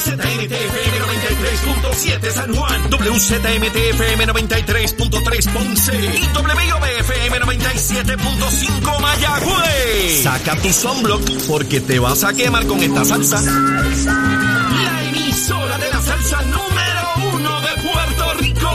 WZMTFM 0.00 0.98
93.7 0.98 2.30
San 2.32 2.54
Juan. 2.54 2.90
WZMTFM 2.90 4.26
93.3 4.26 5.52
Ponce. 5.52 5.94
Y 5.94 6.22
WIOBFM 6.36 7.40
97.5 7.40 9.00
Mayagüez. 9.00 10.22
Saca 10.22 10.56
tu 10.56 10.72
sunblock 10.72 11.22
porque 11.46 11.80
te 11.80 11.98
vas 11.98 12.24
a 12.24 12.32
quemar 12.32 12.66
con 12.66 12.80
esta 12.82 13.04
salsa. 13.04 13.40
La 13.40 15.02
emisora 15.08 15.78
de 15.78 15.90
la 15.90 16.02
salsa 16.02 16.42
número 16.42 17.34
uno 17.34 17.60
de 17.60 17.68
Puerto 17.82 18.34
Rico. 18.38 18.70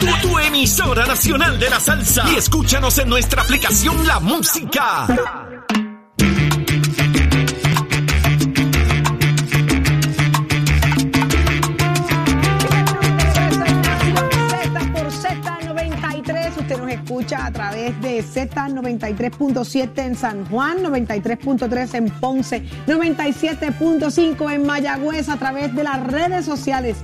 Tu, 0.00 0.28
tu 0.28 0.38
emisora 0.38 1.06
nacional 1.06 1.58
de 1.58 1.70
la 1.70 1.80
salsa. 1.80 2.24
Y 2.32 2.36
escúchanos 2.36 2.98
en 2.98 3.08
nuestra 3.08 3.42
aplicación 3.42 4.06
La 4.06 4.18
Música. 4.20 5.06
Escucha 17.22 17.46
a 17.46 17.52
través 17.52 18.00
de 18.00 18.18
Z93.7 18.24 19.90
en 19.98 20.16
San 20.16 20.44
Juan, 20.46 20.78
93.3 20.82 21.94
en 21.94 22.10
Ponce, 22.10 22.64
97.5 22.88 24.52
en 24.52 24.66
Mayagüez, 24.66 25.28
a 25.28 25.36
través 25.36 25.72
de 25.74 25.84
las 25.84 26.04
redes 26.04 26.44
sociales. 26.44 26.96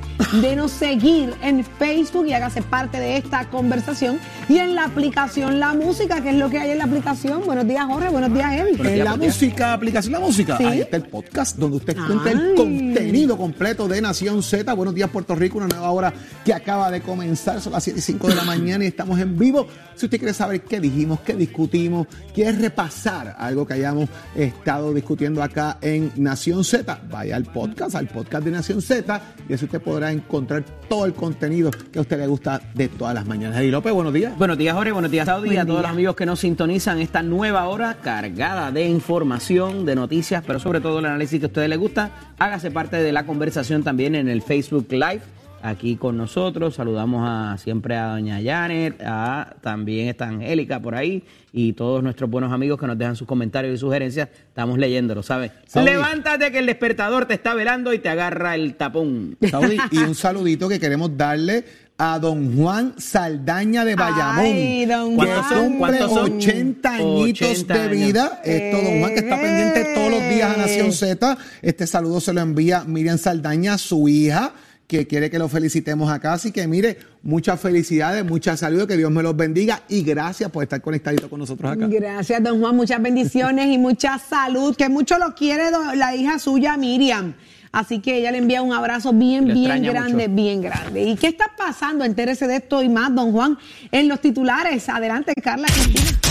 Denos 0.42 0.72
seguir 0.72 1.34
en 1.42 1.64
Facebook 1.64 2.26
y 2.26 2.32
hágase 2.32 2.62
parte 2.62 2.98
de 2.98 3.16
esta 3.16 3.48
conversación. 3.48 4.18
Y 4.48 4.58
en 4.58 4.74
la 4.74 4.84
aplicación 4.86 5.60
La 5.60 5.72
Música, 5.74 6.20
que 6.20 6.30
es 6.30 6.36
lo 6.36 6.50
que 6.50 6.58
hay 6.58 6.70
en 6.72 6.78
la 6.78 6.84
aplicación. 6.84 7.42
Buenos 7.46 7.66
días, 7.68 7.84
Jorge. 7.86 8.08
Buenos 8.08 8.34
días, 8.34 8.52
Eddie. 8.52 8.94
En 8.94 9.04
la 9.04 9.16
música, 9.16 9.72
aplicación 9.72 10.12
La 10.12 10.20
Música, 10.20 10.56
Sí. 10.58 10.64
ahí 10.64 10.80
está 10.80 10.96
el 10.96 11.04
podcast 11.04 11.56
donde 11.56 11.76
usted 11.76 11.96
encuentra 11.96 12.32
el 12.32 12.54
contenido 12.56 13.36
completo 13.38 13.86
de 13.86 14.00
Nación 14.02 14.42
Z. 14.42 14.70
Buenos 14.74 14.94
días, 14.96 15.08
Puerto 15.10 15.36
Rico, 15.36 15.58
una 15.58 15.68
nueva 15.68 15.90
hora 15.92 16.12
que 16.44 16.52
acaba 16.52 16.90
de 16.90 17.00
comenzar. 17.02 17.60
Son 17.60 17.72
las 17.72 17.84
7 17.84 18.00
y 18.00 18.02
5 18.02 18.28
de 18.28 18.34
la 18.34 18.42
mañana 18.42 18.84
y 18.84 18.88
estamos 18.88 19.20
en 19.20 19.38
vivo. 19.38 19.66
Si 19.94 20.07
usted 20.08 20.18
quiere 20.18 20.32
saber 20.34 20.62
qué 20.62 20.80
dijimos, 20.80 21.20
qué 21.20 21.34
discutimos, 21.34 22.06
quiere 22.34 22.52
repasar 22.52 23.36
algo 23.38 23.66
que 23.66 23.74
hayamos 23.74 24.08
estado 24.34 24.94
discutiendo 24.94 25.42
acá 25.42 25.76
en 25.82 26.10
Nación 26.16 26.64
Z, 26.64 26.98
vaya 27.10 27.36
al 27.36 27.44
podcast, 27.44 27.94
al 27.94 28.08
podcast 28.08 28.42
de 28.44 28.50
Nación 28.50 28.80
Z, 28.80 29.20
y 29.46 29.52
así 29.52 29.66
usted 29.66 29.82
podrá 29.82 30.10
encontrar 30.10 30.64
todo 30.88 31.04
el 31.04 31.12
contenido 31.12 31.70
que 31.92 31.98
a 31.98 32.02
usted 32.02 32.18
le 32.18 32.26
gusta 32.26 32.58
de 32.74 32.88
todas 32.88 33.14
las 33.14 33.26
mañanas. 33.26 33.60
Eddie 33.60 33.70
López, 33.70 33.92
buenos 33.92 34.14
días. 34.14 34.36
Buenos 34.38 34.56
días, 34.56 34.74
Jorge. 34.74 34.92
Buenos 34.92 35.10
días, 35.10 35.26
Saudi. 35.26 35.48
Buen 35.48 35.58
a 35.58 35.66
todos 35.66 35.80
día. 35.80 35.82
los 35.82 35.90
amigos 35.90 36.16
que 36.16 36.24
nos 36.24 36.40
sintonizan 36.40 37.00
esta 37.00 37.22
nueva 37.22 37.68
hora 37.68 37.98
cargada 38.02 38.72
de 38.72 38.86
información, 38.88 39.84
de 39.84 39.94
noticias, 39.94 40.42
pero 40.46 40.58
sobre 40.58 40.80
todo 40.80 41.00
el 41.00 41.04
análisis 41.04 41.38
que 41.38 41.44
a 41.46 41.48
ustedes 41.48 41.68
les 41.68 41.78
gusta. 41.78 42.12
Hágase 42.38 42.70
parte 42.70 42.96
de 42.96 43.12
la 43.12 43.26
conversación 43.26 43.82
también 43.82 44.14
en 44.14 44.28
el 44.28 44.40
Facebook 44.40 44.86
Live. 44.90 45.20
Aquí 45.62 45.96
con 45.96 46.16
nosotros, 46.16 46.76
saludamos 46.76 47.28
a 47.28 47.58
siempre 47.58 47.96
a 47.96 48.08
doña 48.08 48.40
Janet, 48.42 49.02
a 49.04 49.56
también 49.60 50.08
está 50.08 50.28
Angélica 50.28 50.80
por 50.80 50.94
ahí 50.94 51.24
y 51.52 51.72
todos 51.72 52.02
nuestros 52.02 52.30
buenos 52.30 52.52
amigos 52.52 52.78
que 52.78 52.86
nos 52.86 52.96
dejan 52.96 53.16
sus 53.16 53.26
comentarios 53.26 53.74
y 53.74 53.78
sugerencias, 53.78 54.28
estamos 54.48 54.78
leyéndolo, 54.78 55.22
¿sabes? 55.22 55.50
Saudi. 55.66 55.90
Levántate 55.90 56.52
que 56.52 56.58
el 56.58 56.66
despertador 56.66 57.26
te 57.26 57.34
está 57.34 57.54
velando 57.54 57.92
y 57.92 57.98
te 57.98 58.08
agarra 58.08 58.54
el 58.54 58.76
tapón. 58.76 59.36
Saudi, 59.50 59.78
y 59.90 59.98
un 59.98 60.14
saludito 60.14 60.68
que 60.68 60.78
queremos 60.78 61.16
darle 61.16 61.64
a 62.00 62.20
don 62.20 62.56
Juan 62.56 62.94
Saldaña 62.96 63.84
de 63.84 63.96
Bayamón. 63.96 64.44
Ay, 64.44 64.86
don 64.86 65.16
¿Cuántos 65.16 65.48
son? 65.48 65.58
cumple 65.64 65.78
¿Cuántos 65.78 66.12
son? 66.12 66.36
80 66.36 66.94
añitos 66.94 67.50
80 67.50 67.74
de 67.74 67.88
vida. 67.88 68.40
Esto, 68.44 68.76
don 68.76 69.00
Juan, 69.00 69.14
que 69.14 69.18
está 69.18 69.40
pendiente 69.40 69.94
todos 69.94 70.10
los 70.12 70.20
días 70.28 70.54
a 70.54 70.56
Nación 70.56 70.92
Z. 70.92 71.38
Este 71.60 71.86
saludo 71.88 72.20
se 72.20 72.32
lo 72.32 72.40
envía 72.40 72.84
Miriam 72.84 73.18
Saldaña, 73.18 73.76
su 73.78 74.08
hija, 74.08 74.52
que 74.88 75.06
quiere 75.06 75.30
que 75.30 75.38
lo 75.38 75.48
felicitemos 75.48 76.10
acá. 76.10 76.32
Así 76.32 76.50
que, 76.50 76.66
mire, 76.66 76.96
muchas 77.22 77.60
felicidades, 77.60 78.24
muchas 78.24 78.60
saludos, 78.60 78.88
que 78.88 78.96
Dios 78.96 79.10
me 79.10 79.22
los 79.22 79.36
bendiga 79.36 79.82
y 79.86 80.02
gracias 80.02 80.50
por 80.50 80.62
estar 80.62 80.80
conectadito 80.80 81.28
con 81.28 81.38
nosotros 81.38 81.70
acá. 81.70 81.86
Gracias, 81.86 82.42
don 82.42 82.58
Juan. 82.58 82.74
Muchas 82.74 83.00
bendiciones 83.00 83.68
y 83.68 83.76
mucha 83.76 84.18
salud. 84.18 84.74
Que 84.74 84.88
mucho 84.88 85.18
lo 85.18 85.34
quiere 85.34 85.70
la 85.94 86.16
hija 86.16 86.38
suya, 86.38 86.76
Miriam. 86.78 87.34
Así 87.70 87.98
que 88.00 88.16
ella 88.16 88.32
le 88.32 88.38
envía 88.38 88.62
un 88.62 88.72
abrazo 88.72 89.12
bien, 89.12 89.44
bien 89.44 89.82
grande, 89.82 90.26
mucho. 90.26 90.42
bien 90.42 90.62
grande. 90.62 91.02
¿Y 91.02 91.16
qué 91.16 91.28
está 91.28 91.52
pasando? 91.54 92.06
Entérese 92.06 92.46
de 92.46 92.56
esto 92.56 92.82
y 92.82 92.88
más, 92.88 93.14
don 93.14 93.30
Juan, 93.32 93.58
en 93.92 94.08
los 94.08 94.22
titulares. 94.22 94.88
Adelante, 94.88 95.34
Carla 95.34 95.66
Cristina. 95.66 96.27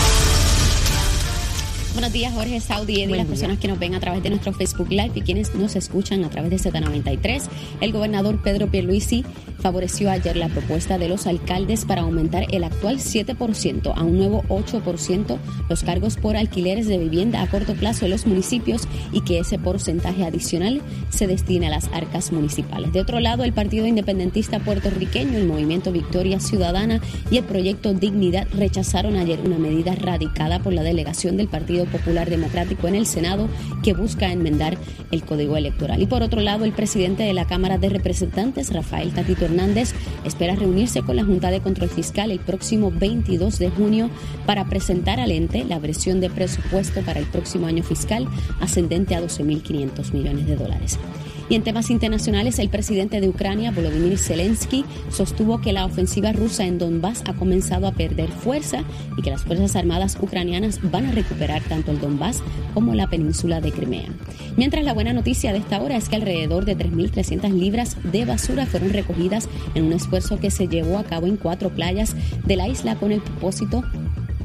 Buenos 1.98 2.12
días, 2.12 2.32
Jorge 2.32 2.60
Saudi 2.60 3.02
y 3.02 3.06
las 3.06 3.26
personas 3.26 3.58
que 3.58 3.66
nos 3.66 3.76
ven 3.76 3.96
a 3.96 3.98
través 3.98 4.22
de 4.22 4.30
nuestro 4.30 4.52
Facebook 4.52 4.88
Live 4.88 5.10
y 5.16 5.22
quienes 5.22 5.52
nos 5.56 5.74
escuchan 5.74 6.24
a 6.24 6.30
través 6.30 6.48
de 6.48 6.70
Z93. 6.70 7.42
El 7.80 7.90
gobernador 7.90 8.40
Pedro 8.40 8.70
Pierluisi 8.70 9.24
favoreció 9.58 10.08
ayer 10.08 10.36
la 10.36 10.48
propuesta 10.48 10.96
de 10.96 11.08
los 11.08 11.26
alcaldes 11.26 11.84
para 11.84 12.02
aumentar 12.02 12.46
el 12.52 12.62
actual 12.62 12.98
7% 12.98 13.92
a 13.96 14.04
un 14.04 14.16
nuevo 14.16 14.44
8% 14.44 15.38
los 15.68 15.82
cargos 15.82 16.16
por 16.16 16.36
alquileres 16.36 16.86
de 16.86 16.98
vivienda 16.98 17.42
a 17.42 17.48
corto 17.48 17.74
plazo 17.74 18.04
en 18.04 18.12
los 18.12 18.28
municipios 18.28 18.86
y 19.12 19.22
que 19.22 19.40
ese 19.40 19.58
porcentaje 19.58 20.24
adicional 20.24 20.82
se 21.10 21.26
destine 21.26 21.66
a 21.66 21.70
las 21.70 21.88
arcas 21.92 22.30
municipales. 22.30 22.92
De 22.92 23.00
otro 23.00 23.18
lado, 23.18 23.42
el 23.42 23.52
Partido 23.52 23.88
Independentista 23.88 24.60
puertorriqueño, 24.60 25.36
el 25.36 25.48
Movimiento 25.48 25.90
Victoria 25.90 26.38
Ciudadana 26.38 27.00
y 27.28 27.38
el 27.38 27.44
Proyecto 27.44 27.92
Dignidad 27.92 28.46
rechazaron 28.52 29.16
ayer 29.16 29.40
una 29.44 29.58
medida 29.58 29.96
radicada 29.96 30.60
por 30.60 30.72
la 30.72 30.84
delegación 30.84 31.36
del 31.36 31.48
Partido 31.48 31.87
Popular 31.88 32.30
Democrático 32.30 32.88
en 32.88 32.94
el 32.94 33.06
Senado 33.06 33.48
que 33.82 33.94
busca 33.94 34.32
enmendar 34.32 34.78
el 35.10 35.22
Código 35.22 35.56
Electoral. 35.56 36.00
Y 36.00 36.06
por 36.06 36.22
otro 36.22 36.40
lado, 36.40 36.64
el 36.64 36.72
presidente 36.72 37.22
de 37.22 37.32
la 37.32 37.46
Cámara 37.46 37.78
de 37.78 37.88
Representantes, 37.88 38.72
Rafael 38.72 39.12
Tatito 39.12 39.44
Hernández, 39.44 39.94
espera 40.24 40.54
reunirse 40.54 41.02
con 41.02 41.16
la 41.16 41.24
Junta 41.24 41.50
de 41.50 41.60
Control 41.60 41.88
Fiscal 41.88 42.30
el 42.30 42.40
próximo 42.40 42.90
22 42.90 43.58
de 43.58 43.70
junio 43.70 44.10
para 44.46 44.66
presentar 44.66 45.20
al 45.20 45.30
ente 45.30 45.64
la 45.64 45.78
versión 45.78 46.20
de 46.20 46.30
presupuesto 46.30 47.02
para 47.02 47.20
el 47.20 47.26
próximo 47.26 47.66
año 47.66 47.82
fiscal 47.82 48.28
ascendente 48.60 49.14
a 49.14 49.22
12.500 49.22 50.12
millones 50.12 50.46
de 50.46 50.56
dólares. 50.56 50.98
Y 51.48 51.54
en 51.54 51.62
temas 51.62 51.90
internacionales, 51.90 52.58
el 52.58 52.68
presidente 52.68 53.20
de 53.20 53.28
Ucrania, 53.28 53.70
Volodymyr 53.70 54.18
Zelensky, 54.18 54.84
sostuvo 55.10 55.60
que 55.60 55.72
la 55.72 55.86
ofensiva 55.86 56.32
rusa 56.32 56.66
en 56.66 56.78
Donbass 56.78 57.22
ha 57.26 57.32
comenzado 57.32 57.86
a 57.86 57.92
perder 57.92 58.30
fuerza 58.30 58.84
y 59.16 59.22
que 59.22 59.30
las 59.30 59.44
Fuerzas 59.44 59.74
Armadas 59.74 60.18
ucranianas 60.20 60.78
van 60.90 61.06
a 61.06 61.12
recuperar 61.12 61.62
tanto 61.62 61.90
el 61.90 62.00
Donbass 62.00 62.42
como 62.74 62.94
la 62.94 63.08
península 63.08 63.60
de 63.62 63.72
Crimea. 63.72 64.08
Mientras 64.56 64.84
la 64.84 64.92
buena 64.92 65.14
noticia 65.14 65.52
de 65.52 65.58
esta 65.58 65.80
hora 65.80 65.96
es 65.96 66.08
que 66.08 66.16
alrededor 66.16 66.66
de 66.66 66.76
3.300 66.76 67.50
libras 67.52 67.96
de 68.02 68.26
basura 68.26 68.66
fueron 68.66 68.90
recogidas 68.90 69.48
en 69.74 69.84
un 69.84 69.92
esfuerzo 69.94 70.38
que 70.38 70.50
se 70.50 70.68
llevó 70.68 70.98
a 70.98 71.04
cabo 71.04 71.26
en 71.26 71.36
cuatro 71.36 71.70
playas 71.70 72.14
de 72.44 72.56
la 72.56 72.68
isla 72.68 72.96
con 72.96 73.12
el 73.12 73.20
propósito 73.20 73.84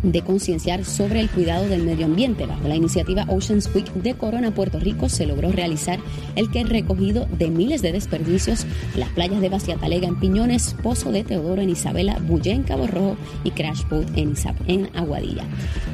de 0.04 0.22
concienciar 0.22 0.86
sobre 0.86 1.20
el 1.20 1.30
cuidado 1.30 1.68
del 1.68 1.84
medio 1.84 2.06
ambiente. 2.06 2.46
Bajo 2.46 2.68
la 2.68 2.76
iniciativa 2.76 3.26
Oceans 3.28 3.70
Week 3.74 3.92
de 3.94 4.14
Corona, 4.16 4.54
Puerto 4.54 4.80
Rico, 4.80 5.10
se 5.10 5.26
logró 5.26 5.52
realizar 5.52 6.00
el 6.36 6.52
que 6.52 6.64
recogido 6.64 7.26
de 7.38 7.50
miles 7.50 7.82
de 7.82 7.92
desperdicios 7.92 8.66
en 8.94 9.00
las 9.00 9.10
playas 9.10 9.42
de 9.42 9.50
Baciatalega 9.50 10.08
en 10.08 10.20
Piñones, 10.20 10.76
Pozo 10.82 11.12
de 11.12 11.24
Teodoro 11.24 11.62
en 11.62 11.70
Isabela, 11.70 12.20
Bullé 12.20 12.52
en 12.52 12.64
Cabo 12.64 12.88
Rojo 12.88 13.18
y 13.44 13.52
Crash 13.52 13.84
Boat 13.90 14.10
en, 14.16 14.34
en 14.68 14.90
Aguadilla. 14.96 15.44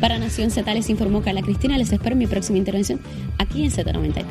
Para 0.02 0.18
Nación 0.18 0.52
Z 0.52 0.74
les 0.74 0.90
informó 0.90 1.22
Carla 1.22 1.42
Cristina. 1.42 1.78
Les 1.78 1.92
espero 1.92 2.14
en 2.14 2.20
mi 2.20 2.28
próxima 2.28 2.58
intervención 2.58 3.00
aquí 3.38 3.64
en 3.64 3.72
Z93. 3.72 4.26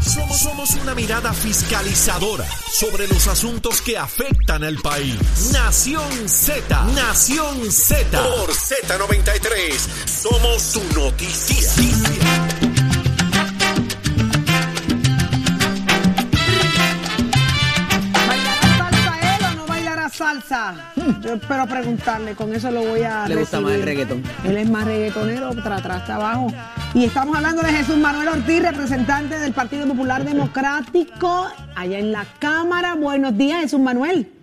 Somos, 0.00 0.38
somos 0.38 0.74
una 0.82 0.94
mirada 0.94 1.32
fiscalizadora 1.32 2.44
sobre 2.70 3.08
los 3.08 3.26
asuntos 3.26 3.80
que 3.82 3.96
afectan 3.96 4.64
al 4.64 4.76
país. 4.76 5.50
Nación 5.52 6.28
Z, 6.28 6.84
Nación 6.94 7.70
Z. 7.70 8.22
Por 8.22 8.52
Z93, 8.98 9.78
somos 10.06 10.60
su 10.60 10.82
noticia. 10.92 11.70
¿Bailará 18.26 18.76
salsa 18.76 19.36
él 19.36 19.44
o 19.44 19.54
no 19.54 19.66
bailará 19.66 20.08
salsa? 20.08 20.74
Yo 21.20 21.34
espero 21.34 21.66
preguntarle, 21.68 22.34
con 22.34 22.52
eso 22.52 22.72
lo 22.72 22.82
voy 22.82 23.02
a 23.02 23.28
Le 23.28 23.36
gusta 23.36 23.60
más 23.60 23.74
el 23.74 23.82
reggaetón. 23.82 24.24
Él 24.44 24.56
es 24.56 24.68
más 24.68 24.84
reggaetonero, 24.84 25.54
tras 25.62 25.80
atrás, 25.80 26.10
abajo. 26.10 26.52
Y 26.94 27.04
estamos 27.04 27.36
hablando 27.36 27.62
de 27.62 27.72
Jesús 27.72 27.98
Manuel 27.98 28.28
Ortiz, 28.28 28.62
representante 28.62 29.38
del 29.38 29.52
Partido 29.52 29.86
Popular 29.86 30.24
Democrático, 30.24 31.46
allá 31.76 31.98
en 32.00 32.10
la 32.10 32.26
Cámara. 32.40 32.94
Buenos 32.94 33.38
días, 33.38 33.60
Jesús 33.60 33.78
Manuel. 33.78 34.37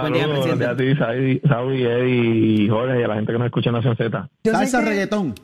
Buen 0.00 0.12
día, 0.12 0.22
Saludos 0.22 0.44
presidente. 0.46 0.66
a 0.66 0.76
ti, 0.76 0.96
Saudi, 0.96 1.40
Saudi, 1.48 1.82
Eddie 1.84 2.64
y 2.64 2.68
Jorge 2.68 3.00
y 3.00 3.02
a 3.02 3.08
la 3.08 3.14
gente 3.16 3.32
que 3.32 3.38
nos 3.38 3.46
escucha 3.46 3.70
en 3.70 3.74
Nación 3.76 3.96
Z. 3.96 4.28
Salsa 4.44 4.78
o 4.78 4.80
que- 4.82 4.88
reggaetón. 4.88 5.34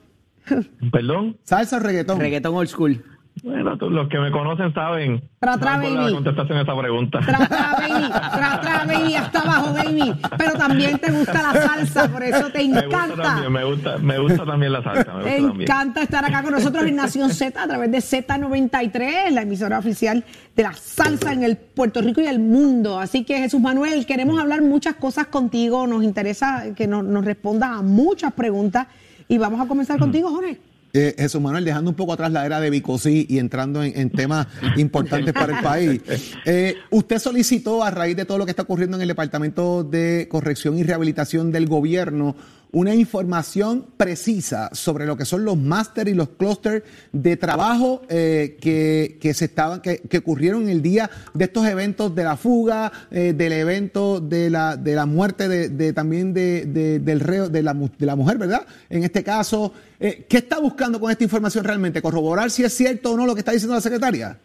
Perdón, 0.92 1.36
Salsa 1.44 1.76
o 1.76 1.80
reggaetón. 1.80 2.18
Reggaetón 2.18 2.54
old 2.56 2.68
school. 2.68 3.04
Bueno, 3.42 3.78
tú- 3.78 3.88
los 3.88 4.08
que 4.08 4.18
me 4.18 4.30
conocen 4.30 4.74
saben, 4.74 5.22
Tra, 5.38 5.56
tra, 5.56 5.78
baby. 5.78 5.94
la 5.94 6.10
contestación 6.12 6.58
a 6.58 6.62
esa 6.62 6.76
pregunta. 6.78 7.20
Tra, 7.20 7.46
tra, 7.48 7.76
baby, 7.78 8.08
tra, 8.10 8.60
tra, 8.60 8.84
baby, 8.84 9.14
hasta 9.14 9.40
abajo, 9.40 9.72
baby. 9.72 10.12
Pero 10.36 10.52
también 10.52 10.98
te 10.98 11.10
gusta 11.10 11.40
la 11.42 11.52
salsa, 11.62 12.08
por 12.08 12.22
eso 12.22 12.50
te 12.50 12.58
me 12.68 12.82
gusta 12.82 12.84
encanta. 12.84 13.22
también, 13.22 13.52
me 13.52 13.64
gusta, 13.64 13.98
me 13.98 14.18
gusta 14.18 14.44
también 14.44 14.72
la 14.72 14.82
salsa, 14.82 15.12
me 15.14 15.22
gusta 15.22 15.30
Me 15.30 15.36
también. 15.48 15.60
encanta 15.70 16.02
estar 16.02 16.24
acá 16.24 16.42
con 16.42 16.52
nosotros 16.52 16.84
en 16.84 16.96
Nación 16.96 17.30
Z 17.30 17.62
a 17.62 17.66
través 17.66 17.90
de 17.90 17.98
Z93, 17.98 19.30
la 19.30 19.42
emisora 19.42 19.78
oficial 19.78 20.22
de 20.54 20.62
la 20.62 20.72
salsa 20.74 21.32
en 21.32 21.42
el 21.42 21.56
Puerto 21.56 22.02
Rico 22.02 22.20
y 22.20 22.26
el 22.26 22.40
mundo. 22.40 22.98
Así 23.00 23.24
que 23.24 23.38
Jesús 23.38 23.60
Manuel, 23.60 24.04
queremos 24.06 24.38
hablar 24.38 24.60
muchas 24.62 24.96
cosas 24.96 25.28
contigo, 25.28 25.86
nos 25.86 26.02
interesa 26.04 26.74
que 26.76 26.86
nos, 26.86 27.04
nos 27.04 27.24
respondas 27.24 27.70
a 27.70 27.82
muchas 27.82 28.32
preguntas 28.34 28.86
y 29.28 29.38
vamos 29.38 29.60
a 29.60 29.66
comenzar 29.66 29.98
contigo, 29.98 30.28
Jorge. 30.30 30.58
Eh, 30.92 31.14
Jesús 31.18 31.40
Manuel, 31.40 31.64
dejando 31.64 31.90
un 31.90 31.96
poco 31.96 32.12
atrás 32.12 32.32
la 32.32 32.44
era 32.44 32.60
de 32.60 32.70
Bicosí 32.70 33.26
y 33.28 33.38
entrando 33.38 33.82
en, 33.82 33.96
en 33.98 34.10
temas 34.10 34.46
importantes 34.76 35.32
para 35.32 35.56
el 35.58 35.62
país. 35.62 36.00
Eh, 36.44 36.76
usted 36.90 37.18
solicitó, 37.18 37.84
a 37.84 37.90
raíz 37.90 38.16
de 38.16 38.24
todo 38.24 38.38
lo 38.38 38.44
que 38.44 38.50
está 38.50 38.62
ocurriendo 38.62 38.96
en 38.96 39.02
el 39.02 39.08
Departamento 39.08 39.84
de 39.84 40.26
Corrección 40.30 40.78
y 40.78 40.82
Rehabilitación 40.82 41.52
del 41.52 41.66
Gobierno, 41.66 42.34
una 42.72 42.94
información 42.94 43.86
precisa 43.96 44.70
sobre 44.72 45.04
lo 45.06 45.16
que 45.16 45.24
son 45.24 45.44
los 45.44 45.56
máster 45.56 46.06
y 46.08 46.14
los 46.14 46.28
clústeres 46.30 46.84
de 47.12 47.36
trabajo 47.36 48.02
eh, 48.08 48.56
que, 48.60 49.18
que 49.20 49.34
se 49.34 49.46
estaban, 49.46 49.80
que, 49.80 49.98
que 50.08 50.18
ocurrieron 50.18 50.68
el 50.68 50.80
día 50.80 51.10
de 51.34 51.44
estos 51.46 51.66
eventos 51.66 52.14
de 52.14 52.22
la 52.24 52.36
fuga, 52.36 52.92
eh, 53.10 53.32
del 53.36 53.52
evento 53.52 54.20
de 54.20 54.50
la, 54.50 54.76
de 54.76 54.94
la 54.94 55.06
muerte 55.06 55.48
de, 55.48 55.68
de 55.68 55.92
también 55.92 56.32
de, 56.32 56.66
de- 56.66 57.00
del 57.00 57.20
reo, 57.20 57.48
de 57.48 57.62
la, 57.62 57.74
de 57.74 58.06
la 58.06 58.14
mujer, 58.14 58.38
¿verdad? 58.38 58.66
En 58.88 59.02
este 59.02 59.24
caso, 59.24 59.72
eh, 59.98 60.26
¿qué 60.28 60.36
está 60.38 60.60
buscando 60.60 61.00
con 61.00 61.10
esta 61.10 61.24
información 61.24 61.64
realmente? 61.64 62.00
¿Corroborar 62.00 62.50
si 62.50 62.62
es 62.62 62.72
cierto 62.72 63.12
o 63.12 63.16
no 63.16 63.26
lo 63.26 63.34
que 63.34 63.40
está 63.40 63.52
diciendo 63.52 63.74
la 63.74 63.80
secretaria? 63.80 64.38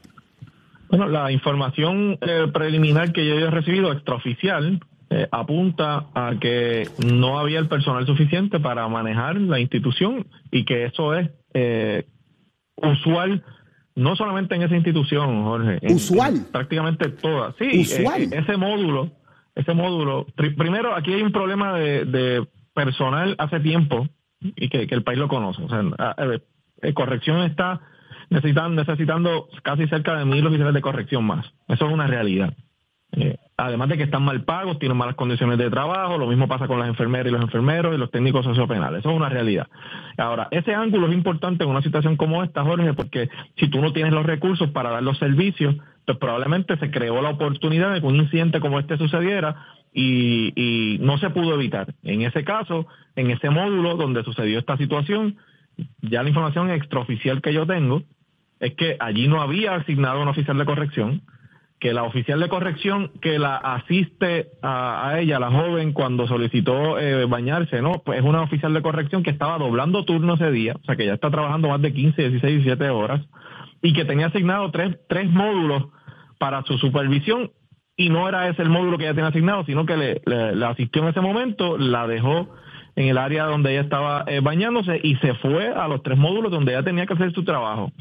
Bueno, 0.90 1.08
la 1.08 1.32
información 1.32 2.18
eh, 2.22 2.46
preliminar 2.54 3.12
que 3.12 3.26
yo 3.28 3.36
he 3.36 3.50
recibido 3.50 3.92
extraoficial 3.92 4.80
eh, 5.10 5.28
apunta 5.32 6.08
a 6.14 6.34
que 6.40 6.94
no 6.98 7.38
había 7.40 7.60
el 7.60 7.68
personal 7.68 8.06
suficiente 8.06 8.60
para 8.60 8.88
manejar 8.88 9.36
la 9.40 9.60
institución 9.60 10.26
y 10.52 10.66
que 10.66 10.86
eso 10.86 11.14
es 11.14 11.30
eh, 11.54 12.06
usual 12.78 13.44
no 13.96 14.16
solamente 14.18 14.56
en 14.56 14.64
esa 14.64 14.76
institución, 14.76 15.44
Jorge. 15.44 15.80
en- 15.82 15.96
¿Usual? 15.96 16.36
en 16.36 16.44
prácticamente 16.52 17.10
todas. 17.10 17.56
Sí, 17.58 17.80
¿Usual? 17.82 18.24
eh, 18.24 18.30
ese 18.34 18.58
módulo, 18.58 19.12
ese 19.56 19.74
módulo. 19.74 20.26
pri- 20.36 20.54
primero, 20.56 20.94
aquí 20.96 21.14
hay 21.14 21.22
un 21.22 21.32
problema 21.32 21.74
de, 21.78 22.04
de 22.06 22.46
personal 22.74 23.36
hace 23.38 23.62
tiempo 23.62 24.08
y 24.42 24.68
que, 24.68 24.86
que 24.88 24.96
el 24.96 25.04
país 25.04 25.18
lo 25.18 25.30
conoce. 25.30 25.64
O 25.64 25.70
sea, 25.70 25.82
a- 25.98 26.12
a 26.12 26.26
ver, 26.26 26.44
eh, 26.82 26.94
corrección 26.94 27.44
está 27.44 27.80
necesitan, 28.30 28.76
necesitando 28.76 29.48
casi 29.64 29.88
cerca 29.88 30.18
de 30.18 30.26
mil 30.26 30.46
oficiales 30.46 30.74
de 30.74 30.82
corrección 30.82 31.24
más. 31.24 31.46
Eso 31.70 31.86
es 31.88 31.94
una 31.94 32.08
realidad. 32.08 32.54
Eh, 33.16 33.38
además 33.58 33.90
de 33.90 33.98
que 33.98 34.04
están 34.04 34.24
mal 34.24 34.44
pagos, 34.44 34.80
tienen 34.80 34.98
malas 34.98 35.16
condiciones 35.16 35.58
de 35.58 35.70
trabajo, 35.70 36.18
lo 36.18 36.28
mismo 36.28 36.48
pasa 36.48 36.68
con 36.68 36.80
las 36.80 36.90
enfermeras 36.90 37.28
y 37.28 37.32
los 37.32 37.42
enfermeros 37.42 37.96
y 37.96 37.98
los 37.98 38.12
técnicos 38.12 38.44
sociopenales. 38.44 39.00
Eso 39.00 39.12
es 39.12 39.16
una 39.16 39.30
realidad. 39.30 39.68
Ahora, 40.18 40.48
ese 40.52 40.74
ángulo 40.74 41.08
es 41.08 41.14
importante 41.14 41.64
en 41.64 41.70
una 41.70 41.82
situación 41.82 42.18
como 42.18 42.44
esta, 42.44 42.64
Jorge, 42.64 42.94
porque 42.94 43.30
si 43.58 43.70
tú 43.70 43.82
no 43.82 43.94
tienes 43.94 44.14
los 44.14 44.26
recursos 44.26 44.70
para 44.72 44.92
dar 44.92 45.04
los 45.04 45.18
servicios, 45.18 45.76
pues 46.06 46.18
probablemente 46.18 46.78
se 46.78 46.92
creó 46.92 47.22
la 47.22 47.30
oportunidad 47.30 47.94
de 47.94 48.02
que 48.02 48.08
un 48.08 48.18
incidente 48.18 48.60
como 48.60 48.80
este 48.80 48.98
sucediera 48.98 49.56
y, 49.94 50.98
no 51.02 51.18
se 51.18 51.30
pudo 51.30 51.54
evitar. 51.56 51.94
En 52.04 52.22
ese 52.22 52.44
caso, 52.44 52.88
en 53.16 53.32
ese 53.32 53.50
módulo 53.50 53.96
donde 53.96 54.24
sucedió 54.24 54.60
esta 54.60 54.78
situación, 54.78 55.38
ya 56.02 56.22
la 56.22 56.30
información 56.30 56.70
extraoficial 56.70 57.42
que 57.42 57.54
yo 57.54 57.66
tengo 57.66 58.04
es 58.60 58.74
que 58.76 58.98
allí 59.00 59.28
no 59.28 59.42
había 59.42 59.76
asignado 59.76 60.22
un 60.22 60.28
oficial 60.28 60.58
de 60.58 60.66
corrección, 60.66 61.22
que 61.80 61.94
la 61.94 62.04
oficial 62.04 62.40
de 62.40 62.48
corrección 62.48 63.12
que 63.22 63.38
la 63.38 63.58
asiste 63.58 64.48
a, 64.62 65.10
a 65.10 65.20
ella, 65.20 65.40
la 65.40 65.52
joven, 65.52 65.94
cuando 65.94 66.28
solicitó 66.28 66.98
eh, 66.98 67.26
bañarse, 67.26 67.82
¿no? 67.82 68.02
Pues 68.06 68.20
es 68.20 68.26
una 68.26 68.42
oficial 68.42 68.74
de 68.74 68.82
corrección 68.82 69.24
que 69.24 69.32
estaba 69.32 69.58
doblando 69.58 70.06
turno 70.06 70.36
ese 70.36 70.52
día, 70.52 70.76
o 70.82 70.86
sea 70.86 70.96
que 70.96 71.06
ya 71.06 71.14
está 71.14 71.30
trabajando 71.30 71.70
más 71.70 71.82
de 71.82 71.94
15, 71.94 72.30
16, 72.30 72.64
17 72.64 72.90
horas, 72.90 73.22
y 73.82 73.94
que 73.94 74.06
tenía 74.06 74.28
asignado 74.28 74.72
tres, 74.72 74.98
tres 75.08 75.30
módulos 75.30 75.86
para 76.40 76.64
su 76.64 76.78
supervisión, 76.78 77.52
y 77.98 78.10
no 78.10 78.28
era 78.28 78.48
ese 78.50 78.62
el 78.62 78.70
módulo 78.70 78.98
que 78.98 79.06
ella 79.06 79.14
tenía 79.14 79.30
asignado, 79.30 79.64
sino 79.66 79.86
que 79.86 79.98
le, 79.98 80.66
asistió 80.66 81.04
en 81.04 81.10
ese 81.10 81.22
momento, 81.22 81.78
la 81.78 82.08
dejó 82.08 82.50
en 82.96 83.08
el 83.10 83.18
área 83.18 83.46
donde 83.46 83.72
ella 83.72 83.82
estaba 83.82 84.24
eh, 84.28 84.40
bañándose 84.40 85.00
y 85.04 85.16
se 85.18 85.34
fue 85.36 85.68
a 85.68 85.88
los 85.88 86.02
tres 86.04 86.18
módulos 86.18 86.52
donde 86.52 86.74
ella 86.74 86.84
tenía 86.84 87.06
que 87.06 87.14
hacer 87.14 87.34
su 87.34 87.44
trabajo. 87.44 87.92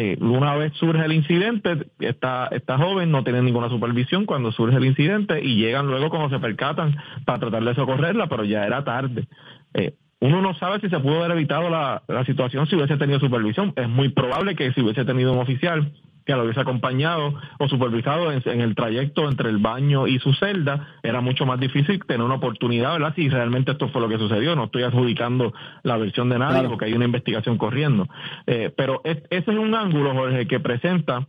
Eh, 0.00 0.16
una 0.20 0.54
vez 0.54 0.72
surge 0.74 1.04
el 1.04 1.12
incidente, 1.12 1.88
esta, 1.98 2.46
esta 2.52 2.78
joven 2.78 3.10
no 3.10 3.24
tiene 3.24 3.42
ninguna 3.42 3.68
supervisión 3.68 4.26
cuando 4.26 4.52
surge 4.52 4.76
el 4.76 4.84
incidente 4.84 5.42
y 5.42 5.56
llegan 5.56 5.88
luego 5.88 6.08
cuando 6.08 6.30
se 6.30 6.38
percatan 6.38 6.96
para 7.24 7.40
tratar 7.40 7.64
de 7.64 7.74
socorrerla, 7.74 8.28
pero 8.28 8.44
ya 8.44 8.64
era 8.64 8.84
tarde. 8.84 9.26
Eh, 9.74 9.94
uno 10.20 10.40
no 10.40 10.54
sabe 10.54 10.78
si 10.78 10.88
se 10.88 11.00
pudo 11.00 11.24
haber 11.24 11.32
evitado 11.32 11.68
la, 11.68 12.04
la 12.06 12.24
situación 12.24 12.68
si 12.68 12.76
hubiese 12.76 12.96
tenido 12.96 13.18
supervisión. 13.18 13.72
Es 13.74 13.88
muy 13.88 14.10
probable 14.10 14.54
que 14.54 14.72
si 14.72 14.82
hubiese 14.82 15.04
tenido 15.04 15.32
un 15.32 15.40
oficial 15.40 15.90
que 16.28 16.34
lo 16.34 16.42
hubiese 16.44 16.60
acompañado 16.60 17.32
o 17.58 17.68
supervisado 17.68 18.30
en, 18.30 18.42
en 18.44 18.60
el 18.60 18.74
trayecto 18.74 19.30
entre 19.30 19.48
el 19.48 19.56
baño 19.56 20.06
y 20.06 20.18
su 20.18 20.34
celda, 20.34 20.86
era 21.02 21.22
mucho 21.22 21.46
más 21.46 21.58
difícil 21.58 22.04
tener 22.04 22.22
una 22.22 22.34
oportunidad, 22.34 22.92
¿verdad? 22.92 23.14
Si 23.16 23.30
realmente 23.30 23.72
esto 23.72 23.88
fue 23.88 24.02
lo 24.02 24.10
que 24.10 24.18
sucedió, 24.18 24.54
no 24.54 24.64
estoy 24.64 24.82
adjudicando 24.82 25.54
la 25.84 25.96
versión 25.96 26.28
de 26.28 26.38
nadie 26.38 26.52
Claro. 26.56 26.68
porque 26.68 26.84
hay 26.84 26.92
una 26.92 27.06
investigación 27.06 27.56
corriendo. 27.56 28.06
Eh, 28.46 28.70
pero 28.76 29.00
es- 29.04 29.22
ese 29.30 29.50
es 29.52 29.56
un 29.58 29.74
ángulo, 29.74 30.12
Jorge, 30.12 30.46
que 30.46 30.60
presenta 30.60 31.26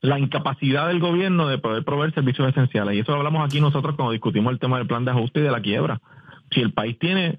la 0.00 0.18
incapacidad 0.18 0.88
del 0.88 0.98
gobierno 0.98 1.46
de 1.46 1.58
poder 1.58 1.84
proveer 1.84 2.12
servicios 2.12 2.48
esenciales. 2.48 2.96
Y 2.96 2.98
eso 2.98 3.12
lo 3.12 3.18
hablamos 3.18 3.44
aquí 3.44 3.60
nosotros 3.60 3.94
cuando 3.94 4.10
discutimos 4.10 4.52
el 4.52 4.58
tema 4.58 4.78
del 4.78 4.88
plan 4.88 5.04
de 5.04 5.12
ajuste 5.12 5.38
y 5.38 5.42
de 5.44 5.52
la 5.52 5.60
quiebra. 5.60 6.00
Si 6.50 6.60
el 6.60 6.72
país 6.72 6.98
tiene 6.98 7.38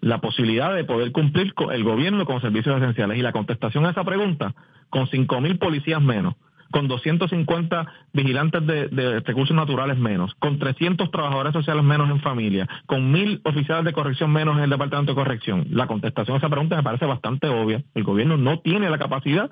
la 0.00 0.20
posibilidad 0.20 0.74
de 0.74 0.84
poder 0.84 1.12
cumplir 1.12 1.54
el 1.72 1.84
gobierno 1.84 2.24
con 2.24 2.40
servicios 2.40 2.76
esenciales. 2.76 3.18
Y 3.18 3.22
la 3.22 3.32
contestación 3.32 3.86
a 3.86 3.90
esa 3.90 4.04
pregunta, 4.04 4.54
con 4.88 5.06
5 5.06 5.40
mil 5.40 5.58
policías 5.58 6.00
menos, 6.00 6.34
con 6.70 6.88
250 6.88 7.86
vigilantes 8.12 8.66
de, 8.66 8.88
de 8.88 9.20
recursos 9.20 9.56
naturales 9.56 9.98
menos, 9.98 10.34
con 10.38 10.58
300 10.58 11.10
trabajadores 11.10 11.52
sociales 11.52 11.84
menos 11.84 12.08
en 12.10 12.20
familia, 12.20 12.68
con 12.86 13.10
mil 13.10 13.40
oficiales 13.44 13.84
de 13.84 13.92
corrección 13.92 14.32
menos 14.32 14.56
en 14.56 14.64
el 14.64 14.70
departamento 14.70 15.12
de 15.12 15.16
corrección. 15.16 15.66
La 15.70 15.86
contestación 15.86 16.36
a 16.36 16.38
esa 16.38 16.48
pregunta 16.48 16.76
me 16.76 16.82
parece 16.82 17.06
bastante 17.06 17.48
obvia. 17.48 17.82
El 17.94 18.04
gobierno 18.04 18.36
no 18.36 18.60
tiene 18.60 18.88
la 18.88 18.98
capacidad 18.98 19.50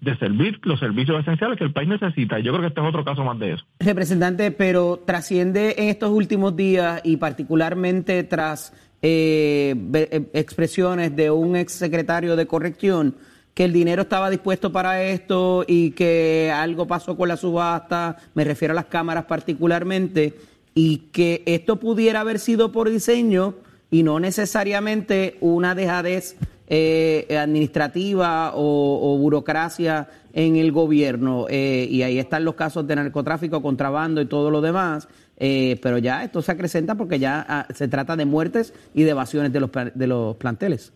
de 0.00 0.16
servir 0.18 0.60
los 0.64 0.78
servicios 0.80 1.20
esenciales 1.20 1.58
que 1.58 1.64
el 1.64 1.72
país 1.72 1.88
necesita. 1.88 2.38
Y 2.38 2.42
yo 2.42 2.52
creo 2.52 2.62
que 2.62 2.68
este 2.68 2.80
es 2.80 2.86
otro 2.86 3.04
caso 3.04 3.24
más 3.24 3.38
de 3.38 3.54
eso. 3.54 3.64
Representante, 3.80 4.50
pero 4.50 5.02
trasciende 5.04 5.74
en 5.78 5.88
estos 5.88 6.10
últimos 6.10 6.54
días 6.54 7.00
y 7.04 7.16
particularmente 7.16 8.22
tras 8.24 8.72
eh, 9.06 9.76
eh, 9.92 10.22
expresiones 10.32 11.14
de 11.14 11.30
un 11.30 11.56
exsecretario 11.56 12.36
de 12.36 12.46
corrección 12.46 13.14
que 13.52 13.64
el 13.64 13.72
dinero 13.74 14.02
estaba 14.02 14.30
dispuesto 14.30 14.72
para 14.72 15.02
esto 15.02 15.62
y 15.68 15.90
que 15.90 16.50
algo 16.52 16.86
pasó 16.86 17.14
con 17.14 17.28
la 17.28 17.36
subasta, 17.36 18.16
me 18.32 18.44
refiero 18.44 18.72
a 18.72 18.74
las 18.74 18.86
cámaras 18.86 19.26
particularmente, 19.26 20.32
y 20.74 21.10
que 21.12 21.42
esto 21.44 21.76
pudiera 21.76 22.20
haber 22.20 22.38
sido 22.38 22.72
por 22.72 22.88
diseño 22.88 23.56
y 23.90 24.02
no 24.04 24.20
necesariamente 24.20 25.36
una 25.40 25.74
dejadez 25.74 26.36
eh, 26.66 27.36
administrativa 27.38 28.54
o, 28.54 29.14
o 29.14 29.18
burocracia 29.18 30.08
en 30.32 30.56
el 30.56 30.72
gobierno. 30.72 31.46
eh, 31.48 31.86
y 31.90 32.02
ahí 32.02 32.18
están 32.18 32.44
los 32.44 32.54
casos 32.54 32.86
de 32.86 32.96
narcotráfico, 32.96 33.62
contrabando 33.62 34.20
y 34.20 34.26
todo 34.26 34.50
lo 34.50 34.60
demás. 34.62 35.08
Eh, 35.36 35.78
pero 35.82 35.98
ya 35.98 36.24
esto 36.24 36.42
se 36.42 36.52
acrecenta 36.52 36.94
porque 36.94 37.18
ya 37.18 37.44
ah, 37.48 37.66
se 37.74 37.88
trata 37.88 38.16
de 38.16 38.24
muertes 38.24 38.74
y 38.94 39.02
de 39.02 39.10
evasiones 39.10 39.52
de 39.52 39.60
los, 39.60 39.70
de 39.94 40.06
los 40.06 40.36
planteles. 40.36 40.92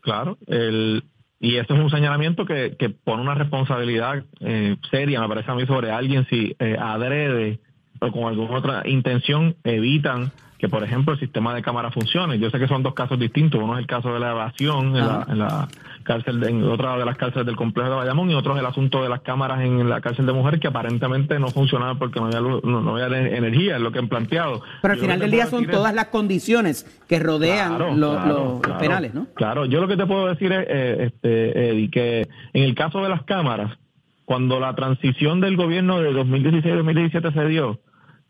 Claro, 0.00 0.38
el, 0.46 1.04
y 1.40 1.56
eso 1.56 1.74
es 1.74 1.80
un 1.80 1.90
señalamiento 1.90 2.44
que, 2.44 2.76
que 2.78 2.90
pone 2.90 3.22
una 3.22 3.34
responsabilidad 3.34 4.24
eh, 4.40 4.76
seria, 4.90 5.20
me 5.20 5.28
parece 5.28 5.50
a 5.50 5.54
mí, 5.54 5.66
sobre 5.66 5.90
alguien 5.90 6.26
si 6.28 6.54
eh, 6.58 6.76
adrede 6.78 7.60
o 8.00 8.12
con 8.12 8.24
alguna 8.24 8.58
otra 8.58 8.82
intención 8.86 9.56
evitan 9.64 10.32
que, 10.60 10.68
por 10.68 10.84
ejemplo, 10.84 11.14
el 11.14 11.18
sistema 11.18 11.54
de 11.54 11.62
cámara 11.62 11.90
funcione. 11.90 12.38
Yo 12.38 12.50
sé 12.50 12.58
que 12.58 12.68
son 12.68 12.82
dos 12.82 12.92
casos 12.92 13.18
distintos. 13.18 13.60
Uno 13.62 13.74
es 13.74 13.80
el 13.80 13.86
caso 13.86 14.12
de 14.12 14.20
la 14.20 14.32
evasión 14.32 14.88
en, 14.94 15.06
la, 15.06 15.26
en 15.28 15.38
la 15.38 15.68
cárcel, 16.02 16.38
de- 16.38 16.50
en 16.50 16.62
otra 16.64 16.98
de 16.98 17.04
las 17.06 17.16
cárceles 17.16 17.46
del 17.46 17.56
complejo 17.56 17.88
de 17.90 17.96
Bayamón 17.96 18.30
y 18.30 18.34
otro 18.34 18.52
es 18.54 18.60
el 18.60 18.66
asunto 18.66 19.02
de 19.02 19.08
las 19.08 19.22
cámaras 19.22 19.60
en 19.62 19.88
la 19.88 20.00
cárcel 20.02 20.26
de 20.26 20.32
mujeres 20.34 20.60
que 20.60 20.68
aparentemente 20.68 21.38
no 21.38 21.48
funcionaban 21.48 21.98
porque 21.98 22.20
no 22.20 22.26
había, 22.26 22.40
luz- 22.40 22.62
no, 22.62 22.82
no 22.82 22.96
había 22.96 23.06
energía, 23.36 23.76
es 23.76 23.82
lo 23.82 23.90
que 23.90 24.00
han 24.00 24.08
planteado. 24.08 24.60
Pero 24.82 24.92
al 24.92 24.98
Yo 24.98 25.02
final 25.04 25.18
del 25.20 25.30
día 25.30 25.46
son 25.46 25.64
es- 25.64 25.70
todas 25.70 25.94
las 25.94 26.06
condiciones 26.08 26.84
que 27.08 27.18
rodean 27.18 27.76
Claro, 27.76 27.96
lo- 27.96 28.10
claro, 28.12 28.26
lo- 28.28 28.44
los 28.52 28.60
claro. 28.60 28.78
penales, 28.80 29.14
¿no? 29.14 29.26
Claro, 29.34 29.64
yo 29.64 29.80
lo 29.80 29.88
que 29.88 29.96
te 29.96 30.04
puedo 30.06 30.26
decir 30.26 30.52
es, 30.52 30.66
eh, 30.68 30.96
este, 31.06 31.70
Eddie, 31.70 31.90
que 31.90 32.28
en 32.52 32.62
el 32.64 32.74
caso 32.74 33.02
de 33.02 33.08
las 33.08 33.22
cámaras, 33.24 33.78
cuando 34.26 34.60
la 34.60 34.74
transición 34.74 35.40
del 35.40 35.56
gobierno 35.56 36.00
de 36.00 36.12
2016-2017 36.12 37.32
se 37.32 37.44
dio, 37.46 37.80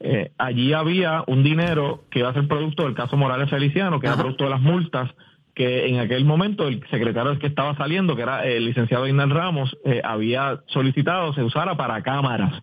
eh, 0.01 0.33
allí 0.39 0.73
había 0.73 1.25
un 1.27 1.43
dinero 1.43 2.05
que 2.11 2.21
iba 2.21 2.31
a 2.31 2.35
ser 2.35 2.49
producto 2.49 2.85
del 2.85 2.95
caso 2.95 3.19
Morales 3.19 3.51
Feliciano, 3.51 4.01
que 4.01 4.07
era 4.07 4.17
producto 4.17 4.45
de 4.45 4.51
las 4.51 4.61
multas 4.61 5.11
que 5.55 5.89
en 5.89 5.99
aquel 5.99 6.25
momento 6.25 6.69
el 6.69 6.81
secretario 6.91 7.39
que 7.39 7.49
estaba 7.49 7.77
saliendo, 7.77 8.17
que 8.17 8.23
era 8.23 8.47
el 8.47 8.65
licenciado 8.65 9.07
Inal 9.07 9.31
Ramos, 9.31 9.77
eh, 9.85 10.01
había 10.03 10.61
solicitado 10.69 11.35
se 11.35 11.43
usara 11.43 11.77
para 11.77 12.03
cámaras. 12.03 12.63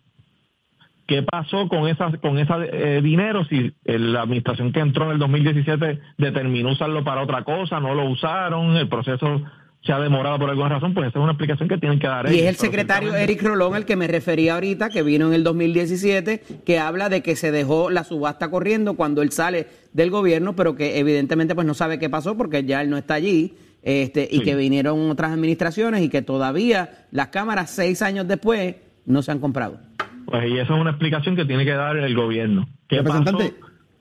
¿Qué 1.06 1.22
pasó 1.22 1.68
con 1.68 1.86
esa, 1.86 2.10
con 2.18 2.38
ese 2.38 2.52
eh, 2.72 3.00
dinero 3.02 3.44
si 3.44 3.72
la 3.84 4.22
administración 4.22 4.72
que 4.72 4.80
entró 4.80 5.06
en 5.06 5.12
el 5.12 5.18
2017 5.18 6.00
determinó 6.18 6.70
usarlo 6.70 7.04
para 7.04 7.22
otra 7.22 7.44
cosa, 7.44 7.78
no 7.78 7.94
lo 7.94 8.04
usaron, 8.06 8.76
el 8.76 8.88
proceso 8.88 9.42
se 9.82 9.92
ha 9.92 10.00
demorado 10.00 10.38
por 10.38 10.50
alguna 10.50 10.68
razón, 10.68 10.92
pues 10.92 11.08
esa 11.08 11.18
es 11.18 11.22
una 11.22 11.32
explicación 11.32 11.68
que 11.68 11.78
tienen 11.78 11.98
que 11.98 12.06
dar. 12.06 12.30
Y 12.32 12.40
es 12.40 12.46
el 12.46 12.56
secretario 12.56 13.14
Eric 13.14 13.42
Rolón 13.42 13.76
el 13.76 13.84
que 13.84 13.96
me 13.96 14.06
refería 14.06 14.54
ahorita, 14.54 14.90
que 14.90 15.02
vino 15.02 15.28
en 15.28 15.34
el 15.34 15.44
2017, 15.44 16.42
que 16.66 16.78
habla 16.78 17.08
de 17.08 17.22
que 17.22 17.36
se 17.36 17.52
dejó 17.52 17.88
la 17.90 18.04
subasta 18.04 18.50
corriendo 18.50 18.94
cuando 18.94 19.22
él 19.22 19.30
sale 19.30 19.66
del 19.92 20.10
gobierno, 20.10 20.54
pero 20.56 20.74
que 20.74 20.98
evidentemente 20.98 21.54
pues 21.54 21.66
no 21.66 21.74
sabe 21.74 21.98
qué 21.98 22.10
pasó 22.10 22.36
porque 22.36 22.64
ya 22.64 22.82
él 22.82 22.90
no 22.90 22.96
está 22.96 23.14
allí. 23.14 23.54
Este, 23.80 24.28
y 24.30 24.40
que 24.40 24.56
vinieron 24.56 25.08
otras 25.08 25.30
administraciones 25.30 26.02
y 26.02 26.08
que 26.08 26.20
todavía 26.20 27.06
las 27.12 27.28
cámaras 27.28 27.70
seis 27.70 28.02
años 28.02 28.26
después 28.26 28.74
no 29.06 29.22
se 29.22 29.30
han 29.30 29.38
comprado. 29.38 29.78
Pues 30.26 30.50
y 30.50 30.58
esa 30.58 30.74
es 30.74 30.80
una 30.80 30.90
explicación 30.90 31.36
que 31.36 31.44
tiene 31.44 31.64
que 31.64 31.72
dar 31.72 31.96
el 31.96 32.14
gobierno. 32.14 32.68
¿Qué 32.88 33.02
pasó 33.02 33.38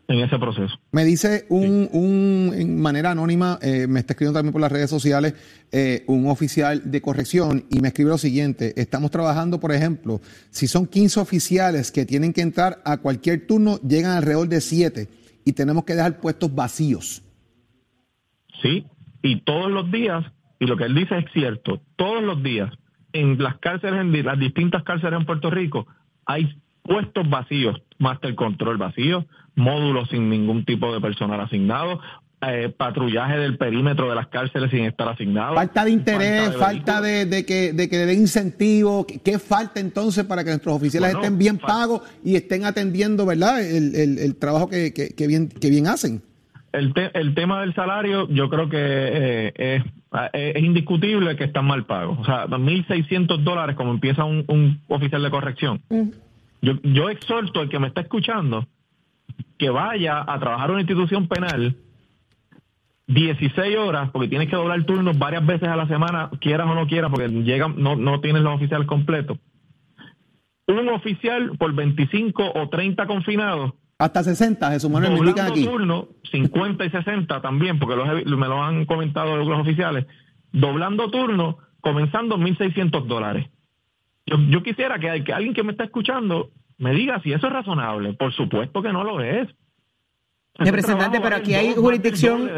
en 0.08 0.20
ese 0.20 0.40
proceso? 0.40 0.80
Me 0.92 1.04
dice 1.04 1.46
un, 1.50 1.90
un 1.92 2.54
en 2.56 2.80
manera 2.80 3.12
anónima, 3.12 3.60
eh, 3.62 3.88
me 3.88 4.00
está 4.00 4.14
escribiendo 4.14 4.40
también 4.40 4.54
por 4.54 4.62
las 4.62 4.72
redes 4.72 4.90
sociales, 4.90 5.34
eh, 5.72 6.04
un 6.08 6.28
oficial 6.28 6.90
de 6.90 7.02
corrección 7.02 7.66
y 7.70 7.82
me 7.82 7.90
escribe 7.90 8.12
lo 8.12 8.18
siguiente, 8.18 8.74
estamos 8.78 9.12
trabajando, 9.12 9.60
por 9.60 9.72
ejemplo, 9.72 10.22
si 10.50 10.68
son 10.68 10.88
15 10.88 11.20
oficiales 11.20 11.92
que 11.92 12.06
tienen 12.06 12.34
que 12.34 12.42
entrar 12.42 12.82
a 12.86 12.98
cualquier 12.98 13.46
turno, 13.46 13.80
llegan 13.82 14.12
alrededor 14.12 14.48
de 14.48 14.62
7 14.62 15.08
y 15.46 15.54
tenemos 15.54 15.84
que 15.84 15.94
dejar 15.94 16.20
puestos 16.20 16.54
vacíos. 16.54 17.24
Sí, 18.62 18.86
y 19.22 19.42
todos 19.42 19.72
los 19.72 19.92
días, 19.92 20.26
y 20.60 20.66
lo 20.66 20.78
que 20.78 20.86
él 20.86 20.96
dice 20.96 21.18
es 21.18 21.26
cierto, 21.34 21.82
todos 21.96 22.24
los 22.24 22.42
días 22.42 22.72
en 23.14 23.42
las 23.42 23.58
cárceles, 23.58 24.02
en 24.02 24.26
las 24.26 24.40
distintas 24.40 24.84
cárceles 24.84 25.20
en 25.20 25.26
Puerto 25.26 25.50
Rico, 25.50 25.88
hay 26.26 26.62
puestos 26.88 27.29
vacíos, 27.29 27.82
master 28.00 28.34
control 28.36 28.77
vacío, 28.77 29.25
módulos 29.56 30.10
sin 30.10 30.29
ningún 30.29 30.65
tipo 30.65 30.94
de 30.94 31.01
personal 31.01 31.39
asignado, 31.41 32.00
eh, 32.39 32.72
patrullaje 32.75 33.36
del 33.38 33.58
perímetro 33.58 34.10
de 34.10 34.15
las 34.15 34.27
cárceles 34.27 34.70
sin 34.70 34.86
estar 34.86 35.08
asignado. 35.08 35.56
Falta 35.56 35.86
de 35.86 35.91
interés, 35.91 36.56
falta 36.56 37.01
de, 37.01 37.46
que, 37.48 37.74
de 37.74 37.89
que 37.89 37.98
den 37.98 38.22
incentivo. 38.22 39.08
¿Qué 39.08 39.39
falta 39.39 39.79
entonces 39.79 40.24
para 40.25 40.44
que 40.44 40.51
nuestros 40.51 40.75
oficiales 40.75 41.15
estén 41.15 41.39
bien 41.39 41.58
pagos 41.58 42.01
y 42.24 42.36
estén 42.36 42.65
atendiendo 42.65 43.25
verdad 43.25 43.60
el, 43.60 44.36
trabajo 44.36 44.70
que, 44.70 44.94
que, 44.94 45.27
bien, 45.27 45.50
que 45.50 45.70
bien 45.70 45.88
hacen? 45.88 46.22
El, 46.74 46.94
el 47.13 47.34
tema 47.34 47.62
del 47.62 47.74
salario 47.74 48.27
yo 48.29 48.50
creo 48.50 48.70
que 48.70 48.77
eh, 48.77 49.82
es, 50.34 50.63
indiscutible 50.63 51.36
que 51.36 51.46
están 51.46 51.65
mal 51.65 51.86
pagos. 51.86 52.20
O 52.20 52.25
sea, 52.25 52.46
1.600 52.46 53.39
dólares 53.39 53.75
como 53.75 53.91
empieza 53.91 54.24
un, 54.25 54.79
oficial 54.88 55.24
de 55.24 55.29
corrección. 55.32 55.82
Mm. 55.89 56.10
Yo, 56.62 56.74
yo 56.84 57.10
exhorto 57.10 57.60
al 57.60 57.70
que 57.70 57.80
me 57.80 57.88
está 57.88 58.02
escuchando 58.02 58.68
que 59.58 59.70
vaya 59.70 60.24
a 60.28 60.40
trabajar 60.40 60.70
en 60.70 60.76
una 60.76 60.82
institución 60.82 61.28
penal 61.28 61.76
16 63.08 63.78
horas, 63.78 64.10
porque 64.12 64.28
tienes 64.28 64.50
que 64.50 64.56
doblar 64.56 64.84
turnos 64.84 65.18
varias 65.18 65.46
veces 65.46 65.70
a 65.70 65.78
la 65.78 65.88
semana, 65.88 66.30
quieras 66.42 66.68
o 66.68 66.76
no 66.76 66.88
quieras, 66.88 67.10
porque 67.10 67.30
llegan, 67.30 67.76
no, 67.78 67.96
no 67.96 68.20
tienes 68.20 68.42
los 68.42 68.56
oficiales 68.56 68.86
completos. 68.86 69.38
Un 70.68 70.90
oficial 70.90 71.58
por 71.58 71.74
25 71.74 72.52
o 72.54 72.68
30 72.68 73.08
confinados. 73.08 73.74
Hasta 73.98 74.24
60, 74.24 74.72
Jesús 74.72 74.92
Manuel, 74.92 75.14
me 75.14 75.20
indican 75.20 75.48
aquí. 75.48 75.64
turno, 75.64 76.10
50 76.30 76.86
y 76.86 76.90
60 76.90 77.42
también, 77.42 77.80
porque 77.80 77.96
me 78.26 78.48
lo 78.48 78.62
han 78.62 78.86
comentado 78.86 79.38
los 79.38 79.60
oficiales. 79.60 80.06
Doblando 80.52 81.10
turno, 81.10 81.58
comenzando 81.80 82.38
1.600 82.38 83.06
dólares. 83.06 83.48
Yo, 84.27 84.62
quisiera 84.62 85.00
que 85.00 85.10
alguien 85.31 85.53
que 85.53 85.63
me 85.63 85.72
está 85.72 85.86
escuchando 85.86 86.51
me 86.77 86.91
diga 86.91 87.22
si 87.22 87.31
eso 87.31 87.48
es 87.48 87.53
razonable. 87.53 88.13
Por 88.13 88.34
supuesto 88.34 88.81
que 88.81 88.91
no 88.91 89.03
lo 89.03 89.22
es. 89.22 89.48
Representante, 90.60 91.20
pero 91.22 91.36
aquí 91.36 91.54
hay 91.54 91.74
jurisdicción, 91.74 92.50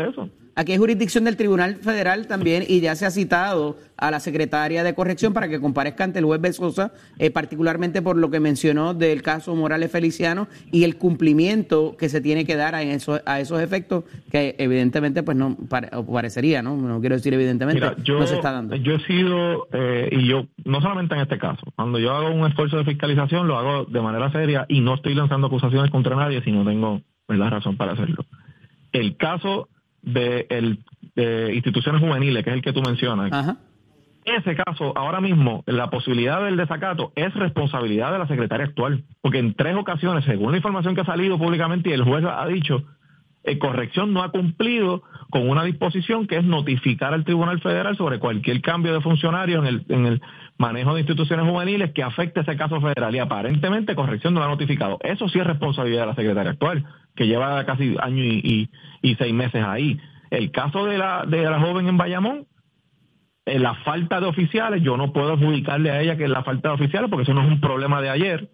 aquí 0.55 0.71
hay 0.71 0.77
jurisdicción 0.77 1.25
del 1.25 1.35
Tribunal 1.35 1.75
Federal 1.75 2.27
también 2.27 2.63
y 2.67 2.79
ya 2.79 2.95
se 2.95 3.05
ha 3.05 3.11
citado 3.11 3.77
a 3.97 4.11
la 4.11 4.19
secretaria 4.19 4.83
de 4.83 4.93
corrección 4.93 5.33
para 5.33 5.49
que 5.49 5.59
comparezca 5.59 6.05
ante 6.05 6.19
el 6.19 6.25
juez 6.25 6.39
Besosa, 6.39 6.93
eh, 7.17 7.29
particularmente 7.29 8.01
por 8.01 8.15
lo 8.17 8.29
que 8.29 8.39
mencionó 8.39 8.93
del 8.93 9.21
caso 9.21 9.55
Morales 9.55 9.91
Feliciano 9.91 10.47
y 10.71 10.85
el 10.85 10.97
cumplimiento 10.97 11.97
que 11.97 12.07
se 12.07 12.21
tiene 12.21 12.45
que 12.45 12.55
dar 12.55 12.75
a, 12.75 12.83
eso, 12.83 13.19
a 13.25 13.39
esos 13.41 13.61
efectos 13.61 14.05
que 14.31 14.55
evidentemente 14.57 15.23
pues 15.23 15.35
no 15.35 15.57
parecería, 15.69 16.61
¿no? 16.61 16.77
No 16.77 16.99
quiero 17.01 17.15
decir 17.15 17.33
evidentemente, 17.33 17.85
no 18.07 18.27
se 18.27 18.35
está 18.35 18.51
dando. 18.51 18.75
Yo 18.75 18.93
he 18.93 18.99
sido, 19.05 19.67
eh, 19.73 20.09
y 20.11 20.27
yo, 20.27 20.47
no 20.63 20.81
solamente 20.81 21.15
en 21.15 21.21
este 21.21 21.37
caso, 21.37 21.65
cuando 21.75 21.99
yo 21.99 22.13
hago 22.13 22.31
un 22.31 22.47
esfuerzo 22.47 22.77
de 22.77 22.85
fiscalización 22.85 23.47
lo 23.47 23.57
hago 23.57 23.85
de 23.85 24.01
manera 24.01 24.31
seria 24.31 24.65
y 24.69 24.79
no 24.81 24.95
estoy 24.95 25.15
lanzando 25.15 25.47
acusaciones 25.47 25.91
contra 25.91 26.15
nadie 26.15 26.41
si 26.43 26.51
no 26.51 26.63
tengo 26.63 27.01
la 27.37 27.49
razón 27.49 27.77
para 27.77 27.93
hacerlo. 27.93 28.25
El 28.91 29.17
caso 29.17 29.69
de, 30.01 30.47
el, 30.49 30.79
de 31.15 31.53
instituciones 31.53 32.01
juveniles, 32.01 32.43
que 32.43 32.49
es 32.49 32.55
el 32.55 32.61
que 32.61 32.73
tú 32.73 32.81
mencionas, 32.81 33.57
ese 34.25 34.55
caso, 34.55 34.93
ahora 34.95 35.21
mismo, 35.21 35.63
la 35.65 35.89
posibilidad 35.89 36.43
del 36.43 36.57
desacato 36.57 37.11
es 37.15 37.33
responsabilidad 37.33 38.11
de 38.11 38.19
la 38.19 38.27
secretaria 38.27 38.65
actual, 38.65 39.03
porque 39.21 39.39
en 39.39 39.53
tres 39.53 39.75
ocasiones, 39.75 40.25
según 40.25 40.51
la 40.51 40.57
información 40.57 40.93
que 40.93 41.01
ha 41.01 41.05
salido 41.05 41.37
públicamente 41.37 41.89
y 41.89 41.93
el 41.93 42.03
juez 42.03 42.23
ha 42.25 42.45
dicho, 42.47 42.83
eh, 43.49 43.57
corrección 43.57 44.13
no 44.13 44.21
ha 44.21 44.31
cumplido 44.31 45.03
con 45.31 45.49
una 45.49 45.63
disposición 45.63 46.27
que 46.27 46.37
es 46.37 46.43
notificar 46.43 47.13
al 47.13 47.23
Tribunal 47.23 47.59
Federal 47.61 47.97
sobre 47.97 48.19
cualquier 48.19 48.61
cambio 48.61 48.93
de 48.93 49.01
funcionario 49.01 49.63
en 49.65 50.05
el, 50.05 50.21
manejo 50.57 50.93
de 50.93 51.01
instituciones 51.01 51.47
juveniles 51.47 51.91
que 51.93 52.03
afecte 52.03 52.41
ese 52.41 52.57
caso 52.57 52.81
federal 52.81 53.15
y 53.15 53.19
aparentemente 53.19 53.95
corrección 53.95 54.33
no 54.33 54.41
lo 54.41 54.47
ha 54.47 54.49
notificado. 54.49 54.99
Eso 55.01 55.29
sí 55.29 55.39
es 55.39 55.47
responsabilidad 55.47 56.01
de 56.01 56.07
la 56.07 56.15
secretaria 56.15 56.51
actual, 56.51 56.85
que 57.15 57.27
lleva 57.27 57.65
casi 57.65 57.95
año 58.01 58.23
y, 58.23 58.69
seis 59.17 59.33
meses 59.33 59.63
ahí. 59.65 59.99
El 60.31 60.51
caso 60.51 60.85
de 60.85 60.97
la, 60.97 61.23
de 61.25 61.43
la 61.43 61.59
joven 61.59 61.87
en 61.87 61.97
Bayamón, 61.97 62.45
eh, 63.45 63.57
la 63.57 63.75
falta 63.75 64.19
de 64.19 64.27
oficiales, 64.27 64.83
yo 64.83 64.97
no 64.97 65.13
puedo 65.13 65.33
adjudicarle 65.33 65.91
a 65.91 66.01
ella 66.01 66.17
que 66.17 66.25
es 66.25 66.29
la 66.29 66.43
falta 66.43 66.69
de 66.69 66.75
oficiales 66.75 67.09
porque 67.09 67.23
eso 67.23 67.33
no 67.33 67.41
es 67.41 67.47
un 67.47 67.61
problema 67.61 68.01
de 68.01 68.09
ayer, 68.09 68.49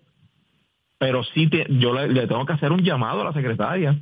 pero 1.00 1.24
sí 1.24 1.50
yo 1.70 1.94
le, 1.94 2.28
tengo 2.28 2.46
que 2.46 2.54
hacer 2.54 2.72
un 2.72 2.84
llamado 2.84 3.22
a 3.22 3.26
la 3.26 3.34
secretaria 3.34 4.00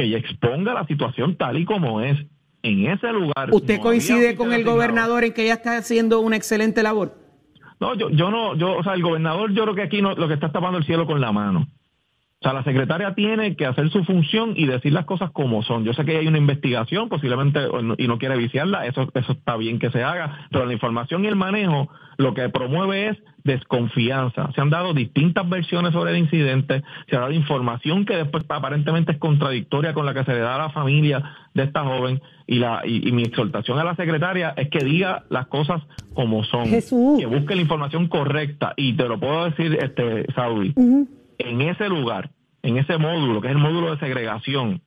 que 0.00 0.06
ella 0.06 0.18
exponga 0.18 0.72
la 0.72 0.86
situación 0.86 1.36
tal 1.36 1.58
y 1.58 1.64
como 1.66 2.00
es. 2.00 2.16
En 2.62 2.86
ese 2.86 3.10
lugar. 3.10 3.48
¿Usted 3.52 3.80
coincide 3.80 4.36
con 4.36 4.52
el 4.52 4.64
gobernador 4.64 5.24
en 5.24 5.32
que 5.32 5.44
ella 5.44 5.54
está 5.54 5.78
haciendo 5.78 6.20
una 6.20 6.36
excelente 6.36 6.82
labor? 6.82 7.16
No, 7.80 7.94
yo, 7.94 8.10
yo 8.10 8.30
no, 8.30 8.54
yo, 8.54 8.76
o 8.76 8.82
sea, 8.82 8.92
el 8.92 9.02
gobernador 9.02 9.54
yo 9.54 9.62
creo 9.62 9.74
que 9.74 9.82
aquí 9.82 10.02
no, 10.02 10.14
lo 10.14 10.28
que 10.28 10.34
está 10.34 10.52
tapando 10.52 10.76
el 10.76 10.84
cielo 10.84 11.06
con 11.06 11.22
la 11.22 11.32
mano. 11.32 11.66
O 12.42 12.42
sea, 12.42 12.54
la 12.54 12.64
secretaria 12.64 13.14
tiene 13.14 13.54
que 13.54 13.66
hacer 13.66 13.90
su 13.90 14.02
función 14.02 14.54
y 14.56 14.64
decir 14.64 14.94
las 14.94 15.04
cosas 15.04 15.30
como 15.30 15.62
son. 15.62 15.84
Yo 15.84 15.92
sé 15.92 16.06
que 16.06 16.16
hay 16.16 16.26
una 16.26 16.38
investigación, 16.38 17.10
posiblemente, 17.10 17.60
y 17.98 18.08
no 18.08 18.18
quiere 18.18 18.38
viciarla, 18.38 18.86
eso, 18.86 19.10
eso 19.12 19.32
está 19.32 19.58
bien 19.58 19.78
que 19.78 19.90
se 19.90 20.02
haga, 20.02 20.48
pero 20.50 20.64
la 20.64 20.72
información 20.72 21.22
y 21.22 21.28
el 21.28 21.36
manejo 21.36 21.90
lo 22.16 22.32
que 22.32 22.48
promueve 22.48 23.08
es 23.08 23.18
desconfianza. 23.44 24.50
Se 24.54 24.62
han 24.62 24.70
dado 24.70 24.94
distintas 24.94 25.46
versiones 25.50 25.92
sobre 25.92 26.12
el 26.12 26.16
incidente, 26.16 26.82
se 27.10 27.16
ha 27.16 27.20
dado 27.20 27.32
información 27.32 28.06
que 28.06 28.16
después 28.16 28.44
aparentemente 28.48 29.12
es 29.12 29.18
contradictoria 29.18 29.92
con 29.92 30.06
la 30.06 30.14
que 30.14 30.24
se 30.24 30.32
le 30.32 30.40
da 30.40 30.54
a 30.54 30.58
la 30.58 30.70
familia 30.70 31.22
de 31.52 31.64
esta 31.64 31.84
joven 31.84 32.22
y, 32.46 32.58
la, 32.58 32.86
y, 32.86 33.12
mi 33.12 33.22
exhortación 33.22 33.78
a 33.78 33.84
la 33.84 33.96
secretaria 33.96 34.54
es 34.56 34.70
que 34.70 34.82
diga 34.82 35.24
las 35.28 35.46
cosas 35.48 35.82
como 36.14 36.42
son, 36.44 36.64
que 36.70 37.26
busque 37.26 37.54
la 37.54 37.60
información 37.60 38.08
correcta 38.08 38.72
y 38.78 38.94
te 38.94 39.06
lo 39.06 39.20
puedo 39.20 39.44
decir, 39.44 39.78
este 39.78 40.24
Saudi, 40.32 40.72
en 41.40 41.60
ese 41.62 41.88
lugar, 41.88 42.30
en 42.62 42.76
ese 42.76 42.98
módulo, 42.98 43.40
que 43.40 43.48
es 43.48 43.52
el 43.52 43.58
módulo 43.58 43.90
de 43.90 43.98
segregación, 43.98 44.82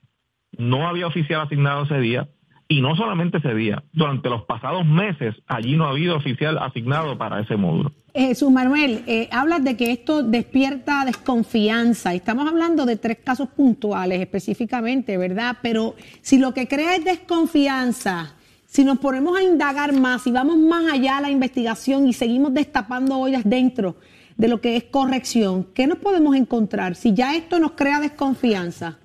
no 0.58 0.88
había 0.88 1.08
oficial 1.08 1.42
asignado 1.42 1.84
ese 1.84 2.00
día, 2.00 2.30
y 2.68 2.82
no 2.82 2.96
solamente 2.96 3.38
ese 3.38 3.54
día, 3.54 3.84
durante 3.94 4.30
los 4.30 4.46
pasados 4.46 4.86
meses 4.86 5.36
allí 5.48 5.76
no 5.76 5.86
ha 5.86 5.90
habido 5.90 6.16
oficial 6.16 6.58
asignado 6.58 7.18
para 7.18 7.40
ese 7.42 7.56
módulo. 7.56 7.92
Jesús 8.16 8.52
Manuel, 8.52 9.04
eh, 9.06 9.28
hablas 9.32 9.64
de 9.64 9.76
que 9.76 9.92
esto 9.92 10.24
despierta 10.24 11.04
desconfianza. 11.06 12.14
Estamos 12.14 12.48
hablando 12.48 12.86
de 12.86 12.96
tres 12.96 13.18
casos 13.24 13.50
puntuales 13.50 14.22
específicamente, 14.22 15.18
¿verdad? 15.18 15.58
Pero 15.62 15.96
si 16.22 16.40
lo 16.40 16.54
que 16.54 16.68
crea 16.68 16.96
es 16.96 17.04
desconfianza, 17.04 18.36
si 18.66 18.84
nos 18.84 18.98
ponemos 19.00 19.38
a 19.38 19.44
indagar 19.44 19.94
más 19.94 20.26
y 20.26 20.32
vamos 20.32 20.58
más 20.58 20.92
allá 20.92 21.18
de 21.18 21.22
la 21.24 21.30
investigación 21.32 22.08
y 22.08 22.14
seguimos 22.14 22.54
destapando 22.54 23.20
ollas 23.20 23.44
dentro 23.46 23.98
de 24.38 24.48
lo 24.48 24.62
que 24.62 24.76
es 24.76 24.86
corrección, 24.86 25.68
¿qué 25.74 25.88
nos 25.88 26.00
podemos 26.00 26.36
encontrar 26.36 26.96
si 26.96 27.14
ya 27.14 27.36
esto 27.36 27.60
nos 27.60 27.72
crea 27.72 28.00
desconfianza? 28.00 28.98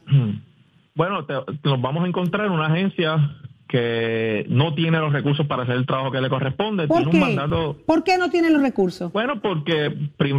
Bueno, 0.95 1.27
nos 1.65 1.81
vamos 1.81 2.05
a 2.05 2.09
encontrar 2.09 2.47
en 2.47 2.53
una 2.53 2.67
agencia 2.67 3.37
que 3.69 4.47
no 4.49 4.75
tiene 4.75 4.99
los 4.99 5.13
recursos 5.13 5.47
para 5.47 5.63
hacer 5.63 5.77
el 5.77 5.87
trabajo 5.87 6.11
que 6.11 6.23
le 6.23 6.31
corresponde. 6.31 6.89
¿Por, 6.89 7.11
qué? 7.11 7.39
¿Por 7.87 8.03
qué 8.03 8.17
no 8.17 8.31
tiene 8.31 8.51
los 8.51 8.63
recursos? 8.63 9.13
Bueno, 9.13 9.41
porque 9.41 9.95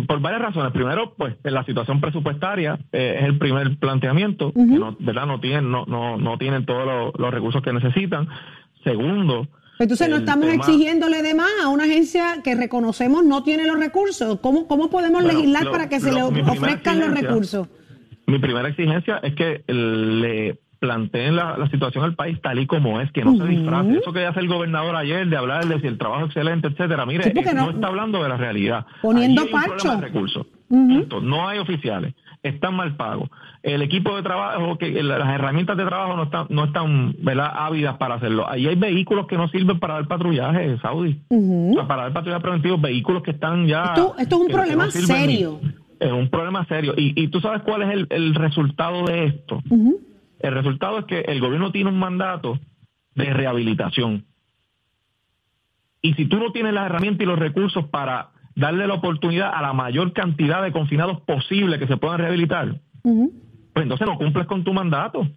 por 0.07 0.19
varias 0.19 0.41
razones. 0.41 0.73
Primero, 0.73 1.13
pues 1.15 1.35
la 1.43 1.63
situación 1.63 2.01
presupuestaria 2.01 2.79
eh, 2.91 3.17
es 3.19 3.25
el 3.25 3.37
primer 3.37 3.77
planteamiento, 3.77 4.51
que 4.51 4.61
no, 4.61 4.97
¿verdad? 4.99 5.27
No 5.27 5.39
tienen, 5.39 5.71
no, 5.71 5.85
no, 5.85 6.17
no 6.17 6.37
tienen 6.39 6.65
todos 6.65 7.13
los, 7.17 7.31
recursos 7.31 7.61
que 7.61 7.71
necesitan. 7.71 8.27
Segundo, 8.83 9.47
Entonces 9.81 10.09
no 10.09 10.17
estamos 10.17 10.49
tema- 10.49 10.55
exigiéndole 10.65 11.21
de 11.21 11.33
más 11.33 11.49
a 11.63 11.69
una 11.69 11.85
agencia 11.85 12.41
que 12.43 12.53
reconocemos 12.53 13.23
no 13.23 13.43
tiene 13.43 13.65
los 13.65 13.79
recursos. 13.79 14.39
¿Cómo, 14.41 14.67
cómo 14.67 14.89
podemos 14.89 15.23
Bueno, 15.23 15.39
legislar 15.39 15.63
lo- 15.63 15.71
para 15.71 15.87
que 15.87 16.01
se 16.01 16.11
lo- 16.11 16.29
le 16.31 16.41
ofrezcan 16.41 16.99
los 16.99 17.09
recursos? 17.17 17.67
Mi 18.27 18.39
primera 18.39 18.67
exigencia 18.67 19.19
es 19.23 19.33
que 19.35 19.63
le 19.67 20.59
planteen 20.79 21.35
la, 21.35 21.57
la 21.57 21.69
situación 21.69 22.03
al 22.03 22.15
país 22.15 22.39
tal 22.41 22.59
y 22.59 22.67
como 22.67 22.99
es, 23.01 23.09
que 23.13 23.23
no 23.23 23.35
se 23.37 23.45
disfrace. 23.45 23.97
Eso 23.97 24.11
que 24.13 24.25
hace 24.25 24.39
el 24.41 24.47
gobernador 24.49 24.95
ayer 24.97 25.27
de 25.27 25.37
hablar 25.37 25.65
de 25.65 25.79
si 25.79 25.87
el 25.87 25.97
trabajo 25.97 26.23
es 26.23 26.27
excelente, 26.27 26.67
etcétera. 26.67 27.05
Mire, 27.05 27.23
Sí, 27.23 27.29
eh, 27.35 27.41
no, 27.53 27.65
no- 27.65 27.71
está 27.71 27.87
hablando 27.87 28.21
de 28.21 28.29
la 28.29 28.37
realidad. 28.37 28.85
Poniendo 29.01 29.49
parcho. 29.49 29.99
Punto. 30.69 31.19
No 31.19 31.47
hay 31.49 31.57
oficiales. 31.59 32.13
Están 32.43 32.75
mal 32.75 32.95
pagos. 32.95 33.29
El 33.63 33.81
equipo 33.81 34.15
de 34.15 34.21
trabajo, 34.23 34.77
que 34.77 35.01
las 35.03 35.27
herramientas 35.33 35.75
de 35.75 35.83
trabajo 35.85 36.15
no 36.15 36.23
están, 36.23 36.45
no 36.49 36.65
están 36.65 37.15
¿verdad? 37.19 37.51
ávidas 37.53 37.97
para 37.97 38.15
hacerlo. 38.15 38.47
Ahí 38.47 38.67
hay 38.67 38.75
vehículos 38.75 39.25
que 39.27 39.35
no 39.35 39.47
sirven 39.49 39.79
para 39.79 39.95
dar 39.95 40.07
patrullaje, 40.07 40.77
Saudi. 40.77 41.19
O 41.29 41.73
sea, 41.73 41.87
para 41.87 42.03
dar 42.03 42.13
patrullaje 42.13 42.41
preventivo, 42.41 42.77
vehículos 42.77 43.23
que 43.23 43.31
están 43.31 43.65
ya... 43.67 43.83
Esto- 43.95 44.15
esto 44.17 44.35
es 44.35 44.41
un 44.41 44.47
que- 44.47 44.53
que 44.53 44.57
problema 44.59 44.85
no 44.85 44.91
sirven 44.91 45.17
ni- 45.27 45.35
serio. 45.35 45.59
es 45.99 46.11
un 46.11 46.29
problema 46.29 46.65
serio. 46.67 46.93
Y, 46.95 47.19
y 47.21 47.27
tú 47.29 47.41
sabes 47.41 47.61
cuál 47.63 47.81
es 47.81 47.89
el, 47.89 48.07
el 48.11 48.35
resultado 48.35 49.05
de 49.05 49.25
esto. 49.25 49.61
El 50.39 50.53
resultado 50.53 50.99
es 50.99 51.05
que 51.05 51.19
el 51.21 51.41
gobierno 51.41 51.71
tiene 51.71 51.89
un 51.89 51.99
mandato 51.99 52.57
de 53.15 53.25
rehabilitación. 53.33 54.23
Y 56.01 56.13
si 56.13 56.25
tú 56.27 56.37
no 56.37 56.51
tienes 56.53 56.73
las 56.73 56.85
herramientas 56.85 57.21
y 57.23 57.25
los 57.25 57.37
recursos 57.39 57.85
para 57.87 58.29
darle 58.59 58.87
la 58.87 58.93
oportunidad 58.95 59.51
a 59.53 59.61
la 59.61 59.73
mayor 59.73 60.13
cantidad 60.13 60.61
de 60.63 60.71
confinados 60.71 61.21
posible 61.21 61.79
que 61.79 61.87
se 61.87 61.97
puedan 61.97 62.19
rehabilitar, 62.19 62.75
pues 63.73 63.83
entonces 63.83 64.05
no 64.07 64.17
cumples 64.17 64.45
con 64.47 64.63
tu 64.63 64.73
mandato. 64.73 65.27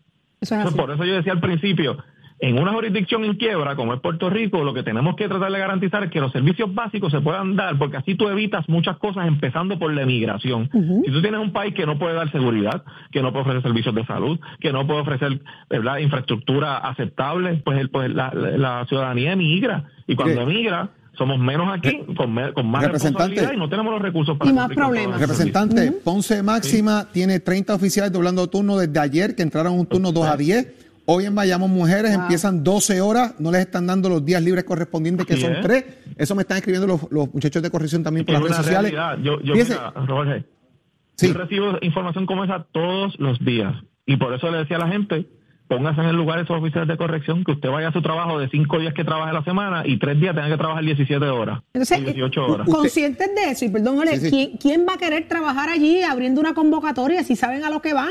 Eso 0.63 0.69
es 0.71 0.75
por 0.75 0.91
eso 0.91 1.05
yo 1.05 1.15
decía 1.15 1.33
al 1.33 1.41
principio, 1.41 1.97
en 2.41 2.59
una 2.59 2.73
jurisdicción 2.73 3.25
en 3.25 3.37
quiebra 3.37 3.77
como 3.77 3.95
es 3.95 4.01
Puerto 4.01 4.29
Rico, 4.29 4.65
lo 4.65 4.75
que 4.75 4.83
tenemos 4.83 5.15
que 5.15 5.29
tratar 5.29 5.53
de 5.53 5.59
garantizar 5.61 6.03
es 6.03 6.11
que 6.11 6.19
los 6.21 6.33
servicios 6.33 6.75
básicos 6.75 7.13
se 7.13 7.21
puedan 7.21 7.55
dar, 7.55 7.79
porque 7.79 7.99
así 7.99 8.17
tú 8.17 8.29
evitas 8.29 8.69
muchas 8.69 8.97
cosas, 8.97 9.29
empezando 9.29 9.79
por 9.79 9.93
la 9.95 10.03
emigración. 10.03 10.69
Si 11.05 11.13
tú 11.13 11.23
tienes 11.23 11.39
un 11.41 11.53
país 11.53 11.73
que 11.73 11.87
no 11.87 11.97
puede 12.01 12.15
dar 12.15 12.33
seguridad, 12.33 12.83
que 13.13 13.23
no 13.23 13.31
puede 13.31 13.43
ofrecer 13.43 13.63
servicios 13.63 13.95
de 13.95 14.05
salud, 14.07 14.41
que 14.59 14.73
no 14.73 14.85
puede 14.89 15.03
ofrecer 15.03 15.41
¿verdad? 15.71 15.99
infraestructura 15.99 16.79
aceptable, 16.79 17.63
pues, 17.65 17.79
el, 17.79 17.91
pues 17.91 18.11
la, 18.13 18.33
la- 18.35 18.57
la 18.59 18.87
ciudadanía 18.87 19.35
emigra. 19.35 19.85
Y 20.09 20.17
cuando 20.17 20.41
emigra, 20.41 20.89
somos 21.17 21.39
menos 21.39 21.69
aquí, 21.77 22.01
con, 22.17 22.33
me- 22.33 22.53
con 22.53 22.67
más 22.67 22.85
responsabilidad 22.91 23.53
y 23.53 23.57
no 23.57 23.69
tenemos 23.69 23.93
los 23.93 24.03
recursos 24.03 24.37
para 24.39 24.51
Y 24.51 24.55
más 24.55 24.69
problemas. 24.71 25.21
Representante, 25.21 25.93
Ponce 25.93 26.43
Máxima 26.43 27.07
tiene 27.13 27.41
30 27.41 27.75
oficiales 27.75 28.13
doblando 28.13 28.47
turno 28.49 28.77
desde 28.79 28.99
ayer, 28.99 29.35
que 29.37 29.43
entraron 29.43 29.79
un 29.79 29.87
turno 29.87 30.11
2 30.13 30.27
a 30.27 30.37
10. 30.37 30.75
Hoy 31.05 31.25
en 31.27 31.35
Bayamón 31.35 31.71
Mujeres 31.73 32.13
empiezan 32.13 32.63
12 32.63 33.01
horas, 33.01 33.35
no 33.41 33.51
les 33.51 33.63
están 33.63 33.87
dando 33.87 34.09
los 34.09 34.25
días 34.25 34.41
libres 34.43 34.65
correspondientes, 34.65 35.27
que 35.27 35.33
Así 35.35 35.43
son 35.43 35.55
es. 35.57 35.61
3. 35.63 35.85
Eso 36.17 36.35
me 36.37 36.43
están 36.43 36.59
escribiendo 36.59 36.87
los, 36.87 37.01
los 37.11 37.33
muchachos 37.35 37.61
de 37.63 37.71
corrección 37.71 38.03
también 38.05 38.25
por 38.25 38.35
las 38.35 38.43
redes 38.45 38.57
sociales. 38.57 38.93
realidad. 38.93 39.19
Yo, 39.23 39.41
yo 39.43 39.55
mira, 39.55 39.93
Jorge, 40.07 40.45
Sí. 41.17 41.29
yo 41.29 41.35
recibo 41.35 41.77
información 41.83 42.25
como 42.25 42.45
esa 42.45 42.67
todos 42.73 43.19
los 43.19 43.39
días. 43.45 43.75
Y 44.07 44.17
por 44.17 44.33
eso 44.33 44.51
le 44.51 44.59
decía 44.59 44.77
a 44.77 44.81
la 44.81 44.89
gente, 44.89 45.27
póngase 45.69 46.01
en 46.03 46.09
el 46.09 46.17
lugar 46.17 46.37
de 46.39 46.45
esos 46.45 46.59
oficiales 46.61 46.89
de 46.89 46.97
corrección, 46.97 47.45
que 47.45 47.53
usted 47.53 47.71
vaya 47.71 47.89
a 47.89 47.93
su 47.93 48.03
trabajo 48.03 48.39
de 48.39 48.49
cinco 48.51 48.79
días 48.79 48.93
que 48.95 49.05
trabaje 49.05 49.31
a 49.31 49.35
la 49.35 49.45
semana 49.45 49.83
y 49.87 49.99
tres 49.99 50.21
días 50.21 50.35
tenga 50.35 50.49
que 50.49 50.57
trabajar 50.59 50.85
17 50.85 51.25
horas. 51.27 51.61
Entonces, 51.73 51.99
o 51.99 52.03
18 52.05 52.41
eh, 52.41 52.45
horas. 52.51 52.69
conscientes 52.69 53.35
de 53.35 53.51
eso, 53.51 53.65
y 53.65 53.69
perdón, 53.71 53.97
Jorge, 53.97 54.19
Sí, 54.19 54.25
sí. 54.27 54.31
¿quién, 54.31 54.57
quién 54.59 54.87
va 54.89 54.95
a 54.95 54.99
querer 54.99 55.29
trabajar 55.29 55.69
allí 55.71 56.03
abriendo 56.03 56.41
una 56.41 56.53
convocatoria 56.55 57.23
si 57.25 57.37
saben 57.37 57.65
a 57.65 57.71
lo 57.71 57.81
que 57.81 57.95
van? 57.95 58.11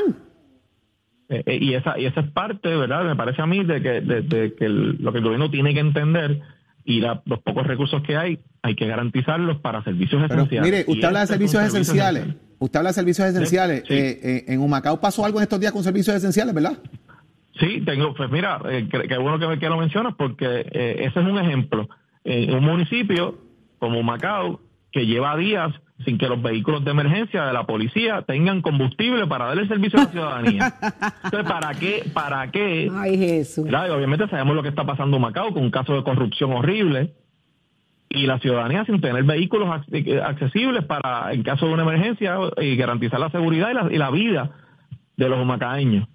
Eh, 1.30 1.44
eh, 1.46 1.58
y 1.62 1.74
esa 1.76 1.98
y 1.98 2.06
esa 2.06 2.22
es 2.22 2.32
parte, 2.32 2.76
¿verdad? 2.76 3.06
Me 3.06 3.16
parece 3.16 3.42
a 3.42 3.46
mí 3.46 3.64
de 3.64 3.82
que, 3.82 4.02
de, 4.02 4.22
de 4.22 4.54
que 4.56 4.66
el- 4.66 4.98
lo 5.02 5.12
que 5.12 5.20
el 5.20 5.24
gobierno 5.24 5.50
tiene 5.50 5.74
que 5.74 5.80
entender 5.80 6.42
y 6.84 7.00
la- 7.00 7.22
los 7.26 7.40
pocos 7.40 7.66
recursos 7.68 8.02
que 8.04 8.18
hay, 8.18 8.40
hay 8.64 8.76
que 8.76 8.86
garantizarlos 8.88 9.60
para 9.62 9.84
servicios 9.84 10.22
Pero 10.28 10.42
esenciales. 10.42 10.70
mire, 10.72 10.86
Y 10.88 10.92
usted 10.92 11.08
habla 11.08 11.20
de 11.20 11.24
este 11.26 11.36
es 11.36 11.42
un 11.42 11.48
servicios 11.48 11.72
servicio 11.72 11.82
esenciales. 11.82 12.24
esencial. 12.24 12.48
Usted 12.60 12.78
habla 12.80 12.90
de 12.90 12.94
servicios 12.94 13.28
esenciales. 13.30 13.84
Sí. 13.88 13.94
Eh, 13.94 14.20
eh, 14.24 14.46
en 14.50 14.60
Humacao 14.60 15.00
pasó 15.00 15.24
algo 15.26 15.40
en 15.40 15.44
estos 15.44 15.60
días 15.60 15.72
con 15.72 15.84
servicios 15.84 16.16
esenciales, 16.16 16.54
¿verdad? 16.54 16.78
Sí, 17.62 17.82
tengo, 17.86 18.14
pues 18.14 18.30
mira, 18.30 18.60
eh, 18.70 18.90
que- 18.92 19.08
qué 19.08 19.18
bueno 19.18 19.40
que, 19.40 19.58
que 19.60 19.70
lo 19.70 19.78
mencionas 19.78 20.16
porque 20.18 20.46
eh, 20.72 20.96
ese 21.06 21.20
es 21.22 21.26
un 21.26 21.38
ejemplo. 21.38 21.88
En 22.26 22.54
un 22.56 22.64
municipio 22.66 23.38
como 23.80 24.04
Macao, 24.04 24.60
que 24.92 25.06
lleva 25.06 25.38
días 25.38 25.72
sin 26.04 26.18
que 26.18 26.28
los 26.28 26.42
vehículos 26.42 26.84
de 26.84 26.92
emergencia 26.92 27.46
de 27.46 27.54
la 27.54 27.66
policía 27.66 28.24
tengan 28.24 28.62
combustible 28.62 29.26
para 29.28 29.46
darle 29.46 29.68
servicio 29.68 30.00
a 30.00 30.04
la 30.06 30.12
ciudadanía. 30.12 30.74
Entonces, 31.24 31.50
¿para 31.50 31.74
qué? 31.76 32.04
¿Para 32.14 32.52
qué? 32.52 32.90
Ay, 32.92 33.18
Jesús. 33.18 33.68
Y 33.70 33.74
obviamente 33.76 34.28
sabemos 34.28 34.56
lo 34.56 34.64
que 34.64 34.70
está 34.70 34.84
pasando 34.86 35.18
en 35.18 35.22
Macao 35.22 35.54
con 35.54 35.64
un 35.64 35.72
caso 35.72 35.94
de 35.96 36.04
corrupción 36.04 36.52
horrible 36.54 37.14
y 38.10 38.26
la 38.26 38.40
ciudadanía 38.40 38.84
sin 38.86 39.00
tener 39.00 39.24
vehículos 39.24 39.70
ac- 39.70 39.86
eh, 39.92 40.22
accesibles 40.22 40.84
para 40.86 41.32
en 41.32 41.44
caso 41.44 41.68
de 41.68 41.74
una 41.74 41.84
emergencia 41.84 42.36
y 42.60 42.76
garantizar 42.76 43.20
la 43.20 43.30
seguridad 43.30 43.70
y 43.70 43.74
la, 43.74 43.88
y 43.94 43.98
la 43.98 44.10
vida 44.12 44.52
de 45.18 45.30
los 45.30 45.46
macaeños. 45.46 46.08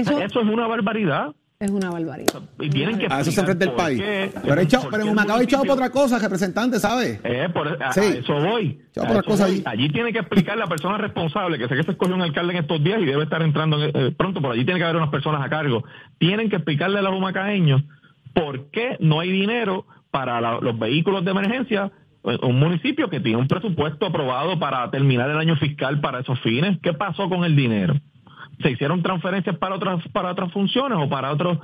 Eso 0.00 0.18
Eso 0.20 0.40
es 0.40 0.46
una 0.48 0.66
barbaridad. 0.66 1.32
es 1.58 1.70
una 1.70 1.90
barbaridad. 1.90 2.40
Y 2.58 2.70
tienen 2.70 2.98
que 2.98 3.06
A 3.10 3.20
eso 3.20 3.30
se 3.32 3.40
enfrenta 3.40 3.64
el 3.66 3.72
país. 3.72 4.00
qué- 4.00 4.32
Pero, 4.42 4.60
he 4.60 4.64
echado- 4.64 4.84
por 4.84 4.92
pero 4.92 5.04
en 5.04 5.18
he 5.40 5.44
echado 5.44 5.64
por 5.64 5.72
otra 5.72 5.90
cosa, 5.90 6.18
representante, 6.18 6.78
¿sabe? 6.80 7.20
Eh, 7.22 7.48
por, 7.52 7.68
a, 7.82 7.92
Sí. 7.92 8.00
a 8.00 8.04
eso 8.20 8.34
voy. 8.40 8.80
A 8.96 9.00
por 9.00 9.04
otra 9.10 9.20
eso 9.20 9.28
cosa 9.28 9.46
voy. 9.46 9.56
ahí. 9.56 9.62
Allí 9.66 9.88
tiene 9.90 10.12
que 10.12 10.20
explicar 10.20 10.56
la 10.56 10.66
persona 10.68 10.96
responsable, 10.96 11.58
que 11.58 11.68
sé 11.68 11.76
que 11.76 11.82
se 11.82 11.90
escogió 11.90 12.14
un 12.14 12.22
alcalde 12.22 12.54
en 12.54 12.60
estos 12.60 12.82
días 12.82 13.00
y 13.02 13.04
debe 13.04 13.24
estar 13.24 13.42
entrando 13.42 13.76
eh, 13.84 14.14
pronto, 14.16 14.40
por 14.40 14.52
allí 14.52 14.64
tiene 14.64 14.78
que 14.80 14.84
haber 14.84 14.96
unas 14.96 15.10
personas 15.10 15.44
a 15.44 15.50
cargo. 15.50 15.84
Tienen 16.18 16.48
que 16.48 16.56
explicarle 16.56 16.98
a 16.98 17.02
los 17.02 17.12
humacaeños 17.14 17.82
por 18.32 18.70
qué 18.70 18.96
no 19.00 19.20
hay 19.20 19.30
dinero 19.30 19.84
para 20.10 20.40
la- 20.40 20.60
los 20.60 20.78
vehículos 20.78 21.24
de 21.26 21.30
emergencia. 21.32 21.92
Un 22.42 22.58
municipio 22.58 23.08
que 23.08 23.18
tiene 23.20 23.38
un 23.38 23.48
presupuesto 23.48 24.04
aprobado 24.06 24.58
para 24.58 24.90
terminar 24.90 25.30
el 25.30 25.38
año 25.38 25.56
fiscal 25.56 26.00
para 26.02 26.20
esos 26.20 26.38
fines. 26.40 26.78
¿Qué 26.82 26.92
pasó 26.92 27.28
con 27.30 27.44
el 27.44 27.56
dinero? 27.56 27.94
¿Se 28.62 28.70
hicieron 28.70 29.02
transferencias 29.02 29.56
para 29.56 29.74
otras 29.74 30.06
para 30.08 30.30
otras 30.32 30.52
funciones 30.52 30.98
o 31.00 31.08
para 31.08 31.30
otros 31.32 31.58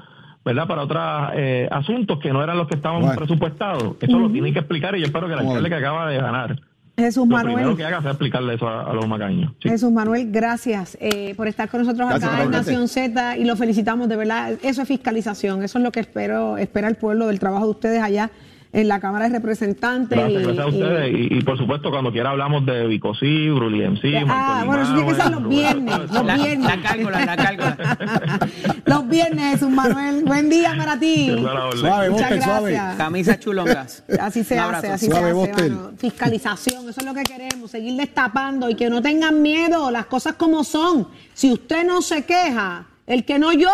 ¿verdad? 0.45 0.69
Para 0.69 0.83
otros 0.83 1.03
eh, 1.35 1.69
asuntos 1.73 2.21
que 2.21 2.33
no 2.33 2.43
eran 2.43 2.57
los 2.57 2.69
que 2.69 2.77
estaban 2.77 3.01
Bueno. 3.03 3.17
presupuestados. 3.17 3.97
Eso 4.01 4.19
lo 4.19 4.31
tienen 4.31 4.53
que 4.53 4.61
explicar 4.61 4.95
y 4.95 5.01
yo 5.01 5.07
espero 5.07 5.27
que 5.27 5.33
el 5.33 5.41
alcalde 5.41 5.69
que 5.69 5.75
acaba 5.75 6.09
de 6.09 6.19
ganar 6.19 6.61
Jesús 6.99 7.29
lo 7.29 7.37
primero 7.43 7.77
que 7.77 7.85
haga 7.85 7.99
es 7.99 8.07
explicarle 8.07 8.55
eso 8.55 8.67
a, 8.67 8.91
a 8.91 8.95
los 8.95 9.07
macaños. 9.07 9.53
Sí. 9.63 9.69
Jesús 9.69 9.93
Manuel, 9.93 10.31
gracias 10.31 10.97
eh, 11.01 11.35
por 11.37 11.47
estar 11.47 11.69
con 11.69 11.81
nosotros 11.81 12.09
Gracias, 12.09 12.33
acá 12.33 12.43
en. 12.45 12.51
Nación 12.51 12.89
Z 12.89 13.37
y 13.37 13.45
lo 13.45 13.57
felicitamos 13.57 14.09
de 14.09 14.17
verdad. 14.17 14.53
Eso 14.63 14.83
es 14.83 14.89
fiscalización, 14.89 15.63
eso 15.63 15.79
es 15.79 15.85
lo 15.85 15.93
que 15.93 16.01
espero, 16.01 16.57
espera 16.57 16.89
el 16.89 16.95
pueblo 16.95 17.27
del 17.27 17.39
trabajo 17.39 17.65
de 17.67 17.71
ustedes 17.73 18.03
allá 18.03 18.31
en 18.77 18.89
la 18.89 19.01
Cámara 19.01 19.27
de 19.29 19.37
Representantes. 19.39 20.19
Gracias, 20.19 20.43
y- 20.43 20.45
gracias 20.45 20.65
a 20.65 20.69
ustedes. 20.69 21.15
Y, 21.15 21.39
y, 21.39 21.43
por 21.43 21.57
supuesto, 21.57 21.91
cuando 21.91 22.13
quiera 22.13 22.31
hablamos 22.31 22.67
de 22.67 22.87
Vicosí, 22.87 23.49
Bruli 23.49 23.83
Ah, 24.29 24.65
bueno, 24.67 24.83
eso 24.83 24.95
tiene 24.95 25.09
que 25.09 25.15
ser 25.23 25.31
los 25.33 25.49
viernes, 25.49 25.99
los 26.13 26.25
La, 26.27 26.35
viernes. 26.37 26.77
la 26.77 26.83
cálcula, 26.83 27.25
la 27.25 27.37
cálcula. 27.37 27.99
Los 28.85 29.09
viernes, 29.09 29.53
Jesús 29.53 29.71
Manuel. 29.71 30.25
Buen 30.25 30.49
día 30.51 30.75
para 30.77 30.99
ti. 30.99 31.27
Suave, 31.75 32.11
Muchas 32.11 32.29
Bostel, 32.31 32.43
suave. 32.43 32.73
gracias. 32.73 32.97
Camisas 32.97 33.41
chulongas. 33.41 34.05
Así 34.21 34.45
se 34.45 34.59
hace, 34.59 34.89
así 34.93 35.07
Suave, 35.07 35.33
se 35.33 35.51
hace. 35.53 35.71
Mano. 35.71 35.91
Fiscalización, 35.99 36.89
eso 36.89 37.01
es 37.01 37.07
lo 37.07 37.15
que 37.15 37.23
queremos, 37.25 37.71
seguir 37.71 37.97
destapando 37.97 38.69
y 38.71 38.75
que 38.75 38.89
no 38.91 39.01
tengan 39.03 39.41
miedo, 39.43 39.91
las 39.91 40.07
cosas 40.07 40.35
como 40.35 40.63
son. 40.65 41.09
Si 41.35 41.51
usted 41.53 41.85
no 41.87 42.03
se 42.03 42.25
queja, 42.25 42.87
el 43.07 43.25
que 43.25 43.39
no 43.39 43.53
llora, 43.53 43.73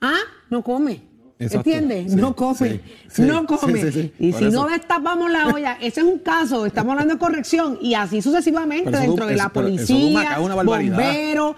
ah, 0.00 0.18
no 0.50 0.62
come. 0.62 1.02
Exacto. 1.42 1.70
¿Entiendes? 1.70 2.12
Sí, 2.12 2.16
no 2.18 2.34
come. 2.36 2.80
sí, 3.10 3.22
no 3.22 3.46
come. 3.46 3.80
sí, 3.80 3.92
sí, 3.92 3.92
sí. 3.92 4.12
Y 4.18 4.30
Por 4.32 4.40
si 4.40 4.46
eso. 4.46 4.62
no 4.62 4.68
destapamos 4.68 5.30
la 5.30 5.48
olla, 5.48 5.72
ese 5.80 6.00
es 6.00 6.06
un 6.06 6.18
caso, 6.18 6.66
estamos 6.66 6.92
hablando 6.92 7.14
de 7.14 7.20
corrección 7.20 7.78
y 7.80 7.94
así 7.94 8.22
sucesivamente 8.22 8.90
dentro 8.90 9.26
de 9.26 9.36
la 9.36 9.48
policía, 9.50 10.38
bomberos. 10.38 11.56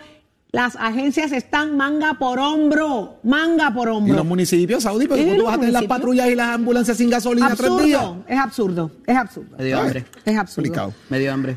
Las 0.52 0.76
agencias 0.76 1.32
están 1.32 1.76
manga 1.76 2.14
por 2.14 2.38
hombro, 2.38 3.16
manga 3.24 3.74
por 3.74 3.88
Y 3.88 3.90
hombro. 3.90 4.14
los 4.14 4.24
municipios, 4.24 4.84
Saudi, 4.84 5.08
pero 5.08 5.20
Y 5.20 5.24
¿cómo 5.24 5.36
tú 5.38 5.44
vas 5.46 5.54
a 5.54 5.58
tener 5.58 5.72
las 5.72 5.82
patrullas 5.86 6.28
y 6.30 6.36
las 6.36 6.50
ambulancias 6.54 6.96
sin 6.96 7.10
gasolina 7.10 7.56
tres 7.56 7.76
días? 7.82 8.00
absurdo, 8.00 8.22
es 8.28 8.38
absurdo, 8.38 8.90
es 9.04 9.16
absurdo. 9.16 9.56
Me 9.58 9.64
dio 9.64 9.80
hambre. 9.80 10.04
Es 10.24 10.36
absurdo. 10.38 10.54
Complicado. 10.68 10.94
Me 11.08 11.18
dio 11.18 11.32
hambre. 11.32 11.56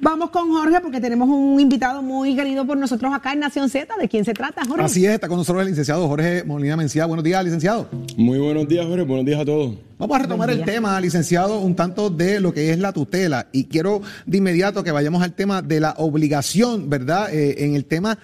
Vamos 0.00 0.30
con 0.30 0.50
Jorge 0.50 0.80
porque 0.80 1.00
tenemos 1.00 1.28
un 1.28 1.58
invitado 1.60 2.02
muy 2.02 2.36
querido 2.36 2.66
por 2.66 2.76
nosotros 2.76 3.12
acá 3.12 3.32
en 3.32 3.40
Nación 3.40 3.68
Z. 3.68 3.94
¿De 3.96 4.08
quién 4.08 4.24
se 4.24 4.32
trata, 4.32 4.64
Jorge? 4.64 4.84
Así 4.84 5.04
es, 5.04 5.12
está 5.12 5.28
con 5.28 5.38
nosotros 5.38 5.62
el 5.62 5.70
licenciado 5.70 6.06
Jorge 6.08 6.44
Molina 6.44 6.76
Mencía. 6.76 7.06
Buenos 7.06 7.24
días, 7.24 7.44
licenciado. 7.44 7.88
Muy 8.16 8.38
buenos 8.38 8.68
días, 8.68 8.86
Jorge. 8.86 9.02
Buenos 9.02 9.26
días 9.26 9.40
a 9.40 9.44
todos. 9.44 9.74
Vamos 9.98 10.16
a 10.16 10.20
retomar 10.20 10.50
el 10.50 10.64
tema, 10.64 11.00
licenciado, 11.00 11.60
un 11.60 11.74
tanto 11.74 12.08
de 12.08 12.38
lo 12.38 12.54
que 12.54 12.70
es 12.70 12.78
la 12.78 12.92
tutela. 12.92 13.48
Y 13.50 13.64
quiero 13.64 14.00
de 14.26 14.38
inmediato 14.38 14.84
que 14.84 14.92
vayamos 14.92 15.22
al 15.22 15.32
tema 15.32 15.60
de 15.60 15.80
la 15.80 15.94
obligación, 15.98 16.88
¿verdad? 16.88 17.34
Eh, 17.34 17.64
en 17.64 17.74
el 17.74 17.84
tema 17.84 18.18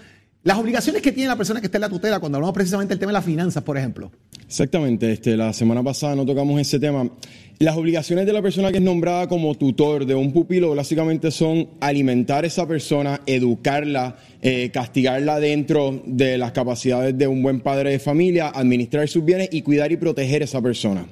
Las 0.44 0.59
obligaciones 0.59 1.00
que 1.00 1.11
tiene 1.11 1.28
la 1.28 1.37
persona 1.37 1.59
que 1.59 1.68
está 1.68 1.78
en 1.78 1.83
la 1.83 1.88
tutela 1.88 2.20
cuando 2.20 2.37
hablamos 2.37 2.54
precisamente 2.54 2.92
del 2.92 2.98
tema 2.98 3.12
de 3.12 3.14
las 3.14 3.24
finanzas, 3.24 3.62
por 3.62 3.78
ejemplo. 3.78 4.12
Exactamente, 4.46 5.11
este, 5.11 5.38
la 5.38 5.54
semana 5.54 5.83
pasada 5.83 6.14
no 6.14 6.26
tocamos 6.26 6.61
ese 6.61 6.78
tema. 6.78 7.09
Las 7.59 7.74
obligaciones 7.78 8.26
de 8.26 8.35
la 8.35 8.42
persona 8.42 8.70
que 8.70 8.76
es 8.76 8.83
nombrada 8.83 9.26
como 9.26 9.54
tutor 9.54 10.04
de 10.04 10.14
un 10.14 10.35
pupilo 10.35 10.74
básicamente 10.74 11.30
son 11.30 11.70
alimentar 11.80 12.44
a 12.44 12.46
esa 12.46 12.68
persona, 12.68 13.22
educarla, 13.24 14.16
eh, 14.42 14.70
castigarla 14.70 15.40
dentro 15.40 16.02
de 16.04 16.37
las 16.37 16.52
capacidades 16.52 17.16
de 17.16 17.26
un 17.26 17.42
buen 17.42 17.61
padre 17.61 17.92
de 17.92 17.98
familia, 17.98 18.50
administrar 18.50 19.09
sus 19.09 19.24
bienes 19.24 19.48
y 19.50 19.62
cuidar 19.62 19.92
y 19.92 19.96
proteger 19.96 20.42
a 20.42 20.44
esa 20.44 20.61
persona. 20.61 21.07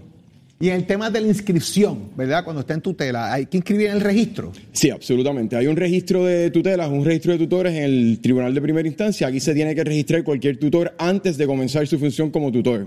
Y 0.62 0.68
en 0.68 0.77
el 0.77 0.87
tema 0.87 1.11
de 1.11 1.20
la 1.20 1.27
inscripción, 1.27 2.11
¿verdad? 2.16 2.44
Cuando 2.44 2.61
está 2.61 2.75
en 2.75 2.83
tutela, 2.83 3.33
¿hay 3.33 3.46
que 3.46 3.57
inscribir 3.57 3.88
en 3.88 3.94
el 3.94 4.01
registro? 4.01 4.53
Sí, 4.70 4.90
absolutamente. 4.90 5.57
Hay 5.57 5.66
un 5.66 5.75
registro 5.75 6.25
de 6.25 6.53
tutelas, 6.53 6.88
un 6.88 7.05
registro 7.05 7.33
de 7.33 7.38
tutores 7.40 7.75
en 7.75 7.83
el 7.83 8.20
Tribunal 8.20 8.55
de 8.55 8.62
Primera 8.62 8.87
Instancia. 8.87 9.27
Aquí 9.27 9.40
se 9.40 9.55
tiene 9.55 9.75
que 9.75 9.83
registrar 9.83 10.22
cualquier 10.22 10.59
tutor 10.59 10.94
antes 10.98 11.37
de 11.37 11.48
comenzar 11.48 11.88
su 11.88 11.98
función 11.98 12.31
como 12.31 12.53
tutor. 12.53 12.87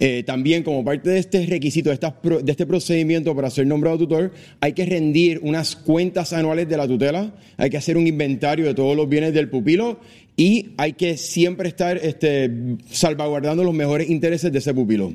Eh, 0.00 0.24
también, 0.26 0.64
como 0.64 0.84
parte 0.84 1.10
de 1.10 1.20
este 1.20 1.46
requisito, 1.46 1.90
de, 1.90 2.42
este 2.48 2.66
procedimiento 2.66 3.36
para 3.36 3.50
ser 3.50 3.68
nombrado 3.68 3.98
tutor, 3.98 4.32
hay 4.58 4.72
que 4.72 4.84
rendir 4.84 5.38
unas 5.44 5.76
cuentas 5.76 6.32
anuales 6.32 6.68
de 6.68 6.76
la 6.76 6.88
tutela, 6.88 7.32
hay 7.56 7.70
que 7.70 7.76
hacer 7.76 7.96
un 7.96 8.08
inventario 8.08 8.66
de 8.66 8.74
todos 8.74 8.96
los 8.96 9.08
bienes 9.08 9.32
del 9.32 9.48
pupilo 9.48 10.00
y 10.36 10.70
hay 10.76 10.94
que 10.94 11.16
siempre 11.16 11.68
estar 11.68 11.98
este, 11.98 12.50
salvaguardando 12.90 13.62
los 13.62 13.74
mejores 13.74 14.10
intereses 14.10 14.50
de 14.50 14.58
ese 14.58 14.74
pupilo. 14.74 15.14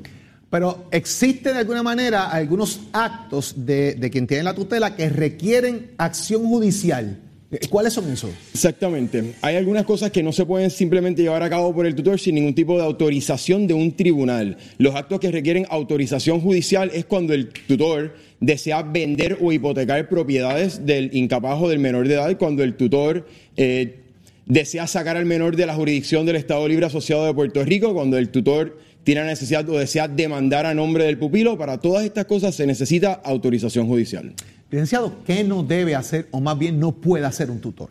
Pero 0.50 0.86
existe 0.90 1.52
de 1.52 1.58
alguna 1.58 1.82
manera 1.82 2.30
algunos 2.30 2.80
actos 2.92 3.54
de, 3.56 4.08
quien 4.10 4.26
tiene 4.26 4.42
la 4.42 4.54
tutela 4.54 4.96
que 4.96 5.08
requieren 5.10 5.90
acción 5.98 6.46
judicial. 6.46 7.18
Eh, 7.50 7.60
¿Cuáles 7.68 7.92
son 7.92 8.10
esos? 8.10 8.30
Exactamente. 8.52 9.34
Hay 9.42 9.56
algunas 9.56 9.84
cosas 9.84 10.10
que 10.10 10.22
no 10.22 10.32
se 10.32 10.46
pueden 10.46 10.70
simplemente 10.70 11.22
llevar 11.22 11.42
a 11.42 11.50
cabo 11.50 11.74
por 11.74 11.86
el 11.86 11.94
tutor 11.94 12.18
sin 12.18 12.34
ningún 12.34 12.54
tipo 12.54 12.76
de 12.76 12.84
autorización 12.84 13.66
de 13.66 13.74
un 13.74 13.92
tribunal. 13.92 14.56
Los 14.78 14.94
actos 14.94 15.20
que 15.20 15.30
requieren 15.30 15.66
autorización 15.68 16.40
judicial 16.40 16.90
es 16.94 17.04
cuando 17.04 17.34
el 17.34 17.48
tutor 17.48 18.14
desea 18.40 18.82
vender 18.82 19.38
o 19.40 19.52
hipotecar 19.52 20.08
propiedades 20.08 20.84
del 20.86 21.14
incapaz 21.14 21.60
o 21.60 21.68
del 21.68 21.78
menor 21.78 22.08
de 22.08 22.14
edad, 22.14 22.38
cuando 22.38 22.62
el 22.62 22.74
tutor 22.74 23.26
eh, 23.56 24.00
desea 24.46 24.86
sacar 24.86 25.16
al 25.16 25.26
menor 25.26 25.56
de 25.56 25.66
la 25.66 25.74
jurisdicción 25.74 26.24
del 26.24 26.36
Estado 26.36 26.66
Libre 26.68 26.86
Asociado 26.86 27.26
de 27.26 27.34
Puerto 27.34 27.62
Rico, 27.64 27.92
cuando 27.92 28.16
el 28.16 28.30
tutor 28.30 28.78
tiene 29.08 29.22
la 29.22 29.28
necesidad 29.28 29.66
o 29.70 29.78
desea 29.78 30.06
demandar 30.06 30.66
a 30.66 30.74
nombre 30.74 31.04
del 31.04 31.16
pupilo. 31.16 31.56
Para 31.56 31.78
todas 31.78 32.04
estas 32.04 32.26
cosas 32.26 32.54
se 32.54 32.66
necesita 32.66 33.14
autorización 33.14 33.86
judicial. 33.86 34.34
Licenciado, 34.70 35.24
¿qué 35.24 35.44
no 35.44 35.62
debe 35.62 35.94
hacer 35.94 36.28
o 36.30 36.42
más 36.42 36.58
bien 36.58 36.78
no 36.78 36.92
puede 36.92 37.24
hacer 37.24 37.50
un 37.50 37.58
tutor? 37.58 37.88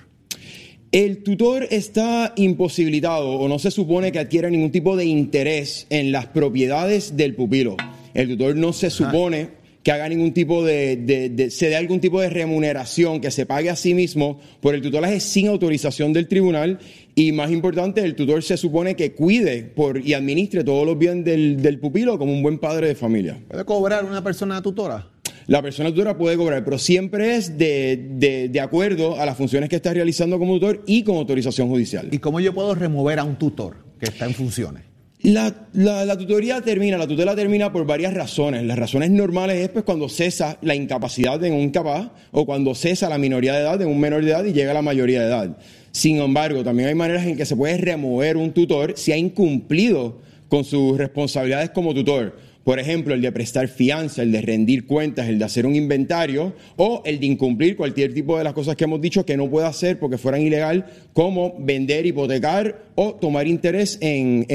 El 0.92 1.24
tutor 1.24 1.66
está 1.72 2.34
imposibilitado 2.36 3.32
o 3.32 3.48
no 3.48 3.58
se 3.58 3.72
supone 3.72 4.12
que 4.12 4.20
adquiera 4.20 4.52
ningún 4.52 4.72
tipo 4.72 4.96
de 4.96 5.06
interés 5.06 5.88
en 5.90 6.12
las 6.12 6.28
propiedades 6.28 7.18
del 7.18 7.34
pupilo. 7.34 7.78
El 8.14 8.28
tutor 8.28 8.56
no 8.56 8.72
se 8.72 8.92
supone 8.92 9.57
que 9.88 9.94
haga 9.94 10.10
ningún 10.10 10.34
tipo 10.34 10.66
de, 10.66 11.48
se 11.50 11.70
dé 11.70 11.78
algún 11.78 12.02
tipo 12.02 12.20
de 12.20 12.30
remuneración, 12.30 13.22
que 13.22 13.32
se 13.32 13.46
pague 13.46 13.70
a 13.70 13.78
sí 13.78 13.94
mismo 13.94 14.38
por 14.60 14.76
el 14.76 14.82
tutelaje 14.82 15.22
sin 15.22 15.48
autorización 15.48 16.12
del 16.12 16.28
tribunal 16.28 16.80
y 17.16 17.32
más 17.32 17.52
importante, 17.52 18.04
el 18.04 18.14
tutor 18.14 18.44
se 18.44 18.58
supone 18.58 18.98
que 18.98 19.14
cuide 19.14 19.64
por, 19.64 20.06
y 20.06 20.14
administre 20.14 20.66
todos 20.66 20.86
los 20.86 21.00
bienes 21.00 21.24
del, 21.24 21.80
pupilo 21.80 22.20
como 22.20 22.34
un 22.34 22.44
buen 22.44 22.60
padre 22.60 22.90
de 22.90 22.96
familia. 22.96 23.40
¿Puede 23.48 23.64
cobrar 23.64 24.04
una 24.04 24.22
persona 24.22 24.62
tutora? 24.62 25.08
La 25.48 25.62
persona 25.62 25.90
tutora 25.90 26.18
puede 26.18 26.36
cobrar, 26.36 26.66
pero 26.66 26.78
siempre 26.78 27.38
es 27.38 27.58
de, 27.58 28.50
de, 28.52 28.60
acuerdo 28.60 29.18
a 29.18 29.26
las 29.26 29.38
funciones 29.38 29.70
que 29.70 29.78
está 29.78 29.94
realizando 29.94 30.38
como 30.38 30.56
tutor 30.56 30.84
y 30.86 31.04
con 31.04 31.16
autorización 31.16 31.70
judicial. 31.70 32.10
¿Y 32.12 32.18
cómo 32.18 32.42
yo 32.42 32.54
puedo 32.54 32.76
remover 32.76 33.20
a 33.20 33.24
un 33.24 33.38
tutor 33.38 33.78
que 34.02 34.08
está 34.08 34.26
en 34.26 34.34
funciones? 34.34 34.84
La, 35.24 36.18
tutoría 36.18 36.62
termina, 36.62 36.98
la 36.98 37.08
tutela 37.08 37.36
termina 37.36 37.72
por 37.72 37.86
varias 37.88 38.14
razones. 38.14 38.64
Las 38.64 38.78
razones 38.78 39.10
normales 39.10 39.58
es 39.58 39.70
pues 39.70 39.84
cuando 39.84 40.10
cesa 40.10 40.58
la 40.62 40.76
incapacidad 40.76 41.40
de 41.40 41.50
un 41.50 41.60
incapaz 41.60 42.12
o 42.32 42.46
cuando 42.46 42.76
cesa 42.76 43.10
la 43.10 43.18
minoría 43.18 43.54
de 43.54 43.62
edad 43.62 43.80
de 43.80 43.86
un 43.86 44.00
menor 44.00 44.24
de 44.24 44.32
edad 44.32 44.46
y 44.46 44.54
llega 44.54 44.72
a 44.72 44.76
la 44.76 44.84
mayoría 44.84 45.22
de 45.22 45.28
edad. 45.28 45.58
Sin 45.92 46.18
embargo, 46.18 46.64
también 46.64 46.90
hay 46.90 46.96
maneras 46.96 47.26
en 47.26 47.36
que 47.36 47.46
se 47.46 47.56
puede 47.56 47.78
remover 47.78 48.38
un 48.38 48.52
tutor 48.52 48.94
si 48.96 49.12
ha 49.12 49.18
incumplido 49.18 50.22
con 50.50 50.64
sus 50.64 50.98
responsabilidades 50.98 51.70
como 51.72 51.94
tutor. 51.94 52.38
Por 52.64 52.80
ejemplo, 52.80 53.14
el 53.14 53.22
de 53.22 53.32
prestar 53.32 53.70
fianza, 53.70 54.24
el 54.24 54.34
de 54.34 54.42
rendir 54.42 54.86
cuentas, 54.86 55.30
el 55.30 55.40
de 55.40 55.46
hacer 55.46 55.66
un 55.66 55.76
inventario 55.76 56.54
o 56.76 57.02
el 57.06 57.18
de 57.20 57.26
incumplir 57.26 57.78
cualquier 57.78 58.14
tipo 58.14 58.38
de 58.38 58.44
las 58.44 58.52
cosas 58.52 58.76
que 58.76 58.84
hemos 58.84 59.00
dicho 59.00 59.26
que 59.26 59.38
no 59.38 59.50
puede 59.50 59.68
hacer 59.68 60.00
porque 60.00 60.18
fueran 60.18 60.42
ilegal, 60.42 60.86
como 61.14 61.56
vender, 61.60 62.06
hipotecar 62.06 62.88
o 62.96 63.14
tomar 63.14 63.48
interés 63.48 63.98
en, 64.02 64.46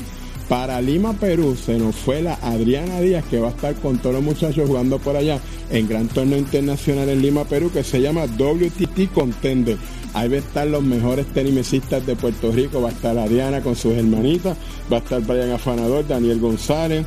Para 0.49 0.81
Lima, 0.81 1.13
Perú, 1.13 1.55
se 1.55 1.77
nos 1.77 1.95
fue 1.95 2.21
la 2.21 2.35
Adriana 2.35 2.99
Díaz, 2.99 3.23
que 3.29 3.39
va 3.39 3.47
a 3.47 3.51
estar 3.51 3.73
con 3.75 3.97
todos 3.97 4.15
los 4.15 4.23
muchachos 4.23 4.67
jugando 4.67 4.99
por 4.99 5.15
allá 5.15 5.39
en 5.71 5.87
gran 5.87 6.07
torneo 6.07 6.37
internacional 6.37 7.09
en 7.09 7.21
Lima, 7.21 7.45
Perú, 7.45 7.71
que 7.71 7.83
se 7.83 8.01
llama 8.01 8.25
WTT 8.25 9.11
Contender. 9.13 9.77
Ahí 10.13 10.29
va 10.29 10.35
a 10.35 10.39
estar 10.39 10.67
los 10.67 10.83
mejores 10.83 11.25
tenisistas 11.27 12.05
de 12.05 12.15
Puerto 12.15 12.51
Rico. 12.51 12.81
Va 12.81 12.89
a 12.89 12.91
estar 12.91 13.17
Adriana 13.17 13.61
con 13.61 13.75
sus 13.75 13.93
hermanitas. 13.93 14.57
Va 14.91 14.97
a 14.97 14.99
estar 14.99 15.21
Brian 15.21 15.51
Afanador, 15.51 16.07
Daniel 16.07 16.39
González 16.39 17.05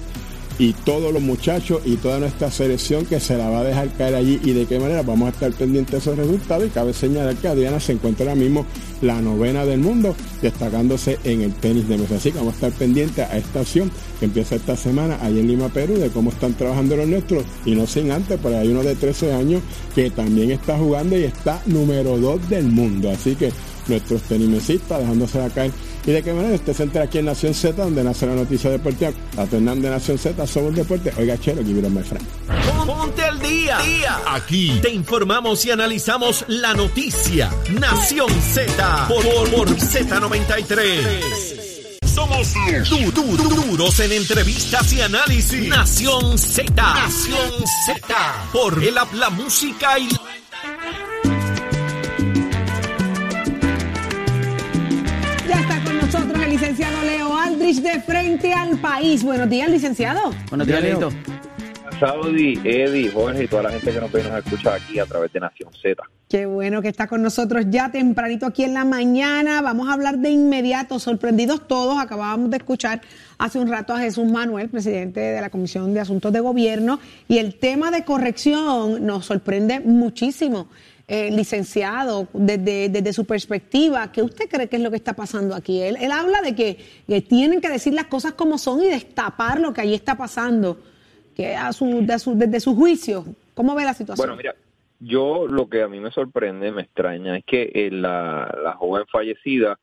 y 0.58 0.72
todos 0.72 1.12
los 1.12 1.22
muchachos 1.22 1.80
y 1.84 1.96
toda 1.96 2.18
nuestra 2.18 2.50
selección 2.50 3.04
que 3.04 3.20
se 3.20 3.36
la 3.36 3.50
va 3.50 3.60
a 3.60 3.64
dejar 3.64 3.88
caer 3.96 4.14
allí 4.14 4.40
y 4.42 4.52
de 4.52 4.66
qué 4.66 4.78
manera 4.78 5.02
vamos 5.02 5.28
a 5.28 5.32
estar 5.32 5.52
pendientes 5.52 5.92
de 5.92 5.98
esos 5.98 6.16
resultados. 6.16 6.66
Y 6.66 6.70
cabe 6.70 6.92
señalar 6.92 7.36
que 7.36 7.48
Adriana 7.48 7.80
se 7.80 7.92
encuentra 7.92 8.24
ahora 8.24 8.34
mismo 8.34 8.64
la 9.02 9.20
novena 9.20 9.64
del 9.64 9.80
mundo 9.80 10.16
destacándose 10.40 11.18
en 11.24 11.42
el 11.42 11.52
tenis 11.54 11.88
de 11.88 11.98
mesa. 11.98 12.16
Así 12.16 12.32
que 12.32 12.38
vamos 12.38 12.54
a 12.54 12.56
estar 12.56 12.72
pendientes 12.72 13.26
a 13.28 13.36
esta 13.36 13.60
acción 13.60 13.90
que 14.18 14.26
empieza 14.26 14.56
esta 14.56 14.76
semana 14.76 15.18
allí 15.20 15.40
en 15.40 15.48
Lima, 15.48 15.68
Perú 15.68 15.96
de 15.96 16.10
cómo 16.10 16.30
están 16.30 16.54
trabajando 16.54 16.96
los 16.96 17.06
nuestros. 17.06 17.44
Y 17.64 17.74
no 17.74 17.86
sin 17.86 18.10
antes, 18.10 18.38
pero 18.42 18.58
hay 18.58 18.68
uno 18.68 18.82
de 18.82 18.94
13 18.94 19.34
años 19.34 19.62
que 19.94 20.10
también 20.10 20.50
está 20.50 20.78
jugando 20.78 21.18
y 21.18 21.24
está 21.24 21.60
número 21.66 22.18
2 22.18 22.48
del 22.48 22.66
mundo. 22.66 23.10
Así 23.10 23.34
que 23.34 23.52
nuestros 23.88 24.22
tenisistas 24.22 25.00
dejándose 25.00 25.38
la 25.38 25.50
caer 25.50 25.70
y 26.06 26.12
de 26.12 26.22
qué 26.22 26.32
manera 26.32 26.54
usted 26.54 26.72
se 26.72 26.84
entera 26.84 27.04
aquí 27.06 27.18
en 27.18 27.24
Nación 27.26 27.52
Z, 27.52 27.82
donde 27.82 28.02
nace 28.04 28.26
la 28.26 28.34
noticia 28.34 28.70
deportiva. 28.70 29.10
A 29.36 29.44
Fernández 29.46 29.82
de 29.84 29.90
Nación 29.90 30.18
Z, 30.18 30.46
somos 30.46 30.74
deporte. 30.74 31.12
Oiga, 31.18 31.36
chero, 31.38 31.62
give 31.64 31.80
it 31.80 31.88
my 31.88 32.02
friend. 32.02 32.24
Ponte 32.86 33.22
al 33.24 33.38
día. 33.40 33.78
Aquí 34.28 34.78
te 34.80 34.90
informamos 34.90 35.64
y 35.66 35.70
analizamos 35.72 36.44
la 36.48 36.72
noticia. 36.74 37.50
Nación 37.80 38.30
Z 38.52 39.08
por, 39.08 39.24
por 39.50 39.68
Z93. 39.76 41.96
somos 42.14 42.54
du- 42.88 43.10
du- 43.12 43.36
du- 43.36 43.48
duros 43.66 43.98
en 44.00 44.12
entrevistas 44.12 44.92
y 44.92 45.00
análisis. 45.00 45.68
Nación 45.68 46.38
Z. 46.38 46.72
Nación 46.74 47.64
Z. 47.86 48.14
Por 48.52 48.82
el 48.82 48.96
app, 48.96 49.12
la 49.14 49.30
música 49.30 49.98
y 49.98 50.08
De 57.66 58.00
Frente 58.00 58.52
al 58.52 58.78
País. 58.78 59.24
Buenos 59.24 59.50
días, 59.50 59.68
licenciado. 59.68 60.30
Buenos 60.50 60.68
días, 60.68 60.80
Leo. 60.80 61.00
Leito. 61.00 61.16
Saudi, 61.98 62.60
Eddie, 62.62 63.10
Jorge 63.10 63.42
y 63.42 63.48
toda 63.48 63.64
la 63.64 63.70
gente 63.72 63.92
que 63.92 64.00
nos 64.00 64.12
ve 64.12 64.20
y 64.20 64.30
nos 64.30 64.44
escucha 64.44 64.74
aquí 64.74 65.00
a 65.00 65.04
través 65.04 65.32
de 65.32 65.40
Nación 65.40 65.72
Z. 65.72 66.00
Qué 66.28 66.46
bueno 66.46 66.80
que 66.80 66.86
está 66.86 67.08
con 67.08 67.22
nosotros 67.22 67.64
ya 67.68 67.90
tempranito 67.90 68.46
aquí 68.46 68.62
en 68.62 68.72
la 68.72 68.84
mañana. 68.84 69.62
Vamos 69.62 69.88
a 69.88 69.94
hablar 69.94 70.18
de 70.18 70.30
inmediato, 70.30 71.00
sorprendidos 71.00 71.66
todos. 71.66 71.98
Acabábamos 71.98 72.50
de 72.50 72.58
escuchar 72.58 73.00
hace 73.36 73.58
un 73.58 73.68
rato 73.68 73.92
a 73.94 73.98
Jesús 73.98 74.26
Manuel, 74.26 74.68
presidente 74.68 75.18
de 75.18 75.40
la 75.40 75.50
Comisión 75.50 75.92
de 75.92 75.98
Asuntos 75.98 76.32
de 76.32 76.38
Gobierno, 76.38 77.00
y 77.26 77.38
el 77.38 77.56
tema 77.56 77.90
de 77.90 78.04
corrección 78.04 79.04
nos 79.04 79.26
sorprende 79.26 79.80
muchísimo. 79.80 80.68
Eh, 81.08 81.30
licenciado, 81.30 82.26
desde, 82.32 82.88
desde 82.88 83.12
su 83.12 83.24
perspectiva, 83.24 84.10
¿qué 84.10 84.22
usted 84.22 84.48
cree 84.48 84.68
que 84.68 84.74
es 84.74 84.82
lo 84.82 84.90
que 84.90 84.96
está 84.96 85.12
pasando 85.12 85.54
aquí? 85.54 85.80
Él, 85.80 85.96
él 86.00 86.10
habla 86.10 86.42
de 86.42 86.56
que, 86.56 86.78
que 87.06 87.20
tienen 87.20 87.60
que 87.60 87.68
decir 87.68 87.94
las 87.94 88.06
cosas 88.06 88.32
como 88.32 88.58
son 88.58 88.82
y 88.82 88.88
destapar 88.88 89.60
lo 89.60 89.72
que 89.72 89.82
allí 89.82 89.94
está 89.94 90.16
pasando, 90.16 90.78
que 91.36 91.54
a 91.54 91.72
su, 91.72 92.04
de 92.04 92.18
su- 92.18 92.34
desde 92.36 92.58
su 92.58 92.74
juicio, 92.74 93.24
¿cómo 93.54 93.76
ve 93.76 93.84
la 93.84 93.94
situación? 93.94 94.16
Bueno, 94.26 94.36
mira, 94.36 94.56
yo 94.98 95.46
lo 95.46 95.68
que 95.68 95.82
a 95.82 95.86
mí 95.88 96.00
me 96.00 96.10
sorprende, 96.10 96.72
me 96.72 96.82
extraña, 96.82 97.36
es 97.38 97.44
que 97.44 97.70
eh, 97.72 97.90
la, 97.92 98.52
la 98.64 98.72
joven 98.72 99.04
fallecida 99.06 99.78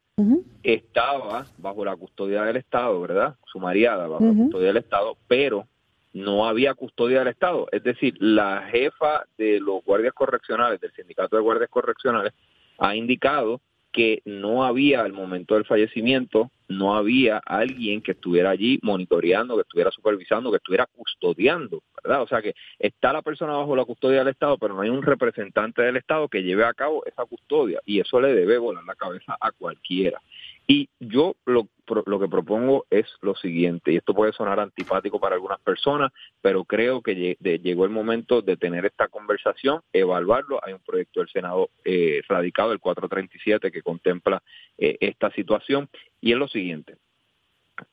estaba 0.62 1.46
bajo 1.58 1.86
la 1.86 1.96
custodia 1.96 2.44
del 2.44 2.58
Estado, 2.58 3.00
¿verdad? 3.00 3.36
Sumariada 3.46 4.08
bajo 4.08 4.26
la 4.26 4.34
custodia 4.34 4.68
del 4.68 4.78
Estado, 4.78 5.16
pero 5.28 5.68
no 6.14 6.46
había 6.46 6.76
custodia 6.76 7.20
del 7.20 7.30
Estado. 7.30 7.68
Es 7.72 7.84
decir, 7.84 8.16
la 8.20 8.68
jefa 8.72 9.26
de 9.38 9.60
los 9.60 9.84
guardias 9.84 10.14
correccionales, 10.14 10.80
del 10.80 10.94
sindicato 10.94 11.36
de 11.36 11.42
guardias 11.42 11.70
correccionales, 11.70 12.34
ha 12.78 12.96
indicado 12.96 13.62
que 13.94 14.24
no 14.26 14.66
había 14.66 15.02
al 15.02 15.14
momento 15.14 15.54
del 15.54 15.66
fallecimiento, 15.66 16.50
no 16.68 16.96
había 16.96 17.38
alguien 17.38 18.02
que 18.02 18.14
estuviera 18.14 18.50
allí 18.50 18.80
monitoreando, 18.82 19.56
que 19.56 19.62
estuviera 19.62 19.92
supervisando, 19.92 20.50
que 20.50 20.58
estuviera 20.58 20.88
custodiando, 20.88 21.84
¿verdad? 22.04 22.24
O 22.24 22.28
sea 22.28 22.42
que 22.42 22.56
está 22.80 23.14
la 23.14 23.22
persona 23.22 23.54
bajo 23.54 23.76
la 23.76 23.86
custodia 23.86 24.20
del 24.20 24.30
Estado, 24.30 24.58
pero 24.58 24.74
no 24.74 24.82
hay 24.82 24.90
un 24.90 25.04
representante 25.04 25.84
del 25.84 25.98
Estado 25.98 26.28
que 26.28 26.42
lleve 26.42 26.66
a 26.66 26.74
cabo 26.74 27.06
esa 27.06 27.24
custodia 27.26 27.80
y 27.86 28.00
eso 28.00 28.20
le 28.20 28.34
debe 28.34 28.58
volar 28.58 28.84
la 28.84 28.96
cabeza 28.96 29.38
a 29.40 29.52
cualquiera. 29.52 30.20
Y 30.66 30.88
yo 31.00 31.36
lo, 31.46 31.68
lo 32.06 32.20
que 32.20 32.28
propongo 32.30 32.86
es 32.90 33.06
lo 33.22 33.36
siguiente, 33.36 33.92
y 33.92 33.98
esto 33.98 34.14
puede 34.14 34.32
sonar 34.32 34.60
antipático 34.62 35.20
para 35.20 35.36
algunas 35.36 35.60
personas, 35.60 36.12
pero 36.42 36.64
creo 36.64 37.02
que 37.02 37.36
llegó 37.42 37.84
el 37.84 37.92
momento 37.92 38.42
de 38.42 38.56
tener 38.56 38.86
esta 38.86 39.10
conversación, 39.10 39.82
evaluarlo. 39.92 40.60
Hay 40.64 40.72
un 40.74 40.80
proyecto 40.80 41.20
del 41.20 41.30
Senado 41.30 41.70
eh, 41.84 42.22
radicado, 42.30 42.72
el 42.72 42.80
437, 42.80 43.72
que 43.72 43.82
contempla 43.82 44.42
eh, 44.78 44.98
esta 45.02 45.30
situación, 45.32 45.90
y 46.22 46.32
es 46.32 46.38
lo 46.38 46.48
siguiente. 46.48 46.96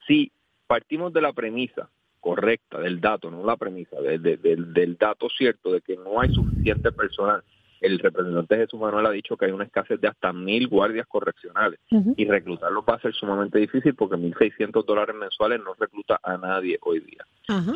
Si 0.06 0.30
partimos 0.68 1.12
de 1.12 1.22
la 1.22 1.32
premisa 1.32 1.90
correcta, 2.20 2.78
del 2.78 3.00
dato, 3.00 3.30
no 3.30 3.44
la 3.44 3.56
premisa, 3.56 4.00
de- 4.00 4.18
de- 4.18 4.36
del- 4.36 4.72
del 4.72 4.96
dato 4.96 5.28
cierto 5.30 5.72
de 5.72 5.80
que 5.80 5.96
no 5.96 6.20
hay 6.20 6.32
suficiente 6.32 6.92
personal, 6.92 7.42
el 7.80 7.98
representante 7.98 8.56
Jesús 8.56 8.78
Manuel 8.78 9.06
ha 9.06 9.10
dicho 9.10 9.36
que 9.36 9.46
hay 9.46 9.52
una 9.52 9.64
escasez 9.64 10.00
de 10.00 10.08
hasta 10.08 10.32
mil 10.32 10.68
guardias 10.68 11.06
correccionales 11.06 11.80
y 12.16 12.24
reclutarlos 12.26 12.84
va 12.88 12.94
a 12.94 13.00
ser 13.00 13.14
sumamente 13.14 13.58
difícil 13.58 13.94
porque 13.94 14.16
1.600 14.16 14.84
dólares 14.84 15.16
mensuales 15.16 15.60
no 15.64 15.74
recluta 15.74 16.20
a 16.22 16.36
nadie 16.36 16.78
hoy 16.82 17.00
día. 17.00 17.24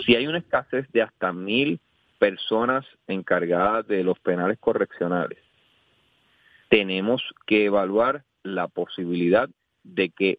Si 0.04 0.14
hay 0.14 0.26
una 0.26 0.38
escasez 0.38 0.90
de 0.92 1.02
hasta 1.02 1.32
mil 1.32 1.80
personas 2.18 2.84
encargadas 3.06 3.86
de 3.88 4.04
los 4.04 4.18
penales 4.20 4.58
correccionales, 4.58 5.38
tenemos 6.68 7.22
que 7.46 7.66
evaluar 7.66 8.24
la 8.42 8.68
posibilidad 8.68 9.48
de 9.82 10.10
que 10.10 10.38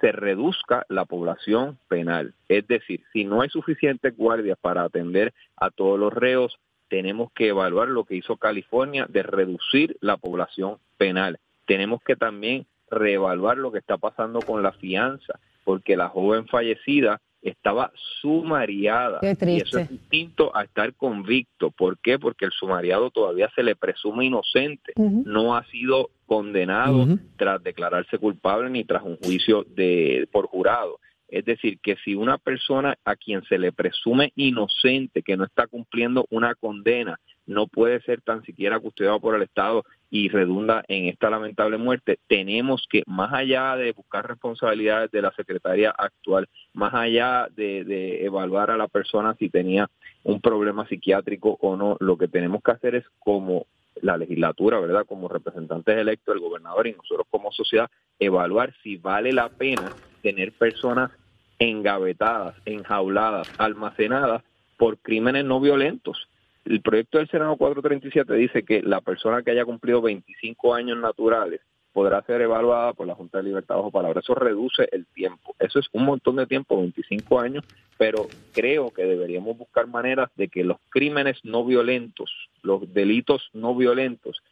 se 0.00 0.12
reduzca 0.12 0.86
la 0.88 1.04
población 1.04 1.78
penal. 1.88 2.34
Es 2.48 2.66
decir, 2.66 3.02
si 3.12 3.24
no 3.24 3.42
hay 3.42 3.50
suficientes 3.50 4.16
guardias 4.16 4.58
para 4.60 4.82
atender 4.82 5.34
a 5.56 5.70
todos 5.70 5.98
los 5.98 6.12
reos, 6.12 6.58
tenemos 6.90 7.30
que 7.32 7.48
evaluar 7.48 7.88
lo 7.88 8.04
que 8.04 8.16
hizo 8.16 8.36
California 8.36 9.06
de 9.08 9.22
reducir 9.22 9.96
la 10.00 10.16
población 10.16 10.78
penal. 10.98 11.38
Tenemos 11.64 12.02
que 12.02 12.16
también 12.16 12.66
reevaluar 12.90 13.56
lo 13.56 13.70
que 13.70 13.78
está 13.78 13.96
pasando 13.96 14.40
con 14.40 14.62
la 14.62 14.72
fianza, 14.72 15.38
porque 15.64 15.96
la 15.96 16.08
joven 16.08 16.48
fallecida 16.48 17.20
estaba 17.42 17.92
sumariada. 18.20 19.20
Qué 19.20 19.36
Y 19.46 19.56
eso 19.58 19.78
es 19.78 19.88
distinto 19.88 20.54
a 20.54 20.64
estar 20.64 20.92
convicto. 20.94 21.70
¿Por 21.70 21.96
qué? 21.98 22.18
Porque 22.18 22.44
el 22.44 22.50
sumariado 22.50 23.10
todavía 23.10 23.48
se 23.54 23.62
le 23.62 23.76
presume 23.76 24.26
inocente. 24.26 24.92
No 24.96 25.56
ha 25.56 25.64
sido 25.66 26.10
condenado 26.26 27.06
tras 27.36 27.62
declararse 27.62 28.18
culpable 28.18 28.68
ni 28.68 28.84
tras 28.84 29.04
un 29.04 29.16
juicio 29.16 29.64
de 29.64 30.28
por 30.32 30.48
jurado. 30.48 30.98
Es 31.30 31.44
decir, 31.44 31.78
que 31.80 31.96
si 32.04 32.14
una 32.14 32.38
persona 32.38 32.96
a 33.04 33.16
quien 33.16 33.42
se 33.44 33.58
le 33.58 33.72
presume 33.72 34.32
inocente, 34.36 35.22
que 35.22 35.36
no 35.36 35.44
está 35.44 35.66
cumpliendo 35.66 36.26
una 36.30 36.54
condena, 36.54 37.18
no 37.46 37.66
puede 37.66 38.00
ser 38.02 38.20
tan 38.20 38.44
siquiera 38.44 38.78
custodiado 38.78 39.20
por 39.20 39.34
el 39.34 39.42
Estado 39.42 39.84
y 40.10 40.28
redunda 40.28 40.84
en 40.88 41.06
esta 41.06 41.30
lamentable 41.30 41.78
muerte, 41.78 42.18
tenemos 42.28 42.86
que, 42.88 43.02
más 43.06 43.32
allá 43.32 43.76
de 43.76 43.92
buscar 43.92 44.28
responsabilidades 44.28 45.10
de 45.10 45.22
la 45.22 45.32
secretaria 45.32 45.90
actual, 45.96 46.48
más 46.74 46.94
allá 46.94 47.48
de, 47.54 47.84
de 47.84 48.24
evaluar 48.24 48.70
a 48.70 48.76
la 48.76 48.88
persona 48.88 49.34
si 49.38 49.48
tenía 49.48 49.88
un 50.22 50.40
problema 50.40 50.86
psiquiátrico 50.86 51.56
o 51.60 51.76
no, 51.76 51.96
lo 52.00 52.16
que 52.16 52.28
tenemos 52.28 52.62
que 52.62 52.72
hacer 52.72 52.94
es 52.94 53.04
como 53.18 53.66
la 54.02 54.16
legislatura, 54.16 54.80
¿verdad? 54.80 55.06
Como 55.06 55.28
representantes 55.28 55.96
electos, 55.96 56.34
el 56.34 56.40
gobernador 56.40 56.86
y 56.86 56.92
nosotros 56.92 57.26
como 57.30 57.52
sociedad, 57.52 57.90
evaluar 58.18 58.74
si 58.82 58.96
vale 58.96 59.32
la 59.32 59.48
pena 59.48 59.92
tener 60.22 60.52
personas 60.52 61.10
engavetadas, 61.58 62.54
enjauladas, 62.64 63.50
almacenadas 63.58 64.42
por 64.76 64.98
crímenes 64.98 65.44
no 65.44 65.60
violentos. 65.60 66.28
El 66.64 66.80
proyecto 66.80 67.18
del 67.18 67.28
Senado 67.28 67.56
437 67.56 68.34
dice 68.34 68.62
que 68.64 68.82
la 68.82 69.00
persona 69.00 69.42
que 69.42 69.50
haya 69.50 69.64
cumplido 69.64 70.00
25 70.02 70.74
años 70.74 70.98
naturales 70.98 71.60
podrá 71.92 72.22
ser 72.22 72.40
evaluada 72.40 72.92
por 72.92 73.06
la 73.06 73.14
Junta 73.14 73.38
de 73.38 73.44
Libertad 73.44 73.76
Bajo 73.76 73.90
Palabra. 73.90 74.20
Eso 74.20 74.34
reduce 74.34 74.88
el 74.92 75.06
tiempo. 75.06 75.54
Eso 75.58 75.78
es 75.78 75.88
un 75.92 76.04
montón 76.04 76.36
de 76.36 76.46
tiempo, 76.46 76.80
25 76.80 77.40
años, 77.40 77.64
pero 77.98 78.26
creo 78.52 78.90
que 78.90 79.04
deberíamos 79.04 79.58
buscar 79.58 79.86
maneras 79.86 80.30
de 80.36 80.48
que 80.48 80.64
los 80.64 80.78
crímenes 80.88 81.38
no 81.44 81.64
violentos, 81.64 82.30
los 82.62 82.92
delitos 82.92 83.50
no 83.52 83.74
violentos, 83.74 84.42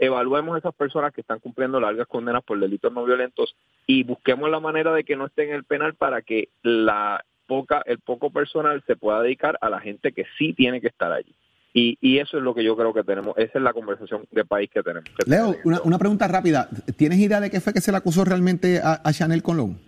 evaluemos 0.00 0.54
a 0.54 0.58
esas 0.58 0.74
personas 0.74 1.12
que 1.12 1.22
están 1.22 1.40
cumpliendo 1.40 1.80
largas 1.80 2.06
condenas 2.06 2.42
por 2.44 2.58
delitos 2.58 2.92
no 2.92 3.04
violentos 3.04 3.56
y 3.86 4.04
busquemos 4.04 4.48
la 4.50 4.60
manera 4.60 4.92
de 4.92 5.04
que 5.04 5.16
no 5.16 5.26
estén 5.26 5.50
en 5.50 5.56
el 5.56 5.64
penal 5.64 5.94
para 5.94 6.22
que 6.22 6.48
la 6.62 7.24
poca 7.46 7.82
el 7.86 7.98
poco 7.98 8.30
personal 8.30 8.82
se 8.86 8.96
pueda 8.96 9.20
dedicar 9.22 9.58
a 9.60 9.68
la 9.68 9.80
gente 9.80 10.12
que 10.12 10.24
sí 10.38 10.52
tiene 10.52 10.80
que 10.80 10.86
estar 10.86 11.12
allí. 11.12 11.34
Y, 11.74 11.96
y 12.00 12.18
eso 12.18 12.36
es 12.36 12.42
lo 12.42 12.54
que 12.54 12.62
yo 12.64 12.76
creo 12.76 12.92
que 12.92 13.02
tenemos, 13.02 13.36
esa 13.38 13.58
es 13.58 13.64
la 13.64 13.72
conversación 13.72 14.24
de 14.30 14.44
país 14.44 14.68
que 14.70 14.82
tenemos. 14.82 15.08
que 15.08 15.30
Leo, 15.30 15.56
una, 15.64 15.80
una 15.82 15.98
pregunta 15.98 16.28
rápida. 16.28 16.68
¿Tienes 16.96 17.18
idea 17.18 17.40
de 17.40 17.50
qué 17.50 17.60
fue 17.60 17.72
que 17.72 17.80
se 17.80 17.90
le 17.90 17.98
acusó 17.98 18.24
realmente 18.24 18.80
a, 18.82 19.00
a 19.02 19.12
Chanel 19.12 19.42
Colón? 19.42 19.78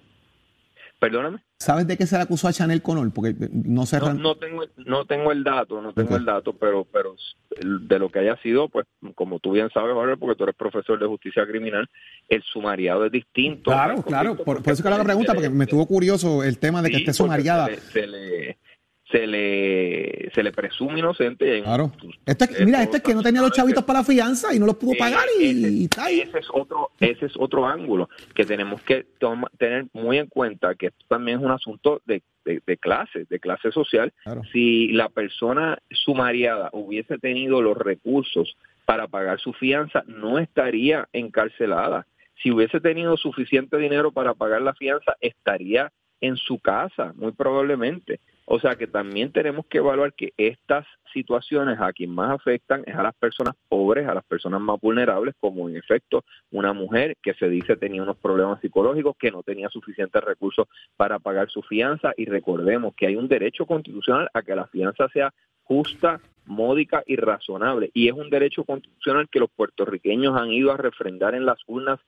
Perdóname. 0.98 1.38
¿Sabes 1.58 1.86
de 1.86 1.98
qué 1.98 2.06
se 2.06 2.16
le 2.16 2.22
acusó 2.22 2.48
a 2.48 2.52
Chanel 2.52 2.80
Colón? 2.80 3.10
Porque 3.10 3.34
no 3.50 3.84
sé. 3.84 3.98
No, 4.00 4.36
tengo 4.36 4.64
no 4.86 5.04
tengo 5.04 5.32
el 5.32 5.44
dato, 5.44 5.82
no 5.82 5.92
tengo 5.92 6.16
el 6.16 6.24
dato, 6.24 6.54
pero 6.54 6.86
pero 6.90 7.14
de 7.60 7.98
lo 7.98 8.08
que 8.08 8.20
haya 8.20 8.36
sido, 8.42 8.68
pues 8.68 8.86
como 9.14 9.38
tú 9.38 9.52
bien 9.52 9.68
sabes, 9.74 9.92
Jorge, 9.92 10.16
porque 10.16 10.36
tú 10.36 10.44
eres 10.44 10.56
profesor 10.56 10.98
de 10.98 11.06
justicia 11.06 11.46
criminal, 11.46 11.88
el 12.28 12.42
sumariado 12.42 13.04
es 13.04 13.12
distinto. 13.12 13.70
Claro, 13.70 14.02
claro. 14.02 14.36
Por, 14.36 14.62
por 14.62 14.72
eso 14.72 14.82
que 14.82 14.88
le 14.88 14.94
hago 14.94 15.04
la 15.04 15.08
pregunta, 15.08 15.34
porque 15.34 15.50
me 15.50 15.64
estuvo 15.64 15.86
curioso 15.86 16.42
el 16.42 16.58
tema 16.58 16.80
de 16.80 16.88
que 16.90 16.96
Sí, 16.96 17.02
esté 17.02 17.12
sumariada. 17.12 17.66
Se 17.66 17.72
le, 17.72 17.80
se 17.80 18.06
le, 18.06 18.58
se 19.10 19.26
le, 19.26 20.30
se 20.34 20.42
le 20.42 20.50
presume 20.50 20.98
inocente. 21.00 21.62
Claro. 21.62 21.92
Esto 22.24 22.44
es, 22.46 22.64
mira, 22.64 22.82
esto 22.82 22.96
es 22.96 23.02
que 23.02 23.14
no 23.14 23.22
tenía 23.22 23.42
los 23.42 23.52
chavitos 23.52 23.84
para 23.84 23.98
la 24.00 24.04
fianza 24.04 24.54
y 24.54 24.58
no 24.58 24.66
los 24.66 24.76
pudo 24.76 24.94
Eh, 24.94 24.98
pagar 24.98 25.24
y, 25.38 25.44
ese, 25.44 25.68
y 25.70 25.88
tal. 25.88 26.10
ese 26.12 26.38
es 26.38 26.46
otro 26.52 26.90
ese 27.00 27.26
es 27.26 27.32
otro 27.38 27.66
ángulo 27.66 28.08
que 28.34 28.44
tenemos 28.46 28.80
que 28.82 29.04
toma- 29.18 29.50
tener 29.58 29.86
muy 29.92 30.18
en 30.18 30.26
cuenta 30.26 30.74
que 30.74 30.86
esto 30.86 31.04
también 31.08 31.38
es 31.38 31.44
un 31.44 31.50
asunto 31.50 32.00
de, 32.06 32.22
de, 32.46 32.62
de 32.66 32.76
clase 32.78 33.26
de 33.28 33.38
clase 33.40 33.70
social 33.72 34.12
Claro. 34.24 34.42
si 34.52 34.88
la 34.88 35.08
persona 35.10 35.78
sumariada 35.90 36.70
hubiese 36.72 37.18
tenido 37.18 37.60
los 37.60 37.76
recursos 37.76 38.56
para 38.86 39.06
pagar 39.06 39.38
su 39.38 39.52
fianza 39.52 40.02
no 40.06 40.38
estaría 40.38 41.08
encarcelada 41.12 42.06
si 42.42 42.50
hubiese 42.50 42.80
tenido 42.80 43.16
suficiente 43.18 43.76
dinero 43.76 44.12
para 44.12 44.34
pagar 44.34 44.62
la 44.62 44.74
fianza 44.74 45.14
estaría 45.20 45.92
en 46.20 46.36
su 46.36 46.58
casa 46.58 47.12
muy 47.16 47.32
probablemente 47.32 48.20
O 48.46 48.60
sea 48.60 48.76
que 48.76 48.86
también 48.86 49.32
tenemos 49.32 49.64
que 49.66 49.78
evaluar 49.78 50.12
que 50.12 50.32
estas 50.36 50.86
situaciones 51.12 51.78
a 51.80 51.92
quien 51.92 52.10
más 52.10 52.30
afectan 52.30 52.82
es 52.86 52.94
a 52.94 53.02
las 53.02 53.14
personas 53.14 53.54
pobres, 53.68 54.06
a 54.06 54.14
las 54.14 54.24
personas 54.24 54.60
más 54.60 54.78
vulnerables, 54.80 55.34
como 55.40 55.68
en 55.68 55.76
efecto 55.76 56.24
una 56.50 56.72
mujer 56.72 57.16
que 57.22 57.32
se 57.34 57.48
dice 57.48 57.76
tenía 57.76 58.02
unos 58.02 58.18
problemas 58.18 58.60
psicológicos, 58.60 59.16
que 59.16 59.30
no 59.30 59.42
tenía 59.42 59.68
suficientes 59.70 60.22
recursos 60.22 60.66
para 60.96 61.18
pagar 61.18 61.48
su 61.48 61.62
fianza. 61.62 62.12
Y 62.16 62.26
recordemos 62.26 62.94
que 62.94 63.06
hay 63.06 63.16
un 63.16 63.28
derecho 63.28 63.64
constitucional 63.64 64.28
a 64.34 64.42
que 64.42 64.54
la 64.54 64.66
fianza 64.66 65.08
sea 65.08 65.32
justa, 65.62 66.20
módica 66.44 67.02
y 67.06 67.16
razonable. 67.16 67.90
Y 67.94 68.08
es 68.08 68.14
un 68.14 68.28
derecho 68.28 68.64
constitucional 68.64 69.28
que 69.30 69.40
los 69.40 69.50
puertorriqueños 69.50 70.38
han 70.38 70.50
ido 70.50 70.70
a 70.70 70.76
refrendar 70.76 71.34
en 71.34 71.46
las 71.46 71.58
urnas 71.66 71.98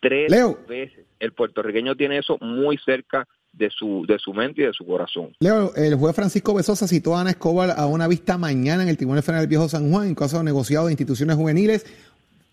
tres 0.00 0.32
veces. 0.66 1.06
El 1.20 1.32
puertorriqueño 1.32 1.94
tiene 1.94 2.18
eso 2.18 2.36
muy 2.40 2.78
cerca 2.78 3.28
de 3.56 3.70
su, 3.70 4.04
de 4.06 4.18
su 4.18 4.32
mente 4.32 4.62
y 4.62 4.66
de 4.66 4.72
su 4.72 4.84
corazón. 4.86 5.32
Leo, 5.40 5.74
el 5.76 5.94
juez 5.94 6.14
Francisco 6.14 6.54
Besosa 6.54 6.88
citó 6.88 7.16
a 7.16 7.20
Ana 7.20 7.30
Escobar 7.30 7.70
a 7.76 7.86
una 7.86 8.08
vista 8.08 8.36
mañana 8.36 8.82
en 8.82 8.88
el 8.88 8.96
Tribunal 8.96 9.22
Federal 9.22 9.42
del 9.42 9.48
Viejo 9.48 9.68
San 9.68 9.90
Juan 9.90 10.08
en 10.08 10.14
caso 10.14 10.38
de 10.38 10.44
negociado 10.44 10.86
de 10.86 10.92
instituciones 10.92 11.36
juveniles 11.36 11.86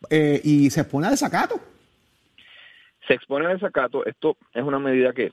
eh, 0.10 0.40
y 0.44 0.70
se 0.70 0.82
expone 0.82 1.08
al 1.08 1.14
desacato. 1.14 1.60
Se 3.08 3.14
expone 3.14 3.48
al 3.48 3.54
desacato. 3.54 4.06
Esto 4.06 4.38
es 4.54 4.64
una 4.64 4.80
medida 4.80 5.14
que 5.14 5.32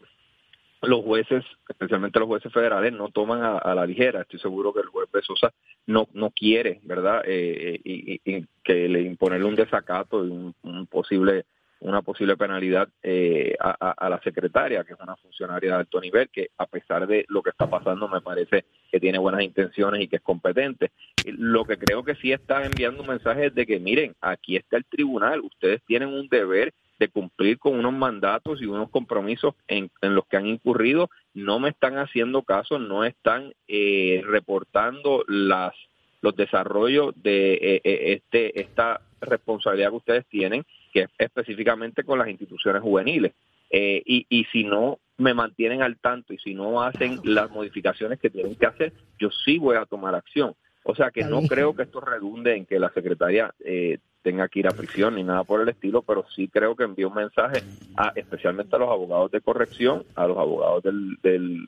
los 0.83 1.05
jueces, 1.05 1.45
especialmente 1.69 2.19
los 2.19 2.29
jueces 2.29 2.53
federales, 2.53 2.93
no 2.93 3.11
toman 3.11 3.43
a, 3.43 3.75
la 3.75 3.85
ligera. 3.85 4.23
Estoy 4.23 4.39
seguro 4.39 4.73
que 4.73 4.81
el 4.81 4.87
juez 4.87 5.09
Besosa 5.13 5.53
no 5.87 6.09
no 6.13 6.31
quiere, 6.31 6.81
¿verdad?, 6.85 7.23
eh, 7.27 7.81
y, 7.85 8.47
que 8.63 8.89
le 8.89 9.03
imponerle 9.03 9.47
un 9.47 9.55
desacato 9.55 10.25
y 10.25 10.31
un 10.63 10.87
posible 10.87 11.45
una 11.81 12.03
posible 12.03 12.37
penalidad 12.37 12.89
eh, 13.03 13.55
a, 13.61 14.09
la 14.09 14.21
secretaria, 14.23 14.85
que 14.85 14.95
es 14.95 15.01
una 15.01 15.17
funcionaria 15.17 15.71
de 15.71 15.77
alto 15.77 16.01
nivel, 16.01 16.29
que 16.29 16.51
a 16.59 16.67
pesar 16.67 17.07
de 17.07 17.25
lo 17.29 17.43
que 17.43 17.51
está 17.51 17.69
pasando 17.71 18.09
me 18.09 18.21
parece 18.21 18.65
que 18.91 18.99
tiene 18.99 19.19
buenas 19.19 19.43
intenciones 19.43 20.03
y 20.03 20.09
que 20.09 20.17
es 20.17 20.23
competente. 20.23 20.91
Lo 21.27 21.65
que 21.65 21.79
creo 21.79 22.03
que 22.03 22.17
sí 22.17 22.33
está 22.33 22.65
enviando 22.65 23.03
un 23.03 23.09
mensaje 23.09 23.51
de 23.51 23.67
que 23.67 23.79
miren, 23.79 24.15
aquí 24.21 24.57
está 24.57 24.77
el 24.77 24.85
tribunal, 24.87 25.41
ustedes 25.41 25.83
tienen 25.87 26.09
un 26.09 26.29
deber 26.29 26.73
de 26.99 27.09
cumplir 27.09 27.59
con 27.59 27.79
unos 27.79 27.93
mandatos 27.93 28.61
y 28.61 28.67
unos 28.67 28.91
compromisos 28.91 29.55
en, 29.69 29.89
los 30.03 30.27
que 30.27 30.37
han 30.37 30.47
incurrido, 30.47 31.11
no 31.33 31.61
me 31.61 31.69
están 31.69 31.97
haciendo 31.97 32.43
caso, 32.43 32.81
no 32.81 33.05
están 33.05 33.53
eh, 33.69 34.23
reportando 34.27 35.25
las 35.29 35.75
los 36.21 36.35
desarrollos 36.35 37.15
de 37.23 37.55
eh, 37.55 37.81
este 37.85 38.61
esta 38.61 39.01
responsabilidad 39.21 39.91
que 39.91 39.97
ustedes 39.97 40.27
tienen 40.27 40.65
que 40.93 41.03
es 41.03 41.11
específicamente 41.19 42.05
con 42.05 42.19
las 42.19 42.29
instituciones 42.29 42.83
juveniles. 42.83 43.33
Eh, 43.71 44.03
y, 44.05 44.27
y 44.31 44.45
si 44.47 44.65
no 44.65 44.99
me 45.19 45.35
mantienen 45.35 45.83
al 45.83 45.99
tanto 45.99 46.33
y 46.33 46.39
si 46.39 46.55
no 46.55 46.83
hacen 46.83 47.19
las 47.25 47.51
modificaciones 47.51 48.19
que 48.19 48.31
tienen 48.31 48.55
que 48.55 48.67
hacer, 48.67 48.93
yo 49.19 49.31
sí 49.45 49.59
voy 49.59 49.77
a 49.77 49.85
tomar 49.85 50.15
acción. 50.15 50.55
O 50.85 50.95
sea 50.95 51.11
que 51.11 51.25
no 51.25 51.43
creo 51.43 51.75
que 51.75 51.83
esto 51.83 52.01
redunde 52.01 52.57
en 52.57 52.65
que 52.65 52.79
la 52.79 52.91
secretaria 52.91 53.53
eh, 53.63 53.99
tenga 54.29 54.47
que 54.47 54.59
ir 54.59 54.67
a 54.67 54.73
prisión 54.73 55.15
ni 55.15 55.23
nada 55.23 55.43
por 55.43 55.63
el 55.63 55.71
estilo, 55.71 56.03
pero 56.03 56.23
sí 56.37 56.49
creo 56.49 56.77
que 56.77 56.85
envía 56.85 57.09
un 57.09 57.15
mensaje 57.15 57.63
a, 57.97 58.13
especialmente 58.15 58.77
a 58.77 58.79
los 58.79 58.91
abogados 58.91 59.31
de 59.31 59.41
corrección, 59.41 60.05
a 60.17 60.27
los 60.27 60.37
abogados 60.37 60.83
del, 60.83 61.17
del, 61.23 61.67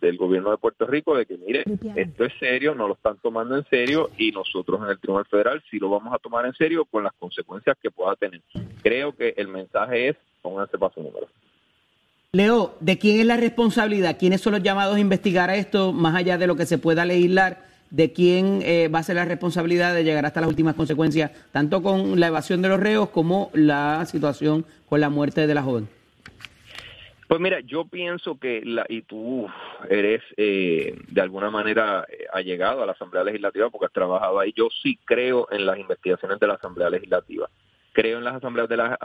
del, 0.00 0.16
gobierno 0.16 0.50
de 0.50 0.56
Puerto 0.56 0.86
Rico, 0.86 1.16
de 1.16 1.24
que 1.24 1.36
mire, 1.36 1.62
esto 1.94 2.24
es 2.24 2.32
serio, 2.40 2.74
no 2.74 2.88
lo 2.88 2.94
están 2.94 3.16
tomando 3.22 3.56
en 3.56 3.64
serio 3.66 4.10
y 4.18 4.32
nosotros 4.32 4.80
en 4.82 4.88
el 4.88 4.98
Tribunal 4.98 5.26
Federal 5.26 5.62
sí 5.70 5.78
lo 5.78 5.88
vamos 5.88 6.12
a 6.12 6.18
tomar 6.18 6.46
en 6.46 6.54
serio 6.54 6.84
con 6.84 7.04
las 7.04 7.12
consecuencias 7.12 7.76
que 7.80 7.92
pueda 7.92 8.16
tener. 8.16 8.42
Creo 8.82 9.14
que 9.14 9.34
el 9.36 9.46
mensaje 9.46 10.08
es, 10.08 10.16
pónganse 10.42 10.76
para 10.78 10.92
su 10.92 11.00
número. 11.00 11.28
Leo, 12.32 12.74
¿de 12.80 12.98
quién 12.98 13.20
es 13.20 13.26
la 13.26 13.36
responsabilidad? 13.36 14.16
¿Quiénes 14.18 14.40
son 14.40 14.54
los 14.54 14.64
llamados 14.64 14.96
a 14.96 15.00
investigar 15.00 15.48
esto 15.50 15.92
más 15.92 16.16
allá 16.16 16.38
de 16.38 16.48
lo 16.48 16.56
que 16.56 16.66
se 16.66 16.78
pueda 16.78 17.04
legislar? 17.04 17.67
De 17.90 18.12
quién 18.12 18.60
eh, 18.62 18.88
va 18.88 19.00
a 19.00 19.02
ser 19.02 19.16
la 19.16 19.24
responsabilidad 19.24 19.94
de 19.94 20.04
llegar 20.04 20.26
hasta 20.26 20.40
las 20.40 20.50
últimas 20.50 20.74
consecuencias, 20.74 21.30
tanto 21.52 21.82
con 21.82 22.20
la 22.20 22.28
evasión 22.28 22.62
de 22.62 22.68
los 22.68 22.80
reos 22.80 23.10
como 23.10 23.50
la 23.54 24.04
situación 24.06 24.64
con 24.88 25.00
la 25.00 25.08
muerte 25.08 25.46
de 25.46 25.54
la 25.54 25.62
joven. 25.62 25.88
Pues 27.28 27.40
mira, 27.40 27.60
yo 27.60 27.84
pienso 27.84 28.38
que, 28.38 28.62
la, 28.64 28.86
y 28.88 29.02
tú 29.02 29.46
eres 29.90 30.22
eh, 30.38 30.98
de 31.08 31.20
alguna 31.20 31.50
manera 31.50 32.06
eh, 32.08 32.24
allegado 32.32 32.82
a 32.82 32.86
la 32.86 32.92
Asamblea 32.92 33.22
Legislativa 33.22 33.68
porque 33.68 33.84
has 33.84 33.92
trabajado 33.92 34.40
ahí, 34.40 34.54
yo 34.56 34.68
sí 34.82 34.98
creo 35.04 35.46
en 35.50 35.66
las 35.66 35.78
investigaciones 35.78 36.40
de 36.40 36.46
la 36.46 36.54
Asamblea 36.54 36.88
Legislativa. 36.88 37.50
Creo 37.92 38.18
en 38.18 38.24
las 38.24 38.36
asambleas 38.36 38.68
de, 38.68 38.76
la, 38.78 38.98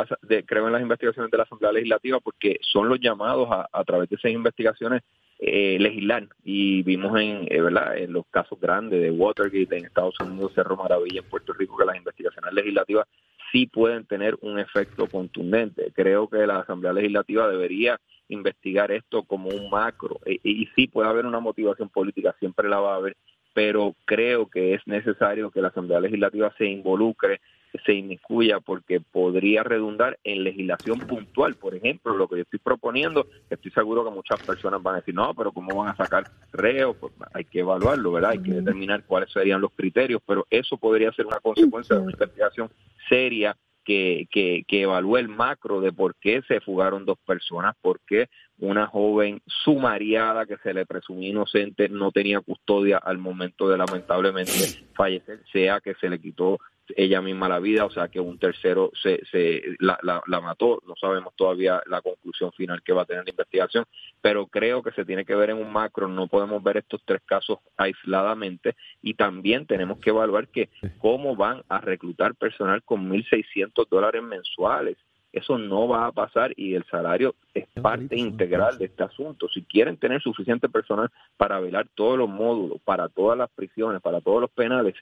creo 0.46 0.68
en 0.68 0.74
las 0.74 0.82
investigaciones 0.82 1.32
de 1.32 1.38
la 1.38 1.44
Asamblea 1.44 1.74
Legislativa 1.74 2.20
porque 2.22 2.60
son 2.62 2.88
los 2.88 3.00
llamados 3.02 3.50
a, 3.52 3.68
a 3.72 3.84
través 3.84 4.08
de 4.10 4.16
esas 4.16 4.32
investigaciones 4.32 5.02
eh, 5.46 5.78
legislar. 5.80 6.28
Y 6.44 6.84
vimos 6.84 7.20
en 7.20 7.48
eh, 7.50 7.62
en 7.98 8.14
los 8.14 8.26
casos 8.28 8.60
grandes 8.60 9.02
de 9.02 9.12
Watergate 9.12 9.78
en 9.78 9.86
Estados 9.86 10.16
Unidos 10.20 10.54
Cerro 10.56 10.78
Maravilla 10.78 11.20
en 11.20 11.30
Puerto 11.30 11.54
Rico 11.54 11.78
que 11.78 11.86
las 11.86 11.98
investigaciones 11.98 12.54
legislativas 12.54 13.08
sí 13.52 13.68
pueden 13.68 14.06
tener 14.06 14.38
un 14.42 14.58
efecto 14.60 15.08
contundente. 15.08 15.92
Creo 15.94 16.28
que 16.30 16.48
la 16.48 16.60
Asamblea 16.60 16.94
Legislativa 16.94 17.48
debería 17.48 18.00
investigar 18.30 18.92
esto 18.92 19.24
como 19.24 19.50
un 19.50 19.70
macro. 19.70 20.20
Y, 20.26 20.40
y 20.44 20.70
sí 20.76 20.88
puede 20.88 21.10
haber 21.10 21.26
una 21.26 21.40
motivación 21.40 21.90
política 21.90 22.36
siempre 22.40 22.70
la 22.70 22.80
va 22.80 22.94
a 22.94 22.98
haber 22.98 23.16
pero 23.54 23.96
creo 24.06 24.48
que 24.48 24.74
es 24.74 24.82
necesario 24.88 25.52
que 25.52 25.62
la 25.62 25.68
Asamblea 25.68 26.00
Legislativa 26.00 26.52
se 26.58 26.66
involucre 26.66 27.40
se 27.86 27.94
inmiscuya 27.94 28.60
porque 28.60 29.00
podría 29.00 29.64
redundar 29.64 30.20
en 30.24 30.44
legislación 30.44 31.00
puntual. 31.00 31.56
Por 31.56 31.76
ejemplo, 31.76 32.16
lo 32.16 32.28
que 32.28 32.38
yo 32.38 32.42
estoy 32.44 32.60
proponiendo, 32.60 33.28
estoy 33.50 33.72
seguro 33.72 34.04
que 34.04 34.12
muchas 34.12 34.42
personas 34.44 34.82
van 34.82 34.96
a 34.96 34.98
decir, 35.00 35.16
no, 35.16 35.34
pero 35.34 35.52
¿cómo 35.52 35.76
van 35.76 35.90
a 35.90 35.96
sacar 35.96 36.30
reos? 36.52 36.96
Pues 37.00 37.14
hay 37.34 37.46
que 37.46 37.60
evaluarlo, 37.60 38.12
¿verdad? 38.12 38.32
Hay 38.32 38.44
que 38.44 38.52
determinar 38.52 39.04
cuáles 39.06 39.32
serían 39.32 39.62
los 39.62 39.72
criterios, 39.72 40.22
pero 40.26 40.46
eso 40.50 40.78
podría 40.78 41.12
ser 41.14 41.26
una 41.26 41.40
consecuencia 41.40 41.96
de 41.96 42.02
una 42.04 42.12
investigación 42.12 42.70
seria 43.10 43.56
que, 43.84 44.28
que, 44.32 44.64
que 44.68 44.84
evalúe 44.84 45.18
el 45.18 45.28
macro 45.28 45.82
de 45.82 45.92
por 45.92 46.16
qué 46.16 46.42
se 46.48 46.62
fugaron 46.62 47.06
dos 47.06 47.18
personas, 47.26 47.76
por 47.82 48.00
qué 48.08 48.30
una 48.60 48.88
joven 48.88 49.42
sumariada 49.46 50.46
que 50.46 50.58
se 50.58 50.74
le 50.74 50.86
presumía 50.86 51.30
inocente 51.30 51.90
no 51.90 52.12
tenía 52.12 52.40
custodia 52.40 52.98
al 52.98 53.18
momento 53.18 53.68
de 53.68 53.78
lamentablemente 53.78 54.52
fallecer, 54.96 55.42
sea 55.52 55.82
que 55.82 55.96
se 55.96 56.10
le 56.10 56.20
quitó 56.20 56.60
ella 56.96 57.22
misma 57.22 57.50
la 57.50 57.60
vida, 57.60 57.86
o 57.86 57.90
sea 57.90 58.10
que 58.10 58.20
un 58.20 58.38
tercero 58.38 58.92
se, 59.02 59.24
se 59.32 59.62
la, 59.80 59.98
la, 60.02 60.42
mató, 60.42 60.82
no 60.86 60.96
sabemos 61.00 61.34
todavía 61.36 61.82
la 61.88 62.02
conclusión 62.02 62.52
final 62.52 62.82
que 62.84 62.94
va 62.94 63.04
a 63.04 63.06
tener 63.06 63.24
la 63.24 63.30
investigación, 63.30 63.86
pero 64.22 64.48
creo 64.48 64.84
que 64.84 64.92
se 64.92 65.06
tiene 65.06 65.26
que 65.26 65.36
ver 65.36 65.52
en 65.52 65.58
un 65.58 65.72
macro, 65.72 66.08
no 66.08 66.28
podemos 66.28 66.62
ver 66.62 66.78
estos 66.78 67.02
tres 67.06 67.22
casos 67.26 67.60
aisladamente 67.78 68.76
y 69.02 69.14
también 69.14 69.66
tenemos 69.66 70.00
que 70.00 70.10
evaluar 70.10 70.48
que 70.48 70.70
cómo 71.00 71.36
van 71.36 71.64
a 71.70 71.80
reclutar 71.80 72.36
personal 72.36 72.84
con 72.84 73.10
1.600 73.10 73.88
dólares 73.90 74.24
mensuales. 74.24 74.98
Eso 75.32 75.58
no 75.58 75.88
va 75.88 76.06
a 76.06 76.12
pasar 76.12 76.54
y 76.56 76.76
el 76.76 76.86
salario 76.86 77.34
es 77.56 77.66
parte 77.82 78.16
integral 78.16 78.78
de 78.78 78.86
este 78.86 79.04
asunto. 79.04 79.48
Si 79.50 79.64
quieren 79.64 79.98
tener 79.98 80.22
suficiente 80.22 80.70
personal 80.70 81.10
para 81.38 81.60
velar 81.60 81.88
todos 81.96 82.20
los 82.20 82.30
módulos, 82.30 82.80
para 82.84 83.10
todas 83.10 83.36
las 83.36 83.50
prisiones, 83.50 84.00
para 84.00 84.22
todos 84.22 84.42
los 84.42 84.52
penales, 84.52 84.94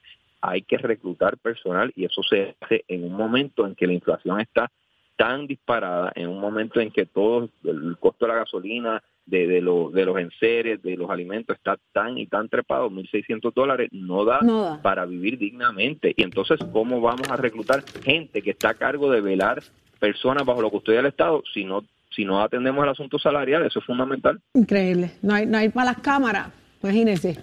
hay 0.41 0.63
que 0.63 0.77
reclutar 0.77 1.37
personal 1.37 1.93
y 1.95 2.05
eso 2.05 2.21
se 2.23 2.55
hace 2.59 2.83
en 2.87 3.03
un 3.03 3.13
momento 3.13 3.65
en 3.65 3.75
que 3.75 3.87
la 3.87 3.93
inflación 3.93 4.39
está 4.41 4.71
tan 5.15 5.45
disparada, 5.45 6.11
en 6.15 6.27
un 6.27 6.39
momento 6.39 6.79
en 6.79 6.89
que 6.89 7.05
todo 7.05 7.49
el 7.63 7.95
costo 7.99 8.25
de 8.25 8.31
la 8.31 8.39
gasolina, 8.39 9.03
de, 9.25 9.47
de, 9.47 9.55
de 9.55 10.05
los 10.05 10.17
enseres, 10.17 10.81
de 10.81 10.97
los 10.97 11.09
alimentos 11.09 11.55
está 11.55 11.77
tan 11.93 12.17
y 12.17 12.25
tan 12.25 12.49
trepado, 12.49 12.89
1.600 12.89 13.53
dólares 13.53 13.89
no 13.91 14.25
da, 14.25 14.39
no 14.41 14.63
da, 14.63 14.81
para 14.81 15.05
vivir 15.05 15.37
dignamente. 15.37 16.13
Y 16.17 16.23
entonces, 16.23 16.59
¿cómo 16.73 17.01
vamos 17.01 17.29
a 17.29 17.37
reclutar 17.37 17.83
gente 18.03 18.41
que 18.41 18.51
está 18.51 18.69
a 18.69 18.73
cargo 18.73 19.11
de 19.11 19.21
velar 19.21 19.61
personas 19.99 20.43
bajo 20.43 20.61
la 20.61 20.69
custodia 20.69 20.97
del 20.97 21.11
Estado 21.11 21.43
si 21.53 21.63
no 21.63 21.83
si 22.13 22.25
no 22.25 22.41
atendemos 22.41 22.83
el 22.83 22.89
asunto 22.89 23.19
salarial? 23.19 23.65
Eso 23.65 23.79
es 23.79 23.85
fundamental. 23.85 24.41
Increíble. 24.53 25.11
No 25.21 25.33
hay, 25.33 25.45
no 25.45 25.57
hay 25.57 25.69
para 25.69 25.91
las 25.91 26.01
cámaras, 26.01 26.49
imagínense. 26.81 27.37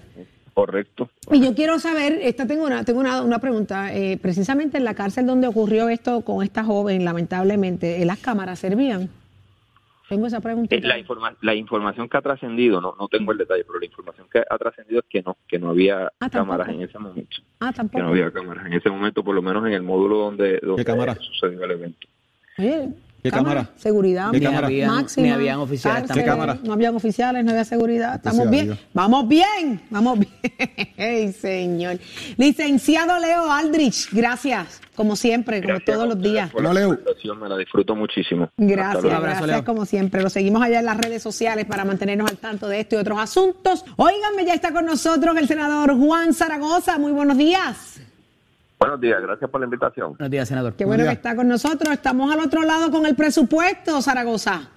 Correcto. 0.58 1.08
Y 1.30 1.40
yo 1.40 1.54
quiero 1.54 1.78
saber, 1.78 2.18
esta 2.20 2.44
tengo 2.44 2.66
una, 2.66 2.84
tengo 2.84 2.98
una, 2.98 3.22
una 3.22 3.38
pregunta, 3.38 3.94
eh, 3.94 4.18
precisamente 4.20 4.76
en 4.76 4.82
la 4.82 4.94
cárcel 4.94 5.24
donde 5.24 5.46
ocurrió 5.46 5.88
esto 5.88 6.22
con 6.22 6.42
esta 6.42 6.64
joven, 6.64 7.04
lamentablemente, 7.04 8.04
¿las 8.04 8.18
cámaras 8.18 8.58
servían? 8.58 9.08
Tengo 10.08 10.26
esa 10.26 10.40
pregunta. 10.40 10.74
Eh, 10.74 10.80
la, 10.80 10.96
la 11.42 11.54
información 11.54 12.08
que 12.08 12.16
ha 12.16 12.22
trascendido, 12.22 12.80
no, 12.80 12.96
no 12.98 13.06
tengo 13.06 13.30
el 13.30 13.38
detalle, 13.38 13.62
pero 13.62 13.78
la 13.78 13.86
información 13.86 14.26
que 14.32 14.40
ha 14.50 14.58
trascendido 14.58 14.98
es 14.98 15.06
que 15.08 15.22
no, 15.22 15.36
que 15.46 15.60
no 15.60 15.70
había 15.70 16.10
ah, 16.18 16.28
cámaras 16.28 16.70
en 16.70 16.82
ese 16.82 16.98
momento. 16.98 17.36
Ah, 17.60 17.72
tampoco. 17.72 17.98
Que 17.98 18.02
no 18.02 18.08
había 18.08 18.32
cámaras 18.32 18.66
en 18.66 18.72
ese 18.72 18.90
momento, 18.90 19.22
por 19.22 19.36
lo 19.36 19.42
menos 19.42 19.64
en 19.64 19.74
el 19.74 19.84
módulo 19.84 20.18
donde, 20.18 20.58
donde 20.60 21.14
sucedió 21.20 21.62
el 21.62 21.70
evento. 21.70 22.08
Oye, 22.58 22.88
¿Qué 23.22 23.30
cámara? 23.32 23.70
Seguridad 23.76 24.30
¿Qué 24.30 24.38
Ni 24.38 24.46
cámara? 24.46 24.66
habían, 24.68 24.94
máxima. 24.94 25.26
ni 25.26 25.32
habían 25.32 25.58
oficiales 25.58 26.10
¿Qué 26.10 26.24
cámara? 26.24 26.56
No 26.62 26.72
habían 26.72 26.94
oficiales, 26.94 27.44
no 27.44 27.50
había 27.50 27.64
seguridad. 27.64 28.14
Estamos 28.14 28.42
sea 28.42 28.50
bien. 28.50 28.66
Dios. 28.66 28.78
Vamos 28.94 29.26
bien. 29.28 29.80
Vamos 29.90 30.18
bien. 30.20 30.32
Ey, 30.96 31.32
señor. 31.32 31.98
Licenciado 32.36 33.18
Leo 33.18 33.50
Aldrich, 33.50 34.08
gracias. 34.12 34.80
Como 34.94 35.16
siempre, 35.16 35.62
como 35.62 35.80
todos 35.80 36.06
los 36.08 36.20
días. 36.22 36.50
Hola, 36.54 36.72
Leo. 36.72 36.96
Me 37.40 37.48
la 37.48 37.56
disfruto 37.56 37.94
muchísimo. 37.96 38.50
Gracias, 38.56 39.04
abrazo, 39.04 39.20
gracias 39.22 39.46
Leo. 39.48 39.64
como 39.64 39.84
siempre. 39.84 40.22
Lo 40.22 40.30
seguimos 40.30 40.62
allá 40.62 40.78
en 40.78 40.86
las 40.86 40.96
redes 40.96 41.22
sociales 41.22 41.66
para 41.66 41.84
mantenernos 41.84 42.30
al 42.30 42.38
tanto 42.38 42.68
de 42.68 42.80
esto 42.80 42.94
y 42.96 42.98
otros 42.98 43.18
asuntos. 43.18 43.84
Óiganme, 43.96 44.44
ya 44.44 44.54
está 44.54 44.72
con 44.72 44.86
nosotros 44.86 45.36
el 45.36 45.46
senador 45.48 45.96
Juan 45.98 46.34
Zaragoza. 46.34 46.98
Muy 46.98 47.12
buenos 47.12 47.36
días. 47.36 48.00
Buenos 48.78 49.00
días, 49.00 49.20
gracias 49.20 49.50
por 49.50 49.60
la 49.60 49.64
invitación. 49.66 50.10
Buenos 50.10 50.30
días, 50.30 50.48
senador. 50.48 50.74
Qué 50.74 50.84
bueno 50.84 51.04
que 51.04 51.10
está 51.10 51.34
con 51.34 51.48
nosotros. 51.48 51.92
Estamos 51.92 52.32
al 52.32 52.40
otro 52.40 52.62
lado 52.62 52.90
con 52.90 53.06
el 53.06 53.16
presupuesto, 53.16 54.00
Zaragoza. 54.00 54.70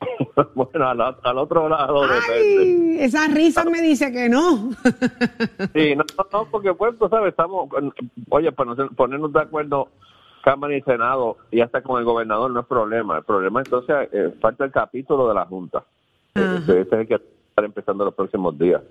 bueno, 0.54 0.88
al, 0.88 1.00
al 1.00 1.38
otro 1.38 1.68
lado 1.68 2.02
de... 2.08 2.14
Ay, 2.34 2.96
esa 3.00 3.28
risa 3.28 3.64
me 3.64 3.80
dice 3.82 4.10
que 4.12 4.28
no. 4.28 4.70
Sí, 5.74 5.94
no, 5.94 6.04
no, 6.32 6.46
porque 6.50 6.72
pues, 6.74 6.98
tú 6.98 7.08
sabes, 7.08 7.30
estamos, 7.30 7.68
oye, 8.30 8.50
para 8.52 8.74
nos- 8.74 8.90
ponernos 8.94 9.32
de 9.32 9.40
acuerdo 9.40 9.88
Cámara 10.42 10.76
y 10.76 10.82
Senado 10.82 11.36
y 11.50 11.60
hasta 11.60 11.82
con 11.82 11.98
el 11.98 12.04
gobernador 12.04 12.50
no 12.50 12.60
es 12.60 12.66
problema. 12.66 13.18
El 13.18 13.24
problema 13.24 13.60
entonces 13.60 13.94
eh, 14.12 14.34
falta 14.40 14.64
el 14.64 14.72
capítulo 14.72 15.28
de 15.28 15.34
la 15.34 15.44
Junta. 15.46 15.84
Ese, 16.34 16.80
ese 16.80 16.80
es 16.80 16.92
el 16.92 17.06
que 17.06 17.14
estar 17.14 17.64
empezando 17.64 18.04
los 18.06 18.14
próximos 18.14 18.58
días. 18.58 18.82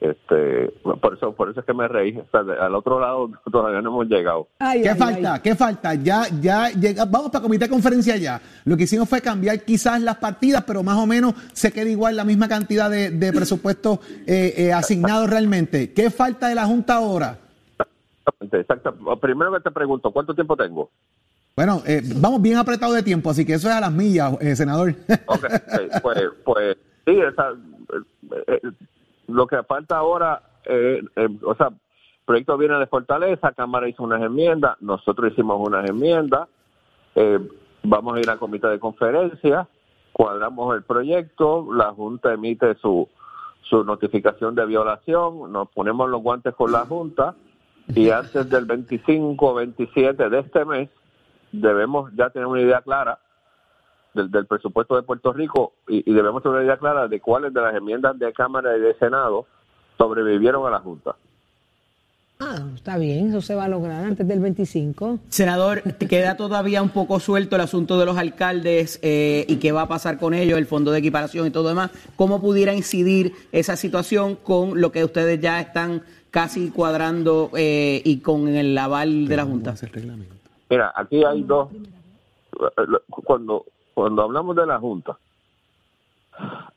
Este, 0.00 0.68
por 1.00 1.14
eso, 1.16 1.32
por 1.32 1.50
eso 1.50 1.60
es 1.60 1.66
que 1.66 1.72
me 1.72 1.88
reí. 1.88 2.16
O 2.18 2.26
sea, 2.30 2.42
de- 2.42 2.56
al 2.58 2.74
otro 2.74 3.00
lado 3.00 3.30
todavía 3.50 3.80
no 3.80 3.88
hemos 3.90 4.06
llegado. 4.06 4.46
Ay, 4.58 4.82
¿Qué 4.82 4.90
ay, 4.90 4.98
falta? 4.98 5.34
ay. 5.34 5.40
¿Qué 5.42 5.54
falta? 5.54 5.94
Ya, 5.94 6.24
ya 6.40 6.68
llega, 6.70 7.04
vamos 7.06 7.30
para 7.30 7.42
comité 7.42 7.64
de 7.64 7.70
conferencia 7.70 8.16
ya. 8.16 8.40
Lo 8.64 8.76
que 8.76 8.82
hicimos 8.84 9.08
fue 9.08 9.20
cambiar 9.22 9.60
quizás 9.64 10.00
las 10.02 10.16
partidas, 10.16 10.64
pero 10.66 10.82
más 10.82 10.96
o 10.98 11.06
menos 11.06 11.34
se 11.52 11.72
queda 11.72 11.88
igual 11.88 12.14
la 12.16 12.24
misma 12.24 12.46
cantidad 12.48 12.90
de, 12.90 13.10
de 13.10 13.32
presupuesto 13.32 14.00
eh, 14.26 14.52
eh, 14.56 14.72
asignado 14.72 15.26
realmente. 15.26 15.92
¿Qué 15.92 16.10
falta 16.10 16.48
de 16.48 16.54
la 16.56 16.66
Junta 16.66 16.96
ahora? 16.96 17.38
Exactamente, 17.78 18.60
exacto. 18.60 19.18
Primero 19.20 19.52
que 19.54 19.60
te 19.60 19.70
pregunto, 19.70 20.10
¿cuánto 20.10 20.34
tiempo 20.34 20.56
tengo? 20.56 20.90
Bueno, 21.54 21.82
eh, 21.86 22.02
vamos 22.16 22.42
bien 22.42 22.58
apretados 22.58 22.94
de 22.94 23.02
tiempo, 23.02 23.30
así 23.30 23.46
que 23.46 23.54
eso 23.54 23.68
es 23.70 23.74
a 23.74 23.80
las 23.80 23.92
millas, 23.92 24.34
eh, 24.42 24.54
senador. 24.54 24.94
Ok, 25.26 25.44
ok, 25.44 26.00
pues, 26.02 26.18
pues 26.44 26.76
sí, 27.06 27.12
esa, 27.18 27.50
eh, 27.50 28.42
eh, 28.48 28.60
lo 29.28 29.46
que 29.46 29.62
falta 29.62 29.96
ahora, 29.96 30.42
eh, 30.64 31.02
eh, 31.16 31.28
o 31.44 31.54
sea, 31.54 31.68
el 31.68 32.24
proyecto 32.24 32.58
viene 32.58 32.78
de 32.78 32.86
Fortaleza, 32.86 33.52
Cámara 33.52 33.88
hizo 33.88 34.02
unas 34.02 34.22
enmiendas, 34.22 34.76
nosotros 34.80 35.32
hicimos 35.32 35.58
unas 35.60 35.88
enmiendas, 35.88 36.48
eh, 37.14 37.38
vamos 37.82 38.16
a 38.16 38.20
ir 38.20 38.30
a 38.30 38.36
comité 38.36 38.68
de 38.68 38.80
conferencia, 38.80 39.68
cuadramos 40.12 40.74
el 40.74 40.82
proyecto, 40.82 41.72
la 41.72 41.92
Junta 41.92 42.32
emite 42.32 42.74
su, 42.76 43.08
su 43.62 43.84
notificación 43.84 44.54
de 44.54 44.66
violación, 44.66 45.52
nos 45.52 45.68
ponemos 45.68 46.08
los 46.08 46.22
guantes 46.22 46.54
con 46.54 46.72
la 46.72 46.84
Junta 46.86 47.34
y 47.88 48.10
antes 48.10 48.48
del 48.48 48.64
25 48.64 49.46
o 49.46 49.54
27 49.54 50.28
de 50.28 50.38
este 50.40 50.64
mes 50.64 50.90
debemos 51.52 52.10
ya 52.14 52.30
tener 52.30 52.46
una 52.46 52.60
idea 52.60 52.80
clara 52.80 53.18
del, 54.16 54.30
del 54.30 54.46
presupuesto 54.46 54.96
de 54.96 55.02
Puerto 55.02 55.32
Rico 55.32 55.74
y, 55.86 56.10
y 56.10 56.14
debemos 56.14 56.42
tener 56.42 56.56
una 56.56 56.64
idea 56.64 56.76
clara 56.76 57.06
de 57.06 57.20
cuáles 57.20 57.54
de 57.54 57.60
las 57.60 57.74
enmiendas 57.74 58.18
de 58.18 58.32
Cámara 58.32 58.76
y 58.76 58.80
de 58.80 58.94
Senado 58.94 59.46
sobrevivieron 59.96 60.66
a 60.66 60.70
la 60.70 60.80
Junta. 60.80 61.14
Ah, 62.38 62.58
está 62.74 62.98
bien, 62.98 63.28
eso 63.28 63.40
se 63.40 63.54
va 63.54 63.64
a 63.64 63.68
lograr 63.68 64.04
antes 64.04 64.28
del 64.28 64.40
25. 64.40 65.20
Senador, 65.30 65.80
te 65.80 66.06
queda 66.06 66.36
todavía 66.36 66.82
un 66.82 66.90
poco 66.90 67.18
suelto 67.18 67.56
el 67.56 67.62
asunto 67.62 67.98
de 67.98 68.04
los 68.04 68.18
alcaldes 68.18 68.98
eh, 69.02 69.46
y 69.48 69.56
qué 69.56 69.72
va 69.72 69.82
a 69.82 69.88
pasar 69.88 70.18
con 70.18 70.34
ellos, 70.34 70.58
el 70.58 70.66
fondo 70.66 70.90
de 70.90 70.98
equiparación 70.98 71.46
y 71.46 71.50
todo 71.50 71.70
demás. 71.70 71.92
¿Cómo 72.14 72.42
pudiera 72.42 72.74
incidir 72.74 73.32
esa 73.52 73.76
situación 73.76 74.36
con 74.36 74.82
lo 74.82 74.92
que 74.92 75.02
ustedes 75.02 75.40
ya 75.40 75.60
están 75.60 76.02
casi 76.30 76.70
cuadrando 76.70 77.50
eh, 77.56 78.02
y 78.04 78.18
con 78.18 78.48
el 78.48 78.76
aval 78.76 79.28
de 79.28 79.36
la 79.36 79.46
Junta? 79.46 79.74
Mira, 80.68 80.92
aquí 80.94 81.24
hay 81.24 81.42
dos. 81.42 81.70
Cuando, 83.08 83.64
cuando 83.96 84.22
hablamos 84.22 84.54
de 84.54 84.66
la 84.66 84.78
Junta, 84.78 85.16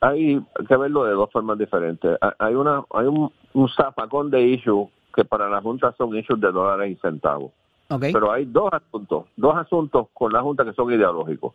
hay 0.00 0.40
que 0.66 0.76
verlo 0.76 1.04
de 1.04 1.12
dos 1.12 1.30
formas 1.30 1.58
diferentes. 1.58 2.16
Ha- 2.20 2.34
Hay 2.38 2.54
una 2.54 2.82
hay 2.94 3.06
un, 3.06 3.30
un 3.52 3.68
zafacón 3.68 4.30
de 4.30 4.40
issues 4.42 4.88
que 5.14 5.24
para 5.26 5.50
la 5.50 5.60
Junta 5.60 5.94
son 5.98 6.16
issues 6.16 6.40
de 6.40 6.50
dólares 6.50 6.90
y 6.92 6.96
centavos. 6.96 7.52
Ok. 7.90 8.04
Pero 8.10 8.32
hay 8.32 8.46
dos 8.46 8.70
asuntos, 8.72 9.26
dos 9.36 9.54
asuntos 9.54 10.06
con 10.14 10.32
la 10.32 10.40
Junta 10.40 10.64
que 10.64 10.72
son 10.72 10.90
ideológicos, 10.90 11.52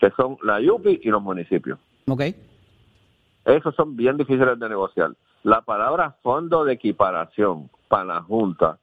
que 0.00 0.10
son 0.16 0.38
la 0.42 0.60
YUPI 0.60 1.02
y 1.04 1.08
los 1.10 1.22
municipios. 1.22 1.78
Ok. 2.08 2.22
Esos 3.44 3.76
son 3.76 3.94
bien 3.96 4.16
difíciles 4.16 4.58
de 4.58 4.68
negociar. 4.68 5.10
La 5.44 5.60
palabra 5.60 6.16
fondo 6.20 6.64
de 6.64 6.72
equiparación 6.72 7.70
para 7.86 8.04
la 8.06 8.22
Junta 8.22 8.78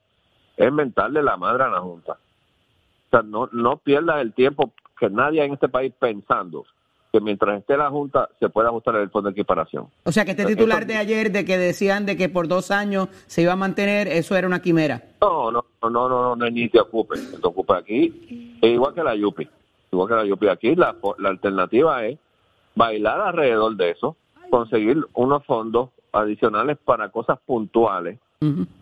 es 0.55 0.71
mentarle 0.71 1.21
la 1.21 1.35
madre 1.35 1.63
a 1.65 1.67
la 1.69 1.81
Junta. 1.81 2.13
O 2.13 3.09
sea, 3.09 3.23
no, 3.23 3.49
no 3.51 3.75
pierdas 3.75 4.21
el 4.21 4.31
tiempo 4.33 4.71
que 5.01 5.09
nadie 5.09 5.43
en 5.43 5.53
este 5.53 5.67
país 5.67 5.91
pensando 5.97 6.63
que 7.11 7.19
mientras 7.19 7.59
esté 7.59 7.75
la 7.75 7.89
Junta 7.89 8.29
se 8.39 8.49
puede 8.49 8.67
ajustar 8.67 8.95
el 8.97 9.09
fondo 9.09 9.29
de 9.29 9.33
equiparación. 9.33 9.87
O 10.05 10.11
sea, 10.11 10.25
que 10.25 10.31
este 10.31 10.45
titular 10.45 10.85
de 10.85 10.95
ayer 10.95 11.31
de 11.31 11.43
que 11.43 11.57
decían 11.57 12.05
de 12.05 12.15
que 12.15 12.29
por 12.29 12.47
dos 12.47 12.69
años 12.69 13.09
se 13.25 13.41
iba 13.41 13.53
a 13.53 13.55
mantener, 13.55 14.07
eso 14.07 14.35
era 14.35 14.45
una 14.45 14.61
quimera. 14.61 15.03
No, 15.19 15.51
no, 15.51 15.65
no, 15.81 15.89
no, 15.89 16.07
no, 16.07 16.35
no, 16.35 16.49
ni 16.49 16.69
te 16.69 16.79
ocupes. 16.79 17.31
Te 17.31 17.45
ocupes 17.45 17.77
aquí. 17.77 18.59
Igual 18.61 18.93
que 18.93 19.03
la 19.03 19.15
YUPI. 19.15 19.49
Igual 19.91 20.07
que 20.07 20.15
la 20.15 20.25
YUPI 20.25 20.47
aquí, 20.47 20.75
la, 20.75 20.95
la 21.17 21.29
alternativa 21.29 22.05
es 22.05 22.19
bailar 22.75 23.19
alrededor 23.19 23.75
de 23.75 23.89
eso, 23.89 24.15
conseguir 24.51 25.03
unos 25.15 25.43
fondos 25.45 25.89
adicionales 26.13 26.77
para 26.77 27.09
cosas 27.09 27.39
puntuales, 27.45 28.19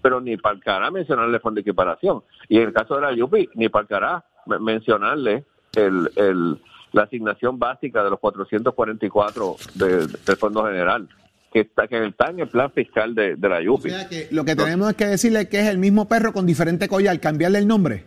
pero 0.02 0.20
ni 0.22 0.38
para 0.38 0.86
el 0.86 0.92
mencionarle 0.92 1.36
el 1.36 1.42
fondo 1.42 1.56
de 1.56 1.62
equiparación. 1.62 2.22
Y 2.50 2.58
en 2.58 2.68
el 2.68 2.74
caso 2.74 2.96
de 2.96 3.02
la 3.02 3.14
YUPI, 3.14 3.50
ni 3.56 3.70
para 3.70 4.24
el 4.46 4.60
mencionarle 4.60 5.46
el, 5.76 6.10
el, 6.16 6.58
la 6.92 7.04
asignación 7.04 7.60
básica 7.60 8.04
de 8.04 8.10
los 8.10 8.20
444 8.20 9.56
de- 9.76 10.08
del 10.08 10.38
Fondo 10.38 10.66
General, 10.66 11.08
que 11.52 11.62
está, 11.62 11.88
que 11.88 12.06
está 12.06 12.30
en 12.30 12.40
el 12.40 12.48
plan 12.48 12.72
fiscal 12.72 13.14
de, 13.16 13.36
de 13.36 13.50
la 13.50 13.58
O 13.58 13.62
YUPI. 13.62 13.90
sea 13.90 14.08
que 14.10 14.28
lo 14.32 14.44
que 14.46 14.56
tenemos 14.56 14.90
es 14.90 14.96
que 14.96 15.06
decirle 15.06 15.48
que 15.50 15.60
es 15.60 15.68
el 15.68 15.78
mismo 15.78 16.08
perro 16.08 16.34
con 16.34 16.46
diferente 16.46 16.88
collar, 16.88 17.20
cambiarle 17.20 17.60
el 17.60 17.68
nombre. 17.68 18.06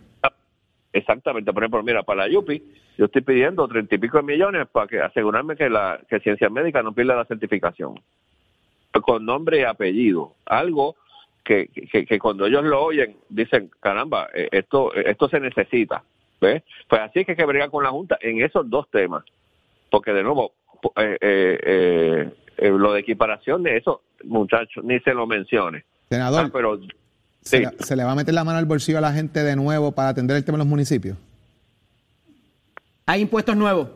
Exactamente, 0.95 1.51
por 1.51 1.63
ejemplo, 1.63 1.81
mira, 1.81 2.03
para 2.03 2.27
la 2.27 2.31
YUPI, 2.31 2.63
yo 2.99 3.05
estoy 3.05 3.21
pidiendo 3.23 3.67
treinta 3.67 3.95
y 3.95 3.97
pico 3.97 4.17
de 4.17 4.23
millones 4.23 4.67
para 4.71 4.85
que 4.87 5.01
asegurarme 5.01 5.55
que 5.55 5.67
la 5.69 5.99
que 6.07 6.19
ciencia 6.19 6.49
médica 6.49 6.83
no 6.83 6.93
pierda 6.93 7.15
la 7.15 7.25
certificación. 7.25 7.99
Con 9.01 9.25
nombre 9.25 9.61
y 9.61 9.63
apellido. 9.63 10.35
Algo 10.45 10.95
que, 11.43 11.67
que, 11.91 12.05
que 12.05 12.19
cuando 12.19 12.45
ellos 12.45 12.63
lo 12.63 12.83
oyen, 12.83 13.17
dicen, 13.27 13.71
caramba, 13.79 14.27
eh, 14.35 14.49
esto, 14.51 14.93
esto 14.93 15.27
se 15.29 15.39
necesita. 15.39 16.03
¿Ves? 16.43 16.63
Pues 16.89 17.01
así 17.01 17.19
es 17.19 17.25
que 17.25 17.31
hay 17.31 17.37
que 17.37 17.45
bregar 17.45 17.69
con 17.71 17.83
la 17.83 17.89
Junta 17.91 18.17
en 18.21 18.41
esos 18.43 18.69
dos 18.69 18.89
temas. 18.91 19.23
Porque 19.89 20.11
de 20.11 20.23
nuevo, 20.23 20.51
eh, 20.97 21.17
eh, 21.21 21.59
eh, 21.63 22.33
eh, 22.57 22.69
lo 22.69 22.91
de 22.93 22.99
equiparación 22.99 23.63
de 23.63 23.77
eso, 23.77 24.01
muchachos, 24.25 24.83
ni 24.83 24.99
se 24.99 25.13
lo 25.13 25.25
mencione. 25.25 25.85
Senador, 26.09 26.45
Ah, 26.45 26.49
pero 26.51 26.79
¿se, 27.41 27.57
sí. 27.57 27.59
le, 27.59 27.69
se 27.79 27.95
le 27.95 28.03
va 28.03 28.11
a 28.11 28.15
meter 28.15 28.33
la 28.33 28.43
mano 28.43 28.57
al 28.59 28.65
bolsillo 28.65 28.97
a 28.97 29.01
la 29.01 29.13
gente 29.13 29.41
de 29.41 29.55
nuevo 29.55 29.93
para 29.93 30.09
atender 30.09 30.35
el 30.35 30.43
tema 30.43 30.57
de 30.57 30.63
los 30.65 30.67
municipios? 30.67 31.17
Hay 33.05 33.21
impuestos 33.21 33.55
nuevos. 33.55 33.89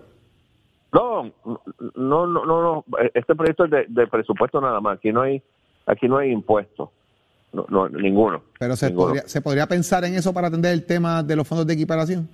No, 0.94 1.24
no, 1.96 2.28
no, 2.28 2.46
no, 2.46 2.62
no. 2.62 2.86
Este 3.14 3.36
proyecto 3.36 3.66
es 3.66 3.72
de, 3.72 3.86
de 3.90 4.08
presupuesto 4.08 4.62
nada 4.62 4.80
más. 4.80 4.98
Aquí 4.98 5.12
no 5.12 5.22
hay, 5.22 5.42
aquí 5.86 6.08
no 6.08 6.18
hay 6.18 6.32
impuestos, 6.32 6.90
no, 7.54 7.66
no, 7.70 7.90
ninguno. 7.90 8.44
Pero 8.60 8.76
se 8.76 8.88
Ninguno. 8.88 9.08
podría, 9.08 9.28
se 9.28 9.42
podría 9.42 9.68
pensar 9.68 10.04
en 10.06 10.16
eso 10.16 10.34
para 10.34 10.48
atender 10.48 10.74
el 10.74 10.86
tema 10.86 11.24
de 11.24 11.36
los 11.36 11.48
fondos 11.48 11.66
de 11.68 11.74
equiparación. 11.74 12.30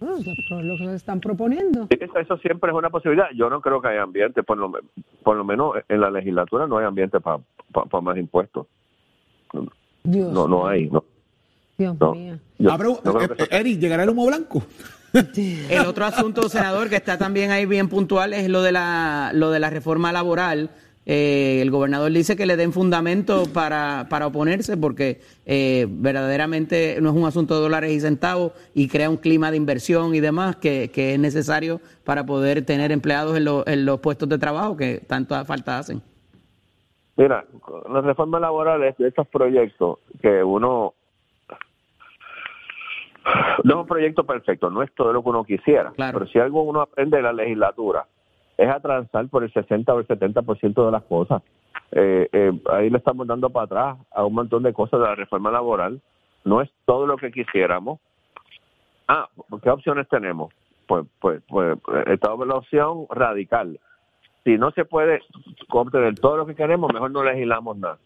Eso 0.00 0.16
es 0.60 0.64
lo 0.64 0.76
que 0.76 0.84
se 0.84 0.94
están 0.94 1.20
proponiendo. 1.20 1.86
Sí, 1.90 1.96
Eso, 2.00 2.18
eso 2.18 2.36
siempre 2.38 2.70
es 2.70 2.76
una 2.76 2.90
posibilidad. 2.90 3.26
Yo 3.34 3.48
no 3.48 3.60
creo 3.62 3.80
que 3.80 3.88
haya 3.88 4.02
ambiente, 4.02 4.42
por 4.42 4.58
lo, 4.58 4.70
por 5.22 5.36
lo 5.36 5.44
menos 5.44 5.74
en 5.88 6.00
la 6.00 6.10
legislatura 6.10 6.66
no 6.66 6.76
hay 6.78 6.84
ambiente 6.86 7.18
para 7.20 7.38
más 8.02 8.16
impuestos. 8.18 8.66
Dios, 10.04 10.32
No, 10.32 10.46
no 10.46 10.66
hay. 10.66 10.90
No, 10.90 11.02
Dios 11.78 11.96
no. 11.98 12.14
mío. 12.14 12.38
Yo- 12.58 12.70
Ah, 12.72 12.76
pero, 12.78 13.00
no 13.04 13.14
creo 13.14 13.32
eh, 13.32 13.36
eh, 13.38 13.48
Eric, 13.50 13.78
¿llegará 13.80 14.02
el 14.04 14.10
humo 14.10 14.26
blanco? 14.26 14.62
El 15.14 15.86
otro 15.86 16.04
asunto, 16.04 16.46
senador, 16.50 16.90
que 16.90 16.96
está 16.96 17.16
también 17.16 17.50
ahí 17.50 17.64
bien 17.64 17.88
puntual 17.88 18.34
es 18.34 18.50
lo 18.50 18.60
de 18.62 18.72
la, 18.72 19.30
lo 19.32 19.50
de 19.50 19.60
la 19.60 19.70
reforma 19.70 20.12
laboral. 20.12 20.70
Eh, 21.08 21.60
el 21.62 21.70
gobernador 21.70 22.10
dice 22.10 22.34
que 22.36 22.46
le 22.46 22.56
den 22.56 22.72
fundamento 22.72 23.44
para, 23.54 24.06
para 24.10 24.26
oponerse 24.26 24.76
porque 24.76 25.20
eh, 25.44 25.86
verdaderamente 25.88 26.98
no 27.00 27.10
es 27.10 27.14
un 27.16 27.24
asunto 27.26 27.54
de 27.54 27.60
dólares 27.60 27.92
y 27.92 28.00
centavos 28.00 28.52
y 28.74 28.88
crea 28.88 29.08
un 29.08 29.16
clima 29.16 29.52
de 29.52 29.56
inversión 29.56 30.16
y 30.16 30.20
demás 30.20 30.56
que, 30.56 30.90
que 30.92 31.14
es 31.14 31.20
necesario 31.20 31.80
para 32.04 32.26
poder 32.26 32.64
tener 32.66 32.90
empleados 32.90 33.36
en, 33.36 33.44
lo- 33.44 33.64
en 33.68 33.86
los 33.86 34.00
puestos 34.00 34.28
de 34.28 34.36
trabajo 34.38 34.76
que 34.76 34.98
tanta 35.06 35.44
falta 35.44 35.78
hacen. 35.78 36.02
Mira, 37.16 37.44
las 37.88 38.04
reformas 38.04 38.40
laborales 38.40 38.96
de 38.98 39.06
estos 39.08 39.28
proyectos 39.28 40.00
que 40.20 40.42
uno 40.42 40.92
No 43.64 43.74
es 43.74 43.80
un 43.80 43.86
proyecto 43.86 44.24
perfecto, 44.24 44.70
no 44.70 44.82
es 44.82 44.92
todo 44.94 45.12
lo 45.12 45.22
que 45.22 45.28
uno 45.28 45.44
quisiera. 45.44 45.92
Pero 45.96 46.26
si 46.26 46.38
algo 46.38 46.62
uno 46.62 46.80
aprende 46.80 47.16
de 47.16 47.22
la 47.22 47.32
legislatura 47.32 48.06
es 48.56 48.68
a 48.68 48.80
transar 48.80 49.28
por 49.28 49.44
el 49.44 49.52
60 49.52 49.92
o 49.92 50.00
el 50.00 50.06
70% 50.06 50.86
de 50.86 50.92
las 50.92 51.02
cosas. 51.04 51.42
Eh, 51.92 52.28
eh, 52.32 52.52
ahí 52.70 52.90
le 52.90 52.98
estamos 52.98 53.26
dando 53.26 53.50
para 53.50 53.64
atrás 53.64 53.98
a 54.12 54.24
un 54.24 54.34
montón 54.34 54.62
de 54.62 54.72
cosas 54.72 55.00
de 55.00 55.06
la 55.06 55.14
reforma 55.14 55.50
laboral. 55.50 56.00
No 56.44 56.60
es 56.60 56.70
todo 56.84 57.06
lo 57.06 57.16
que 57.16 57.30
quisiéramos. 57.30 58.00
Ah, 59.08 59.28
¿qué 59.62 59.70
opciones 59.70 60.08
tenemos? 60.08 60.52
Pues, 60.86 61.06
pues, 61.20 61.42
pues, 61.48 61.78
estamos 62.06 62.42
en 62.42 62.48
la 62.48 62.54
opción 62.56 63.06
radical. 63.10 63.78
Si 64.44 64.56
no 64.56 64.70
se 64.70 64.84
puede 64.84 65.20
obtener 65.68 66.14
todo 66.18 66.36
lo 66.36 66.46
que 66.46 66.54
queremos, 66.54 66.92
mejor 66.92 67.10
no 67.10 67.24
legislamos 67.24 67.76
nada. 67.76 67.98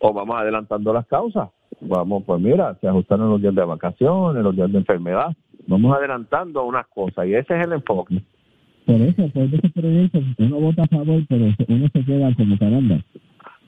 O 0.00 0.12
vamos 0.12 0.36
adelantando 0.36 0.92
las 0.92 1.06
causas. 1.06 1.48
Vamos, 1.80 2.24
pues 2.26 2.40
mira, 2.40 2.74
se 2.80 2.88
ajustaron 2.88 3.30
los 3.30 3.40
días 3.40 3.54
de 3.54 3.64
vacaciones, 3.64 4.42
los 4.42 4.54
días 4.54 4.70
de 4.70 4.78
enfermedad. 4.78 5.34
Vamos 5.66 5.96
adelantando 5.96 6.64
unas 6.64 6.86
cosas 6.88 7.26
y 7.26 7.34
ese 7.34 7.58
es 7.58 7.66
el 7.66 7.72
enfoque. 7.72 8.22
Por 8.88 9.02
eso, 9.02 9.28
por 9.34 9.42
ese 9.42 9.68
proyecto, 9.68 10.18
uno 10.38 10.60
vota 10.60 10.84
a 10.84 10.86
favor, 10.88 11.22
pero 11.28 11.54
uno 11.68 11.88
se 11.92 12.04
queda 12.06 12.34
como 12.34 12.58
caramba. 12.58 12.98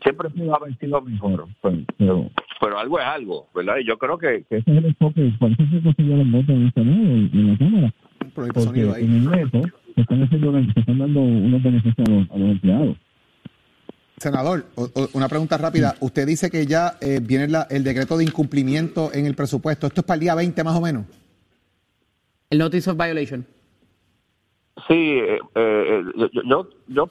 Siempre 0.02 0.30
se 0.34 0.46
va 0.46 0.56
a 0.56 0.78
sido 0.78 1.02
mejor, 1.02 1.46
pues, 1.60 1.78
pero, 1.98 2.30
pero 2.58 2.78
algo 2.78 2.98
es 2.98 3.04
algo, 3.04 3.46
¿verdad? 3.54 3.74
Y 3.82 3.86
yo 3.86 3.98
creo 3.98 4.16
que, 4.16 4.36
ese 4.36 4.56
es 4.56 4.66
el 4.66 4.86
enfoque, 4.86 5.30
por 5.38 5.50
eso 5.50 5.62
se 5.70 5.82
consiguió 5.82 6.16
los 6.16 6.32
votos 6.32 6.48
en 6.48 6.62
el 6.62 6.72
Senado 6.72 7.02
y 7.02 7.30
en 7.34 7.52
la 7.52 7.58
Cámara. 7.58 7.94
Porque 8.34 8.80
en 8.80 9.12
el 9.12 9.30
reto 9.30 9.60
se 9.94 10.00
están, 10.00 10.22
haciendo, 10.22 10.52
se 10.72 10.80
están 10.80 10.98
dando 10.98 11.20
unos 11.20 11.62
beneficios 11.62 12.08
a 12.08 12.10
los, 12.10 12.30
a 12.30 12.38
los 12.38 12.50
empleados. 12.52 12.96
Senador, 14.16 14.64
una 15.12 15.28
pregunta 15.28 15.58
rápida. 15.58 15.96
Usted 16.00 16.26
dice 16.26 16.50
que 16.50 16.64
ya 16.64 16.96
eh, 17.02 17.20
viene 17.22 17.46
la, 17.46 17.66
el 17.68 17.84
decreto 17.84 18.16
de 18.16 18.24
incumplimiento 18.24 19.12
en 19.12 19.26
el 19.26 19.34
presupuesto. 19.34 19.86
¿Esto 19.86 20.00
es 20.00 20.06
para 20.06 20.14
el 20.14 20.20
día 20.20 20.34
20 20.34 20.64
más 20.64 20.76
o 20.76 20.80
menos? 20.80 21.04
El 22.48 22.60
Notice 22.60 22.88
of 22.88 22.96
Violation. 22.96 23.44
Sí, 24.88 25.18
eh, 25.18 25.40
eh, 25.54 26.04
yo, 26.44 26.68
yo, 26.88 27.10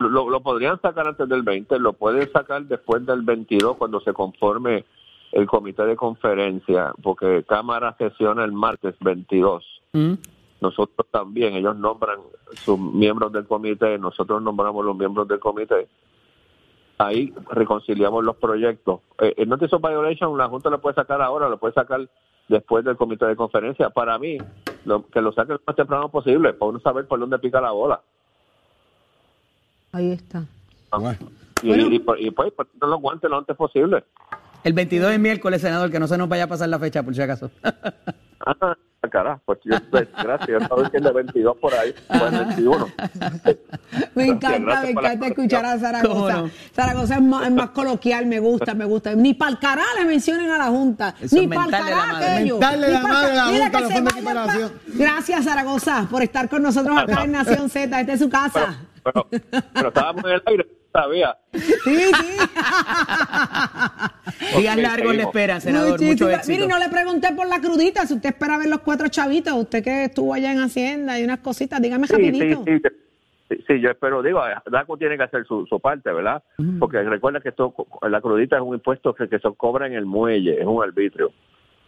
lo, 0.00 0.40
podrían 0.40 0.80
sacar 0.80 1.06
antes 1.06 1.28
del 1.28 1.42
20, 1.42 1.78
lo 1.78 1.92
pueden 1.92 2.30
sacar 2.32 2.64
después 2.64 3.04
del 3.04 3.22
22 3.22 3.76
cuando 3.76 4.00
se 4.00 4.12
conforme 4.12 4.84
el 5.32 5.46
comité 5.46 5.84
de 5.84 5.96
conferencia, 5.96 6.92
porque 7.02 7.44
Cámara 7.46 7.94
sesiona 7.98 8.44
el 8.44 8.52
martes 8.52 8.94
22. 9.00 9.64
Mm. 9.92 10.14
Nosotros 10.60 11.06
también, 11.10 11.54
ellos 11.54 11.76
nombran 11.76 12.18
sus 12.52 12.78
miembros 12.78 13.32
del 13.32 13.46
comité, 13.46 13.98
nosotros 13.98 14.42
nombramos 14.42 14.84
los 14.84 14.96
miembros 14.96 15.28
del 15.28 15.38
comité. 15.38 15.88
Ahí 16.98 17.32
reconciliamos 17.50 18.24
los 18.24 18.36
proyectos. 18.36 19.00
Eh, 19.20 19.34
el 19.38 19.48
Notice 19.48 19.76
of 19.76 19.82
Violation, 19.82 20.36
la 20.36 20.48
Junta 20.48 20.68
lo 20.68 20.80
puede 20.80 20.94
sacar 20.94 21.22
ahora, 21.22 21.48
lo 21.48 21.58
puede 21.58 21.72
sacar 21.72 22.08
después 22.50 22.84
del 22.84 22.96
comité 22.96 23.26
de 23.26 23.36
conferencia. 23.36 23.90
Para 23.90 24.18
mí, 24.18 24.36
que 25.12 25.20
lo 25.20 25.32
saque 25.32 25.52
lo 25.52 25.60
más 25.66 25.76
temprano 25.76 26.10
posible, 26.10 26.52
para 26.52 26.70
uno 26.70 26.80
saber 26.80 27.06
por 27.06 27.18
dónde 27.18 27.38
pica 27.38 27.60
la 27.60 27.70
bola. 27.70 28.00
Ahí 29.92 30.12
está. 30.12 30.44
Ah, 30.92 31.14
y, 31.62 31.72
y, 31.72 31.96
y, 31.96 32.30
pues, 32.30 32.52
los 32.80 33.00
guantes 33.00 33.30
lo 33.30 33.38
antes 33.38 33.56
posible. 33.56 34.04
El 34.62 34.72
22 34.72 35.12
es 35.12 35.20
miércoles, 35.20 35.62
senador, 35.62 35.90
que 35.90 36.00
no 36.00 36.06
se 36.06 36.18
nos 36.18 36.28
vaya 36.28 36.44
a 36.44 36.48
pasar 36.48 36.68
la 36.68 36.78
fecha, 36.78 37.02
por 37.02 37.14
si 37.14 37.22
acaso. 37.22 37.50
ah, 38.46 38.76
carajo, 39.08 39.40
pues 39.46 39.58
yo, 39.64 39.76
gracias, 40.22 40.48
yo 40.48 40.90
que 40.90 40.98
es 40.98 41.02
de 41.02 41.12
22 41.12 41.56
por 41.56 41.72
ahí, 41.74 41.94
pues 42.06 42.30
21. 42.30 42.86
me 44.14 44.26
encanta, 44.26 44.82
me 44.82 44.90
encanta 44.90 45.26
escuchar 45.26 45.64
a 45.64 45.78
Zaragoza. 45.78 46.44
Zaragoza 46.74 47.14
es 47.16 47.22
más, 47.22 47.70
coloquial, 47.70 48.26
me 48.26 48.40
gusta, 48.40 48.74
me 48.74 48.84
gusta. 48.84 49.14
Ni 49.14 49.34
para 49.34 49.52
el 49.52 49.58
cará 49.58 49.84
le 49.98 50.04
mencionen 50.04 50.50
a 50.50 50.58
la 50.58 50.66
Junta, 50.66 51.14
ni 51.32 51.48
para 51.48 51.64
el 51.64 51.70
cará 51.70 52.18
aquello. 52.18 52.60
la 52.60 53.00
madre 53.02 53.34
la 53.34 53.44
Junta, 53.44 53.80
los 53.80 53.92
fondos 53.92 54.14
de 54.14 54.70
Gracias, 54.98 55.44
Zaragoza, 55.44 56.06
por 56.10 56.22
estar 56.22 56.48
con 56.48 56.62
nosotros 56.62 56.96
acá 56.98 57.24
en 57.24 57.32
Nación 57.32 57.70
Z, 57.70 58.00
esta 58.00 58.12
es 58.12 58.20
su 58.20 58.28
casa. 58.28 58.76
Pero, 59.02 59.26
pero 59.72 59.88
estábamos 59.88 60.24
en 60.24 60.30
el 60.30 60.42
aire 60.46 60.79
sabía. 60.92 61.36
Sí, 61.52 61.60
sí. 61.82 62.38
Días 64.58 64.76
largos 64.76 65.14
le 65.14 65.22
esperan, 65.22 65.60
senador. 65.60 66.00
Mucho 66.00 66.28
éxito. 66.30 66.52
Mire, 66.52 66.66
no 66.66 66.78
le 66.78 66.88
pregunté 66.88 67.32
por 67.34 67.46
la 67.48 67.60
crudita. 67.60 68.06
Si 68.06 68.14
usted 68.14 68.30
espera 68.30 68.58
ver 68.58 68.68
los 68.68 68.80
cuatro 68.80 69.08
chavitos, 69.08 69.52
usted 69.54 69.82
que 69.82 70.04
estuvo 70.04 70.34
allá 70.34 70.52
en 70.52 70.60
Hacienda 70.60 71.18
y 71.18 71.24
unas 71.24 71.40
cositas, 71.40 71.80
dígame 71.80 72.06
rapidito. 72.06 72.64
Sí, 72.64 72.80
sí, 73.48 73.64
sí, 73.66 73.80
yo 73.80 73.90
espero, 73.90 74.22
digo, 74.22 74.40
DACO 74.70 74.96
tiene 74.96 75.16
que 75.16 75.24
hacer 75.24 75.44
su, 75.46 75.80
parte, 75.80 76.12
¿verdad? 76.12 76.42
Porque 76.78 77.02
recuerda 77.02 77.40
que 77.40 77.48
esto, 77.50 77.74
la 78.02 78.20
crudita 78.20 78.56
es 78.56 78.62
un 78.62 78.74
impuesto 78.74 79.14
que, 79.14 79.26
se 79.26 79.38
cobra 79.56 79.86
en 79.86 79.94
el 79.94 80.06
muelle, 80.06 80.60
es 80.60 80.66
un 80.66 80.82
arbitrio. 80.82 81.32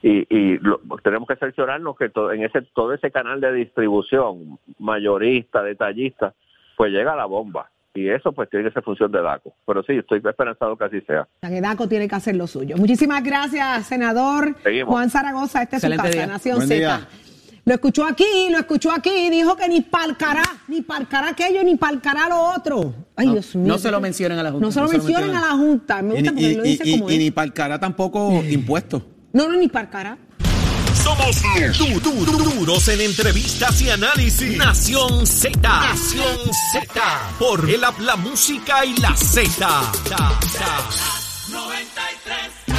Y, 0.05 0.26
y 0.28 0.59
tenemos 1.05 1.28
que 1.28 1.36
cerciorarnos 1.36 1.96
que 1.96 2.09
todo, 2.09 2.32
en 2.32 2.42
ese 2.42 2.62
todo 2.74 2.92
ese 2.92 3.12
canal 3.12 3.40
de 3.40 3.53
distribución, 3.53 4.59
mayorista, 4.80 5.62
detallista, 5.62 6.34
pues 6.76 6.90
llega 6.90 7.14
la 7.14 7.26
bomba 7.26 7.70
y 7.95 8.09
eso 8.09 8.32
pues 8.32 8.49
tiene 8.49 8.68
que 8.68 8.72
ser 8.72 8.82
función 8.82 9.12
de 9.12 9.20
DACO. 9.20 9.55
Pero 9.66 9.82
sí, 9.82 9.93
estoy 9.93 10.20
esperanzado 10.24 10.76
que 10.76 10.84
así 10.84 11.01
sea. 11.03 11.28
que 11.40 11.61
DACO 11.61 11.88
tiene 11.88 12.09
que 12.09 12.14
hacer 12.14 12.36
lo 12.36 12.47
suyo. 12.47 12.76
Muchísimas 12.76 13.22
gracias, 13.22 13.86
senador 13.86 14.57
Juan 14.86 15.11
Zaragoza. 15.11 15.62
Este 15.62 15.76
es 15.76 15.82
su 15.82 15.90
casa, 15.90 16.26
Nación 16.26 16.62
Z. 16.62 17.09
Lo 17.64 17.74
escuchó 17.74 18.05
aquí, 18.05 18.49
lo 18.51 18.59
escuchó 18.59 18.90
aquí, 18.90 19.30
dijo 19.30 19.55
que 19.57 19.68
ni 19.68 19.82
palcará, 19.82 20.43
ni 20.66 20.82
palcará 20.82 21.28
aquello, 21.28 21.62
ni 21.62 21.76
palcará 21.76 22.28
lo 22.28 22.57
otro. 22.57 22.93
Ay, 23.14 23.30
Dios 23.30 23.55
mío. 23.55 23.68
No 23.68 23.78
se 23.78 23.93
lo 23.93 24.01
mencionen 24.01 24.36
a 24.38 24.43
la 24.43 24.51
Junta. 24.51 24.66
No 24.66 24.72
se 24.72 24.80
lo, 24.80 24.88
mencionen, 24.88 25.36
a 25.36 25.40
la 25.40 25.51
Junta. 25.51 26.03
Me 26.03 26.14
gusta 26.14 26.32
porque 26.32 26.57
lo 26.57 26.62
dice 26.64 26.90
como 26.90 27.09
y, 27.09 27.18
ni 27.18 27.30
palcará 27.30 27.78
tampoco 27.78 28.43
impuestos. 28.51 29.05
No, 29.32 29.49
no, 29.49 29.57
ni 29.57 29.68
palcará. 29.68 30.18
Somos 30.95 31.43
du 31.78 31.99
duros 32.22 32.88
en 32.88 33.01
entrevistas 33.01 33.80
y 33.82 33.90
análisis. 33.90 34.57
Nación 34.57 35.26
Z. 35.26 35.59
Nación 35.61 36.51
Z. 36.72 37.34
Por 37.38 37.68
el 37.68 37.80
la 37.80 38.16
música 38.16 38.84
y 38.84 38.97
la 38.99 39.16
Z. 39.16 39.93
93. 41.51 42.72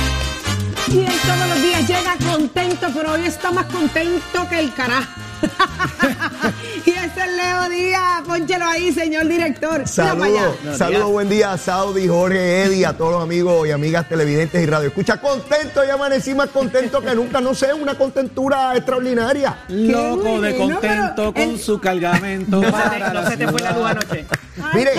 Y 0.93 0.99
él 0.99 1.19
todos 1.25 1.47
los 1.49 1.61
días 1.61 1.87
llega 1.87 2.17
contento, 2.31 2.87
pero 2.93 3.13
hoy 3.13 3.25
está 3.25 3.51
más 3.51 3.65
contento 3.65 4.47
que 4.49 4.59
el 4.59 4.73
carajo. 4.73 5.32
y 6.85 6.89
ese 6.89 7.21
es 7.21 7.35
Leo 7.35 7.69
Díaz, 7.69 8.21
pónchelo 8.25 8.65
ahí, 8.65 8.91
señor 8.91 9.27
director. 9.27 9.87
Saludos, 9.87 10.55
saludos, 10.77 11.11
buen 11.11 11.29
día 11.29 11.53
a 11.53 11.57
Saudi, 11.57 12.07
Jorge, 12.07 12.63
Eddie, 12.63 12.85
a 12.85 12.93
todos 12.93 13.13
los 13.13 13.23
amigos 13.23 13.67
y 13.67 13.71
amigas 13.71 14.07
televidentes 14.07 14.61
y 14.61 14.65
radio. 14.65 14.87
Escucha, 14.87 15.19
contento, 15.19 15.85
y 15.85 15.89
amanecí 15.89 16.33
más 16.33 16.49
contento 16.49 17.01
que 17.01 17.13
nunca, 17.15 17.41
no 17.41 17.53
sé, 17.53 17.73
una 17.73 17.95
contentura 17.97 18.75
extraordinaria. 18.75 19.57
Loco 19.67 20.41
de 20.41 20.57
contento 20.57 21.33
con 21.33 21.57
su 21.57 21.79
cargamento. 21.79 22.61
no, 23.13 23.29
se 23.29 23.37
te 23.37 23.47
fue 23.47 23.61
la 23.61 23.71
luz 23.71 23.85
anoche. 23.85 24.25
Mire, 24.73 24.91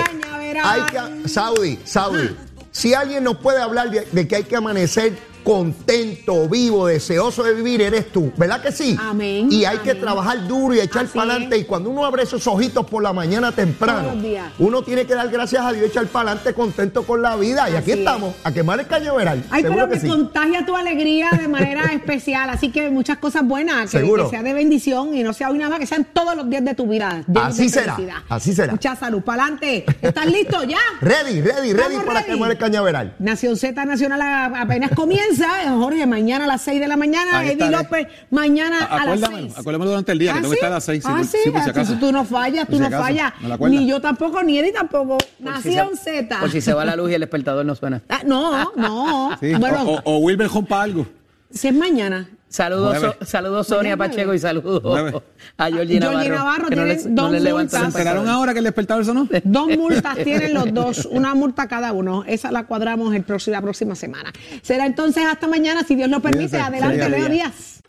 hay 0.63 0.83
que, 0.83 1.29
Saudi, 1.29 1.79
Saudi, 1.85 2.37
si 2.71 2.95
alguien 2.95 3.25
nos 3.25 3.39
puede 3.39 3.61
hablar 3.61 3.91
de 3.91 4.29
que 4.29 4.37
hay 4.37 4.45
que 4.45 4.57
amanecer 4.57 5.34
contento, 5.45 6.49
vivo, 6.49 6.87
deseoso 6.87 7.43
de 7.43 7.55
vivir, 7.55 7.83
eres 7.83 8.11
tú. 8.11 8.33
¿Verdad 8.37 8.63
que 8.63 8.73
sí? 8.73 8.97
Amén. 8.99 9.49
Y 9.51 9.65
hay 9.65 9.79
que 9.79 9.95
trabajar 9.95 10.49
duro 10.49 10.75
y 10.75 10.81
echar 10.81 11.07
para 11.07 11.33
adelante. 11.33 11.59
Y 11.59 11.65
cuando 11.65 11.91
uno 11.91 12.05
abre 12.05 12.23
esos 12.23 12.47
ojitos 12.47 12.87
por 12.87 13.03
la 13.03 13.13
mañana 13.13 13.53
temprano, 13.53 14.15
uno 14.59 14.83
tiene 14.83 15.07
que 15.07 15.15
dar 15.15 15.29
gracias 15.29 15.65
a 15.65 15.73
Dios, 15.73 15.87
echar 15.87 16.07
para 16.07 16.31
adelante 16.31 16.55
contento 16.55 17.05
con 17.05 17.23
la 17.23 17.37
vida. 17.37 17.69
Y 17.71 17.77
aquí 17.77 17.93
estamos, 17.93 18.35
a 18.43 18.53
quemar 18.53 18.81
el 18.81 18.87
cañaveral. 18.87 19.45
Ay, 19.51 19.63
pero 19.63 19.89
que, 19.89 20.07
contagia 20.07 20.65
tu 20.65 20.75
alegría 20.75 21.31
de 21.39 21.47
manera 21.47 21.85
especial. 21.93 22.49
Así 22.51 22.71
que 22.71 22.91
muchas 22.91 23.19
cosas 23.19 23.47
buenas, 23.47 23.91
que, 23.91 24.01
que, 24.01 24.27
sea 24.31 24.43
de 24.43 24.55
bendición 24.55 25.15
y 25.15 25.23
no 25.23 25.33
sea 25.33 25.51
hoy 25.51 25.59
nada 25.59 25.71
más, 25.71 25.79
que 25.79 25.87
sean 25.87 26.07
todos 26.13 26.35
los 26.35 26.49
días 26.49 26.65
de 26.65 26.75
tu 26.75 26.87
vida. 26.87 27.23
Así 27.35 27.69
será. 27.69 27.97
Así 28.29 28.55
será. 28.55 28.73
Mucha 28.73 28.97
salud. 28.97 29.23
Para 29.23 29.45
adelante. 29.45 29.85
¿Estás 30.01 30.27
listo 30.27 30.63
ya? 30.65 30.79
ready, 31.01 31.41
ready, 31.41 31.73
ready 31.73 31.97
para 32.05 32.23
quemar 32.25 32.51
el 32.51 32.59
cañaveral. 32.59 33.15
Nación 33.19 33.57
Z 33.57 33.85
Nacional 33.85 34.55
apenas 34.57 34.91
comienza. 34.95 35.34
Jorge, 35.79 36.07
mañana 36.07 36.45
a 36.45 36.49
las 36.49 36.63
6 36.63 36.81
de 36.81 36.89
la 36.89 36.97
mañana. 36.97 37.45
Eddie 37.45 37.71
López, 37.71 38.09
mañana 38.31 38.85
a, 38.85 39.05
las 39.05 39.21
6. 39.21 39.59
Acuérdame 39.59 39.87
durante 39.87 40.13
el 40.13 40.19
día, 40.19 40.33
que 40.33 40.39
¿Ah, 40.39 40.43
tengo 40.43 40.51
que 40.51 40.57
estar 40.57 40.73
a 40.73 40.75
las 40.77 40.85
6. 40.85 41.05
Ah, 41.07 41.23
sí, 41.25 41.39
si 41.87 41.95
tú 41.97 42.13
no 42.13 42.25
fallas, 42.25 42.69
tú 42.69 42.79
no 42.79 42.91
fallas. 42.91 43.33
Ni 43.61 43.87
yo 43.87 44.01
tampoco, 44.01 44.43
ni 44.43 44.59
Eddie 44.59 44.73
tampoco. 44.73 45.19
Nación 45.39 45.97
Z. 45.97 46.41
Por 46.41 46.51
si 46.51 46.61
se 46.61 46.73
va 46.73 46.85
la 46.85 46.97
luz 46.97 47.11
y 47.11 47.15
el 47.15 47.21
despertador 47.21 47.65
no 47.65 47.75
suena. 47.75 48.03
Ah, 48.09 48.23
no, 48.25 48.73
no. 48.77 49.31
Bueno, 49.59 49.83
o, 49.85 50.01
o, 50.05 50.19
Wilber 50.19 50.49
para 50.69 50.83
algo. 50.83 51.07
Si 51.51 51.69
es 51.69 51.75
mañana. 51.75 52.29
Saludos, 52.55 53.17
saludos 53.27 53.67
Sonia 53.67 53.97
Pacheco 53.97 54.33
y 54.33 54.39
saludos 54.39 55.13
a 55.59 55.71
Georgie 55.71 55.99
Navarro. 55.99 56.21
Georgie 56.21 56.37
Navarro 56.37 56.69
tiene 56.69 56.97
dos 57.07 57.33
multas. 57.33 57.81
¿Se 57.81 57.87
enteraron 57.87 58.29
ahora 58.29 58.53
que 58.53 58.59
el 58.59 58.65
despertador 58.65 59.05
sonó? 59.05 59.29
Dos 59.43 59.77
multas 59.77 60.17
tienen 60.23 60.55
los 60.55 60.73
dos, 60.73 61.09
una 61.11 61.35
multa 61.35 61.67
cada 61.67 61.93
uno. 61.93 62.23
Esa 62.29 62.53
la 62.53 62.63
cuadramos 62.63 63.13
el 63.13 63.25
próximo, 63.25 63.57
la 63.57 63.61
próxima 63.61 63.97
semana. 63.97 64.33
Será 64.63 64.87
entonces 64.87 65.25
hasta 65.27 65.49
mañana, 65.49 65.83
si 65.83 65.97
Dios 65.97 66.09
lo 66.09 66.21
permite. 66.21 66.61
Adelante, 66.61 67.09
Leo 67.09 67.29
Díaz. 67.29 67.83